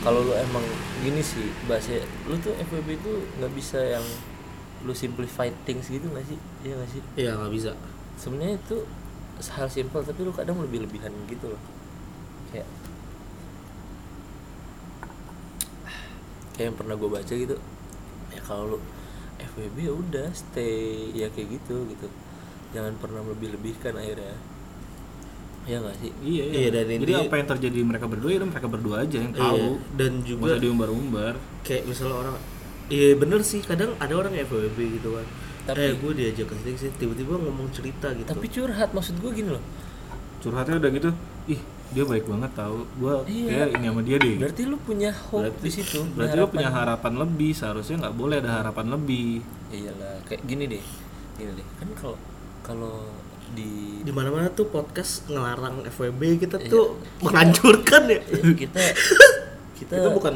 kalau 0.00 0.24
lu 0.24 0.32
emang 0.32 0.64
gini 1.02 1.20
sih 1.22 1.50
bahasa 1.66 2.00
lu 2.24 2.38
tuh 2.40 2.54
FWB 2.56 2.88
itu 2.96 3.12
nggak 3.38 3.52
bisa 3.52 3.80
yang 3.82 4.04
lu 4.86 4.94
simplify 4.94 5.50
things 5.66 5.90
gitu 5.90 6.06
nggak 6.08 6.26
sih? 6.26 6.38
Iya 6.62 6.74
nggak 6.78 6.90
sih? 6.90 7.02
iya 7.18 7.30
nggak 7.34 7.50
bisa 7.50 7.74
Sebenarnya 8.14 8.62
itu 8.62 8.86
hal 9.38 9.66
simpel 9.70 10.02
tapi 10.02 10.22
lu 10.26 10.30
kadang 10.34 10.58
lebih 10.62 10.86
lebihan 10.86 11.10
gitu 11.26 11.50
loh. 11.50 11.62
Kayak 12.50 12.66
kayak 16.58 16.66
yang 16.66 16.76
pernah 16.76 16.94
gue 16.94 17.06
baca 17.08 17.32
gitu. 17.32 17.56
Ya 18.28 18.40
kalau 18.42 18.64
lu 18.68 18.78
FWB 19.38 19.76
ya 19.80 19.92
udah 19.92 20.26
stay. 20.32 21.14
Ya 21.14 21.30
kayak 21.30 21.48
gitu 21.54 21.86
gitu. 21.86 22.10
Jangan 22.68 22.98
pernah 22.98 23.22
lebih 23.22 23.54
lebihkan 23.54 23.94
akhirnya. 23.94 24.34
Ya 25.64 25.78
nggak 25.78 25.96
sih? 25.96 26.10
Iya 26.18 26.44
iya, 26.44 26.58
Iya, 26.58 26.68
dan 26.72 26.84
jadi 26.88 26.96
intinya- 26.98 27.22
apa 27.22 27.34
yang 27.36 27.48
terjadi 27.48 27.78
mereka 27.84 28.06
berdua 28.06 28.30
ya 28.32 28.40
mereka 28.42 28.66
berdua 28.66 28.94
aja 29.02 29.16
yang 29.16 29.30
Iya, 29.30 29.42
tahu. 29.44 29.66
dan 29.94 30.10
nggak 30.14 30.26
juga 30.26 30.44
usah 30.48 30.58
diumbar-umbar. 30.58 31.34
kayak 31.60 31.82
misalnya 31.84 32.16
orang 32.18 32.36
iya 32.88 33.08
bener 33.14 33.40
sih. 33.42 33.60
Kadang 33.60 33.92
ada 33.94 34.14
orang 34.16 34.32
yang 34.32 34.44
FWB 34.44 34.78
gitu 34.98 35.14
kan. 35.14 35.26
Tapi- 35.68 35.78
eh 35.78 35.92
gue 35.94 36.12
diajak 36.16 36.46
ke 36.48 36.54
sini 36.56 36.72
sih 36.74 36.90
tiba-tiba 36.90 37.36
ngomong 37.36 37.68
cerita 37.68 38.08
gitu. 38.10 38.24
Tapi 38.26 38.46
curhat 38.48 38.90
maksud 38.90 39.20
gue 39.20 39.30
gini 39.30 39.52
loh. 39.52 39.60
Curhatnya 40.40 40.80
udah 40.80 40.90
gitu 40.90 41.10
ih 41.46 41.60
dia 41.88 42.04
baik 42.04 42.24
banget 42.24 42.52
tahu 42.52 42.78
gua 42.96 43.24
Iya. 43.24 43.48
kayak 43.48 43.68
ini 43.74 43.86
sama 43.86 44.02
dia 44.02 44.16
deh. 44.16 44.36
Berarti 44.36 44.62
lu 44.64 44.76
punya 44.78 45.10
hope 45.10 45.40
Berarti- 45.42 45.62
di 45.62 45.70
situ 45.72 45.98
berarti 46.12 46.36
lu 46.36 46.46
punya 46.46 46.68
harapan. 46.70 47.12
lebih. 47.16 47.50
Seharusnya 47.50 47.96
nggak 47.98 48.14
boleh 48.14 48.36
ada 48.38 48.52
harapan 48.58 48.86
lebih. 48.90 49.40
Iyalah 49.68 50.14
kayak 50.22 50.42
gini 50.44 50.64
deh. 50.68 50.84
Gini 51.34 51.52
deh. 51.54 51.66
Kan 51.76 51.88
kalau 51.94 52.16
kalau 52.60 52.94
di 53.48 53.70
di 53.98 54.12
mana 54.12 54.28
mana 54.28 54.48
tuh 54.50 54.68
podcast 54.68 55.24
ngelarang 55.26 55.88
FWB 55.88 56.20
kita 56.38 56.56
Iya. 56.58 56.68
tuh 56.68 56.86
menghancurkan 57.18 58.02
ya. 58.06 58.20
eh, 58.20 58.52
kita 58.54 58.82
kita 59.74 59.94
itu 59.96 60.10
bukan 60.12 60.34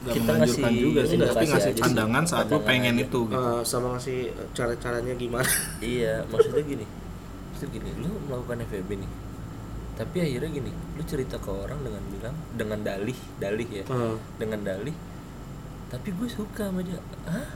nggak 0.00 0.14
kita 0.16 0.30
menganjurkan 0.32 0.64
ngasih 0.64 0.82
juga 0.82 1.00
sih 1.04 1.16
tapi 1.20 1.44
ngasih 1.46 1.72
pandangan 1.76 2.24
saat 2.24 2.46
lu 2.48 2.58
pengen 2.60 2.96
aja. 2.96 3.04
itu 3.04 3.18
gitu. 3.22 3.36
Eh, 3.38 3.60
sama 3.62 3.86
ngasih 3.94 4.18
cara-caranya 4.50 5.14
gimana. 5.14 5.46
Iya 5.78 6.26
maksudnya 6.26 6.62
gini. 6.64 6.86
Maksudnya 7.52 7.70
gini 7.72 7.90
lu 8.00 8.10
melakukan 8.26 8.64
FWB 8.66 8.90
nih 8.98 9.10
tapi 10.00 10.16
akhirnya 10.24 10.48
gini 10.48 10.72
lu 10.96 11.02
cerita 11.04 11.36
ke 11.36 11.52
orang 11.52 11.76
dengan 11.84 12.02
bilang 12.08 12.36
dengan 12.56 12.78
dalih 12.80 13.18
dalih 13.36 13.68
ya. 13.68 13.84
Eh, 13.84 14.16
dengan 14.40 14.60
dalih 14.64 14.96
tapi 15.92 16.08
gue 16.14 16.28
suka 16.30 16.70
sama 16.70 16.80
dia. 16.80 16.96
Hah? 17.28 17.48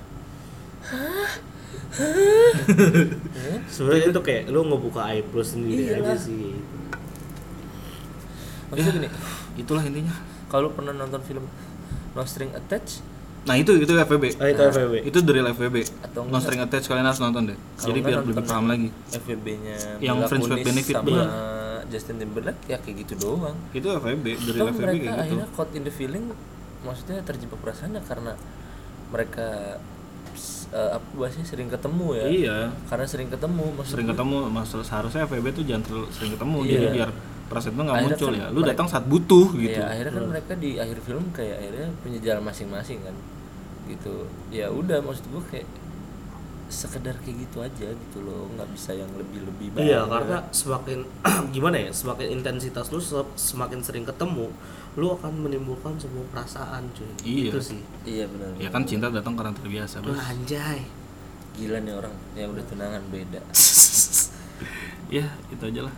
Hah? 0.84 1.30
Hah? 1.97 3.59
Sebenarnya 3.74 4.11
itu 4.11 4.20
kayak 4.20 4.53
lu 4.53 4.61
ngebuka 4.66 5.01
aib 5.14 5.30
lu 5.32 5.40
sendiri 5.40 5.88
Iyalah. 5.88 6.12
aja 6.12 6.14
sih. 6.18 6.59
Maksudnya 8.68 8.92
gini 8.92 9.09
itulah 9.55 9.80
intinya. 9.86 10.14
kalau 10.51 10.70
pernah 10.70 10.92
nonton 10.95 11.22
film 11.24 11.47
No 12.12 12.22
String 12.28 12.53
Attached? 12.53 13.01
Nah 13.45 13.61
itu 13.61 13.76
itu 13.76 13.92
FVB 13.92 14.24
Ah, 14.40 14.49
itu 14.49 14.61
Nah, 14.61 14.72
FWB 14.72 14.95
itu 15.05 15.18
dari 15.20 15.40
FVB 15.45 15.76
Atau 16.01 16.24
no 16.24 16.38
string 16.40 16.64
attached 16.64 16.88
kalian 16.88 17.05
harus 17.05 17.20
nonton 17.20 17.53
deh. 17.53 17.59
Jadi 17.76 17.99
biar 18.01 18.24
lebih 18.24 18.40
paham 18.40 18.66
lagi. 18.72 18.88
FWB-nya 19.12 20.01
Yang 20.01 20.16
Mila 20.16 20.28
Friends 20.32 20.47
with 20.49 20.64
Benefit, 20.64 20.95
sama 20.97 21.07
bener. 21.07 21.28
Justin 21.89 22.16
Timberlake 22.18 22.62
ya 22.66 22.76
kayak 22.78 22.97
gitu 23.05 23.14
doang. 23.18 23.57
Itu 23.70 23.89
FVB 23.91 24.26
dari 24.37 24.59
Toh 24.59 24.66
FVB 24.68 24.78
mereka 24.78 24.93
kayak 24.93 25.03
gitu. 25.03 25.22
akhirnya 25.24 25.47
caught 25.53 25.70
in 25.72 25.82
the 25.82 25.93
feeling 25.93 26.24
maksudnya 26.85 27.18
terjebak 27.24 27.59
perasaannya 27.59 28.03
karena 28.05 28.32
mereka 29.09 29.78
eh, 30.70 30.91
apa 30.97 31.07
bahasanya 31.14 31.47
sering 31.47 31.68
ketemu 31.70 32.07
ya. 32.14 32.24
Iya. 32.26 32.59
Karena 32.87 33.07
sering 33.07 33.28
ketemu 33.30 33.64
maksud 33.72 33.93
sering 33.95 34.09
ketemu 34.11 34.37
maksud 34.51 34.80
seharusnya 34.82 35.22
FVB 35.24 35.47
tuh 35.53 35.64
jangan 35.64 35.82
terlalu 35.85 36.07
sering 36.11 36.32
ketemu 36.35 36.57
Iya. 36.61 36.70
jadi 36.70 36.87
biar 36.93 37.11
rasa 37.55 37.70
itu 37.70 37.78
nggak 37.78 37.99
muncul 38.03 38.28
kan 38.28 38.41
ya. 38.41 38.47
Lu 38.51 38.61
datang 38.66 38.87
saat 38.91 39.05
butuh 39.07 39.47
gitu. 39.55 39.78
Iya, 39.78 39.87
akhirnya 39.87 40.12
kan 40.12 40.26
mereka 40.26 40.53
di 40.59 40.70
akhir 40.74 40.99
film 41.07 41.24
kayak 41.30 41.57
akhirnya 41.62 41.89
punya 42.03 42.18
jalan 42.18 42.43
masing-masing 42.43 42.99
kan. 43.05 43.14
Gitu. 43.87 44.14
Ya 44.51 44.66
udah 44.74 44.99
maksud 45.05 45.22
gue 45.30 45.43
kayak 45.53 45.68
sekedar 46.66 47.14
kayak 47.20 47.44
gitu 47.44 47.58
aja 47.60 47.88
gitu 47.88 48.18
loh 48.20 48.48
nggak 48.50 48.68
bisa 48.70 48.92
yang 48.92 49.08
lebih-lebih 49.14 49.72
banget 49.72 49.88
Iya, 49.90 50.00
karena 50.04 50.38
semakin 50.48 50.98
gimana 51.54 51.76
ya, 51.78 51.90
semakin 51.90 52.26
intensitas 52.34 52.88
lu 52.88 52.98
se- 52.98 53.32
semakin 53.34 53.78
sering 53.78 54.02
ketemu, 54.02 54.48
lu 54.94 55.06
akan 55.10 55.32
menimbulkan 55.38 55.94
sebuah 55.94 56.24
perasaan, 56.30 56.88
cuy. 56.90 57.06
Iya. 57.20 57.50
Itu 57.52 57.60
sih. 57.60 57.80
iya 58.04 58.24
benar 58.26 58.54
ya 58.56 58.68
kan 58.68 58.82
cinta 58.82 59.08
datang 59.08 59.34
karena 59.34 59.52
terbiasa 59.52 60.00
bos 60.00 60.12
Wah, 60.12 60.28
anjay. 60.28 60.80
gila 61.54 61.78
nih 61.78 61.94
orang 61.94 62.14
yang 62.34 62.50
udah 62.50 62.64
tunangan 62.64 63.02
beda 63.08 63.38
ya 65.16 65.22
itu 65.48 65.62
aja 65.62 65.80
lah 65.86 65.94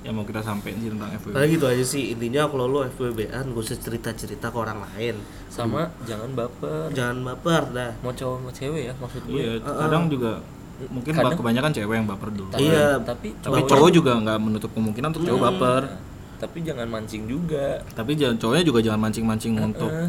yang 0.00 0.14
mau 0.14 0.22
kita 0.22 0.40
sampein 0.40 0.76
sih 0.76 0.88
tentang 0.88 1.10
FWB 1.12 1.34
Kayak 1.34 1.48
gitu 1.52 1.64
aja 1.66 1.84
sih 1.84 2.02
intinya 2.10 2.46
kalau 2.46 2.66
lu 2.66 2.78
FWB-an 2.88 3.44
gak 3.48 3.60
usah 3.60 3.76
cerita-cerita 3.76 4.46
ke 4.46 4.56
orang 4.56 4.78
lain. 4.86 5.16
sama 5.48 5.90
jangan 6.04 6.30
baper 6.32 6.86
Jangan 6.92 7.18
baper 7.24 7.62
dah. 7.70 7.90
mau 7.98 8.10
cowok 8.10 8.38
mau 8.40 8.52
cewek 8.52 8.82
ya 8.84 8.94
maksud 8.94 9.22
gue 9.24 9.34
iya 9.34 9.52
kadang 9.58 10.06
juga 10.06 10.38
mungkin 10.86 11.10
Kadang- 11.10 11.34
kebanyakan 11.34 11.70
cewek 11.72 11.94
yang 11.96 12.06
baper 12.06 12.28
dulu 12.30 12.48
tapi, 12.48 12.62
Iya. 12.64 12.88
tapi 13.00 13.28
tapi 13.36 13.58
baper- 13.58 13.70
cowok 13.72 13.90
juga 13.90 14.12
nggak 14.16 14.38
menutup 14.38 14.70
kemungkinan 14.70 15.08
untuk 15.10 15.24
cowok 15.24 15.42
baper 15.42 15.82
Nah, 15.84 15.98
tapi 16.38 16.58
jangan 16.62 16.86
mancing 16.86 17.24
juga 17.24 17.82
tapi 17.90 18.14
jangan 18.14 18.36
cowoknya 18.36 18.62
juga 18.62 18.80
jangan 18.80 19.00
mancing-mancing 19.02 19.54
untuk 19.58 19.90
Eh, 19.90 20.06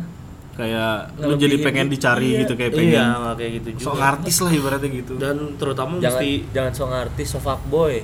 kayak 0.56 1.18
lu 1.18 1.34
jadi 1.34 1.56
pengen 1.58 1.88
gitu. 1.88 1.94
dicari 1.98 2.28
Iya. 2.28 2.40
gitu 2.40 2.54
kayak 2.54 2.72
pengen 2.72 2.94
Iya, 2.94 3.08
kayak 3.34 3.52
gitu 3.58 3.68
sok 3.82 3.96
juga. 3.96 4.04
artis 4.06 4.36
lah 4.38 4.52
ibaratnya 4.52 4.90
gitu 4.94 5.14
Dan 5.16 5.36
terutama 5.56 5.92
jangan 5.98 6.14
mesti 6.16 6.30
jangan 6.52 6.72
so 6.72 6.84
ngartis 6.86 7.28
so 7.28 7.40
fuckboy 7.40 7.96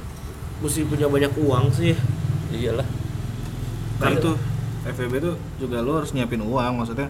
mesti 0.58 0.82
punya 0.84 1.06
banyak 1.06 1.34
uang 1.36 1.66
sih. 1.70 1.95
iyalah 2.47 2.88
kan 3.95 4.12
itu 4.14 4.32
FVB 4.86 5.14
tuh 5.18 5.36
juga 5.58 5.80
lu 5.80 5.91
harus 5.93 6.12
nyiapin 6.12 6.39
uang 6.39 6.74
maksudnya 6.78 7.10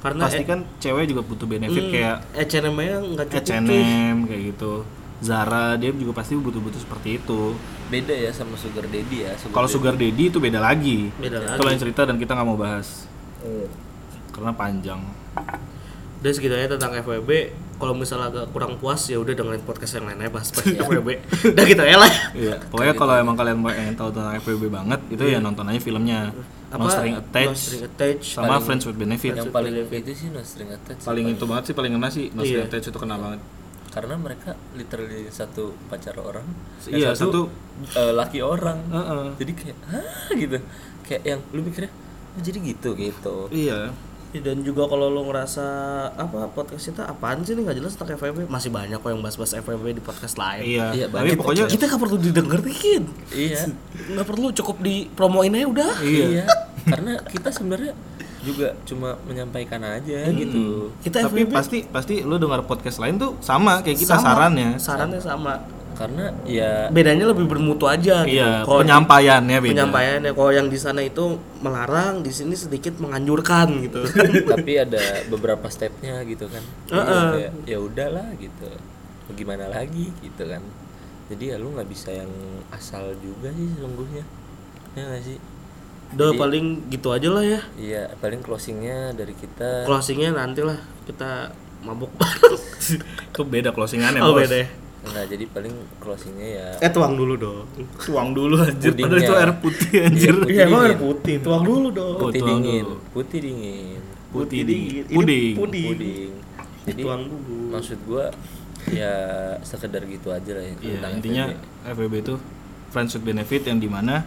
Karena 0.00 0.24
pasti 0.24 0.42
kan 0.42 0.64
cewek 0.80 1.06
juga 1.06 1.20
butuh 1.22 1.44
benefit 1.44 1.76
Hmm, 1.78 1.92
kayak 1.92 2.16
H&M 2.34 2.72
nya 2.74 2.96
nggak 2.98 3.26
cukup. 3.30 3.44
H&M 3.46 4.16
kayak 4.24 4.42
gitu 4.50 4.72
Zara 5.20 5.76
dia 5.76 5.92
juga 5.92 6.16
pasti 6.16 6.32
butuh-butuh 6.34 6.80
seperti 6.80 7.20
itu 7.20 7.52
beda 7.86 8.14
ya 8.14 8.32
sama 8.32 8.56
sugar 8.56 8.86
daddy 8.86 9.18
ya 9.20 9.36
kalau 9.50 9.68
sugar 9.68 9.92
daddy 9.92 10.24
itu 10.26 10.38
beda 10.38 10.56
lagi 10.56 11.12
Beda 11.14 11.36
itu 11.36 11.52
lagi. 11.52 11.60
lain 11.62 11.78
cerita 11.78 12.02
dan 12.02 12.16
kita 12.16 12.32
nggak 12.32 12.46
mau 12.46 12.56
bahas 12.56 13.04
daddy. 13.38 13.68
karena 14.30 14.52
panjang 14.52 15.00
Dan 16.20 16.30
segitu 16.30 16.52
aja 16.52 16.68
tentang 16.70 16.92
FWB. 16.96 17.30
Kalau 17.80 17.96
misalnya 17.96 18.28
agak 18.28 18.52
kurang 18.52 18.76
puas 18.76 19.00
ya 19.02 19.16
udah 19.16 19.32
dengerin 19.32 19.64
podcast 19.64 19.96
yang 19.96 20.04
lainnya 20.04 20.28
bahas 20.28 20.52
FWB. 20.52 21.08
udah 21.56 21.64
gitu 21.64 21.80
ya 21.82 21.96
lah. 21.96 22.12
Iya, 22.30 22.60
pokoknya 22.68 22.92
kalau 22.92 23.14
emang 23.16 23.32
kalian 23.34 23.58
pengen 23.58 23.96
tahu 23.96 24.12
tentang 24.12 24.36
FWB 24.36 24.68
banget, 24.68 25.00
itu 25.08 25.24
ya 25.24 25.38
nonton 25.38 25.64
aja 25.64 25.80
filmnya. 25.80 26.28
No 26.70 26.86
String 26.86 27.16
No 27.16 27.24
Attached 27.24 27.56
String 27.58 27.82
Attached. 27.82 28.22
sama 28.30 28.46
Paling- 28.46 28.62
Friends 28.62 28.84
with 28.84 28.94
Benefit. 28.94 29.32
yang 29.34 29.50
paling 29.50 29.74
itu 29.74 30.12
sih 30.14 30.28
no 30.28 30.38
string 30.40 30.70
attached 30.70 31.02
Paling 31.02 31.26
itu 31.26 31.42
banget 31.42 31.64
sih, 31.66 31.74
paling 31.74 31.90
ngena 31.90 32.08
sih 32.08 32.30
No 32.30 32.40
String 32.40 32.62
Iya. 32.62 32.70
Attached 32.70 32.88
itu 32.90 32.98
kena 33.00 33.16
banget. 33.16 33.40
karena 33.90 34.14
mereka 34.14 34.54
literally 34.72 35.26
satu 35.28 35.74
pacar 35.88 36.14
orang 36.14 36.46
Iya, 36.86 37.10
yang 37.10 37.18
satu- 37.18 37.50
eh, 37.90 38.12
laki 38.14 38.38
orang 38.38 38.78
Heeh. 38.86 39.24
jadi 39.36 39.52
kayak 39.52 39.78
hah 39.82 40.06
gitu 40.30 40.58
kayak 41.02 41.22
yang 41.26 41.40
lu 41.50 41.60
mikirnya 41.60 41.90
"Oh, 42.30 42.38
jadi 42.38 42.58
gitu 42.62 42.90
gitu 42.94 43.36
Iya. 43.50 43.90
Ya, 44.30 44.40
Dan 44.40 44.62
juga 44.62 44.86
kalau 44.86 45.06
lo 45.06 45.26
ngerasa 45.26 45.64
apa 46.12 46.46
podcast 46.48 46.86
kita 46.86 47.02
apaan 47.02 47.42
sih 47.42 47.52
nih 47.52 47.66
nggak 47.66 47.76
jelas 47.76 47.92
tentang 47.92 48.14
FWB 48.14 48.46
masih 48.46 48.70
banyak 48.70 48.96
kok 48.96 49.10
yang 49.10 49.18
bahas-bahas 49.18 49.58
FWB 49.58 49.86
di 49.92 50.00
podcast 50.00 50.36
lain. 50.36 50.62
Iya. 50.62 50.86
Iya, 50.92 51.06
Tapi 51.06 51.14
banget. 51.26 51.34
pokoknya 51.36 51.64
Kita 51.66 51.84
nggak 51.84 52.00
perlu 52.00 52.16
didengerin, 52.16 53.02
iya 53.30 53.60
nggak 54.14 54.26
perlu 54.26 54.46
cukup 54.52 54.76
dipromoin 54.78 55.50
aja 55.50 55.66
udah. 55.66 55.92
iya 56.00 56.46
karena 56.80 57.18
kita 57.22 57.50
sebenarnya 57.50 57.92
juga 58.40 58.72
cuma 58.82 59.20
menyampaikan 59.22 59.82
aja 59.82 60.24
gitu 60.32 60.88
Kita 61.02 61.26
tapi 61.26 61.44
FWB 61.44 61.52
pasti 61.52 61.78
pasti 61.84 62.14
lu 62.22 62.38
dengar 62.38 62.64
podcast 62.64 62.96
lain 62.96 63.18
tuh 63.18 63.36
sama 63.38 63.82
kayak 63.82 63.98
kita 63.98 64.14
sama. 64.14 64.24
sarannya. 64.24 64.78
Sarannya 64.78 65.20
sama. 65.20 65.54
Karena 66.00 66.24
ya 66.42 66.88
Bedanya 66.88 67.28
lebih 67.28 67.44
bermutu 67.44 67.84
aja 67.84 68.24
gitu. 68.24 68.40
Iya, 68.40 68.64
Kalau 68.64 68.80
di- 68.80 68.88
penyampaiannya 68.88 69.58
beda. 69.58 69.70
penyampaiannya 69.76 70.30
kalau 70.32 70.50
yang 70.50 70.66
di 70.66 70.78
sana 70.80 71.00
itu 71.00 71.24
melarang, 71.60 72.24
di 72.24 72.32
sini 72.32 72.56
sedikit 72.56 72.96
menganjurkan 72.96 73.68
gitu. 73.84 74.00
tapi 74.52 74.72
ada 74.74 74.96
beberapa 75.28 75.68
stepnya 75.68 76.24
gitu 76.24 76.48
kan 76.48 76.64
Heeh. 76.88 77.28
kayak, 77.36 77.52
ya 77.68 77.78
udahlah 77.78 78.32
gitu 78.34 78.68
gimana 79.30 79.68
lagi 79.68 80.10
gitu 80.18 80.42
kan 80.42 80.58
jadi 81.28 81.54
ya 81.54 81.56
lu 81.56 81.70
nggak 81.70 81.86
bisa 81.86 82.10
yang 82.10 82.32
asal 82.70 83.14
juga 83.16 83.46
sih 83.50 83.68
sesungguhnya 83.70 84.24
ya 84.90 85.02
nggak 85.04 85.22
sih 85.22 85.38
Udah 86.10 86.34
Jadi- 86.34 86.40
paling 86.40 86.66
gitu 86.90 87.08
aja 87.10 87.28
lah 87.30 87.44
ya. 87.46 87.60
iya 87.76 88.02
paling 88.16 88.40
closingnya 88.40 89.12
dari 89.12 89.30
kita 89.30 89.86
Closingnya 89.86 90.34
nanti 90.34 90.58
lah 90.60 90.74
kita 91.04 91.54
mabuk 91.80 92.10
bareng. 92.14 92.58
Itu 93.30 93.40
beda 93.42 93.70
closingannya, 93.70 94.18
oh 94.18 94.34
Bos. 94.34 94.42
beda 94.42 94.56
ya. 94.58 94.68
Enggak, 95.00 95.24
jadi 95.28 95.44
paling 95.48 95.72
closingnya 95.96 96.48
ya 96.50 96.66
Eh 96.78 96.90
tuang 96.90 97.16
dulu 97.16 97.34
dong. 97.34 97.64
Tuang 97.96 98.30
dulu 98.30 98.60
anjir. 98.60 98.92
Pudingnya. 98.92 99.08
Padahal 99.08 99.24
itu 99.24 99.34
air 99.34 99.52
putih 99.56 99.90
anjir. 100.02 100.34
Putih 100.36 100.52
Iya 100.52 100.62
emang 100.62 100.76
dingin. 100.76 100.86
air 100.86 100.96
putih, 100.98 101.36
tuang 101.40 101.62
dulu 101.64 101.88
dong. 101.90 102.14
Oh, 102.14 102.22
putih 102.28 102.42
dingin 102.42 102.84
dulu. 102.84 102.96
putih 103.10 103.38
dingin 103.40 104.00
Putih 104.30 104.60
dingin. 104.62 105.02
Ini 105.02 105.16
Puding. 105.16 105.52
Puding. 105.56 105.86
puding 105.88 106.30
jadi 106.80 107.00
Tuang 107.02 107.22
dulu. 107.26 107.56
maksud 107.70 107.98
gua 108.04 108.24
ya 108.88 109.12
sekedar 109.60 110.00
gitu 110.02 110.28
aja 110.28 110.50
lah 110.50 110.62
ya 110.62 110.72
Iya, 110.74 110.92
tentang 110.96 111.12
intinya 111.14 111.44
FWB. 111.48 111.92
FWB 111.92 112.14
itu 112.18 112.34
friends 112.88 113.12
with 113.12 113.22
benefit 113.22 113.62
yang 113.64 113.76
di 113.76 113.86
mana 113.86 114.24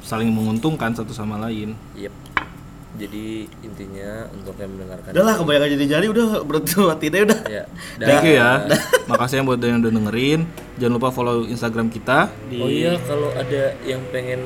saling 0.00 0.28
menguntungkan 0.28 0.90
satu 0.90 1.12
sama 1.12 1.36
lain. 1.38 1.76
Yep. 1.94 2.12
Jadi 2.90 3.26
intinya 3.62 4.26
untuk 4.30 4.58
yang 4.58 4.70
mendengarkan 4.74 5.10
Udah 5.14 5.24
lah 5.30 5.34
kebanyakan 5.38 5.68
jadi-jadi 5.78 6.06
udah 6.10 6.26
berhenti 6.42 6.72
mati 6.76 7.06
deh 7.06 7.20
udah. 7.22 7.40
ya. 7.46 7.64
Thank 8.02 8.24
you 8.24 8.34
ya. 8.34 8.50
Makasih 9.10 9.34
yang 9.40 9.46
buat 9.46 9.60
yang 9.60 9.78
udah 9.78 9.92
dengerin. 9.92 10.40
Jangan 10.76 10.92
lupa 10.92 11.08
follow 11.10 11.46
Instagram 11.46 11.86
kita. 11.88 12.28
Oh 12.56 12.66
iya 12.66 12.98
kalau 13.00 13.30
ada 13.30 13.62
yang 13.82 14.02
pengen 14.10 14.40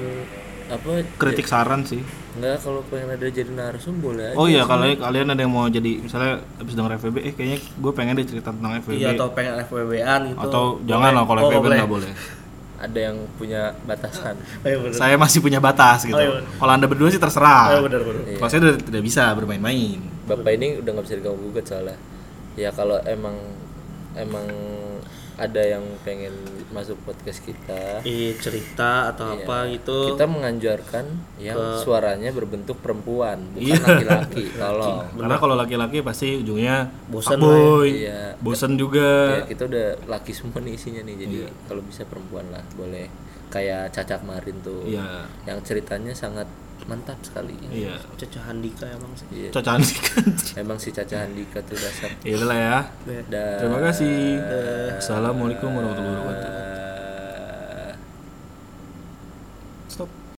apa 0.64 1.04
Kritik 1.16 1.44
saran 1.44 1.84
sih. 1.84 2.00
Enggak 2.34 2.66
kalau 2.66 2.82
pengen 2.90 3.14
ada 3.14 3.26
jadi 3.30 3.46
narsum 3.48 3.94
boleh 3.96 4.32
aja. 4.32 4.36
Oh 4.36 4.50
iya, 4.50 4.66
kalau 4.66 4.90
kalian 4.90 5.30
ada 5.30 5.38
yang 5.38 5.54
mau 5.54 5.70
jadi 5.70 6.02
misalnya 6.02 6.42
habis 6.58 6.74
denger 6.74 6.98
FWB, 6.98 7.16
eh 7.22 7.30
kayaknya 7.30 7.58
gue 7.62 7.92
pengen 7.94 8.18
deh 8.18 8.26
cerita 8.26 8.50
tentang 8.50 8.82
FWB. 8.82 8.98
Iya 8.98 9.14
atau 9.14 9.28
pengen 9.30 9.54
FWB-an 9.62 10.20
gitu. 10.34 10.42
Atau 10.42 10.64
jangan 10.82 11.14
lah 11.14 11.24
kalau 11.24 11.40
Oh, 11.40 11.48
FWB 11.48 11.62
boleh. 11.62 11.76
nggak 11.78 11.92
boleh. 11.94 12.10
Ada 12.84 12.98
yang 13.10 13.16
punya 13.40 13.72
batasan. 13.88 14.36
Ayo 14.60 14.84
bener. 14.84 14.96
Saya 14.96 15.16
masih 15.16 15.40
punya 15.40 15.56
batas 15.56 16.04
gitu. 16.04 16.12
Oh, 16.12 16.20
iya. 16.20 16.44
Kalau 16.44 16.72
anda 16.76 16.84
berdua 16.84 17.08
sih 17.08 17.16
terserah. 17.16 17.72
Ayo 17.72 17.80
bener 17.88 18.04
bener. 18.04 18.22
Iya. 18.28 18.38
Kalau 18.38 18.50
saya 18.52 18.60
udah 18.60 18.74
tidak 18.76 19.02
bisa 19.02 19.32
bermain-main. 19.32 19.98
Bapak 20.28 20.52
ini 20.52 20.84
udah 20.84 20.90
nggak 20.92 21.04
bisa 21.08 21.16
diganggu 21.16 21.40
gugat 21.48 21.64
soalnya. 21.64 21.96
Ya 22.60 22.70
kalau 22.76 23.00
emang 23.08 23.36
emang 24.14 24.46
ada 25.34 25.62
yang 25.64 25.82
pengen 26.06 26.30
masuk 26.74 26.98
podcast 27.00 27.38
kita 27.40 28.02
Iya 28.02 28.34
cerita 28.36 29.14
atau 29.14 29.30
Iya. 29.30 29.46
apa 29.46 29.56
gitu. 29.70 29.98
kita 30.10 30.26
menganjurkan 30.26 31.06
yang 31.38 31.78
suaranya 31.78 32.28
berbentuk 32.28 32.82
perempuan 32.82 33.38
bukan 33.54 33.62
Iya. 33.64 33.78
laki-laki 33.78 34.42
tolong 34.52 35.06
Karena 35.14 35.36
kalau 35.38 35.54
laki-laki 35.54 36.02
pasti 36.02 36.34
ujungnya 36.36 36.90
Bosan 37.06 37.38
boy, 37.38 37.88
Iya. 38.04 38.34
bosan 38.42 38.74
juga. 38.74 39.38
ya 39.38 39.46
kita 39.46 39.62
udah 39.64 39.86
laki 40.10 40.34
semua 40.34 40.58
nih 40.58 40.74
isinya 40.74 41.00
nih 41.00 41.14
jadi 41.22 41.36
Iya. 41.46 41.50
kalau 41.64 41.82
bisa 41.86 42.02
perempuan 42.04 42.50
lah 42.50 42.66
boleh 42.74 43.06
kayak 43.46 43.94
Caca 43.94 44.18
kemarin 44.18 44.58
tuh 44.60 44.82
Iya. 44.82 45.30
yang 45.46 45.62
ceritanya 45.62 46.10
sangat 46.10 46.50
mantap 46.84 47.16
sekali 47.24 47.56
Iya. 47.72 47.96
Caca 48.20 48.40
Handika 48.44 48.84
emang 48.88 49.12
sih. 49.16 49.26
Iya. 49.32 49.50
Cacahan 49.52 49.80
sih 49.80 49.98
kan. 50.00 50.24
emang 50.62 50.76
si 50.76 50.92
Caca 50.92 51.16
Handika 51.24 51.58
tuh 51.64 51.76
dasar 51.80 52.12
Ya 52.20 52.36
udah 52.36 52.48
lah 52.48 52.58
ya. 52.60 52.78
Dan 53.28 53.56
Terima 53.60 53.78
kasih. 53.80 54.40
Assalamualaikum 55.00 55.70
warahmatullahi 55.72 56.18
wabarakatuh. 56.20 56.62
Stop. 59.88 60.10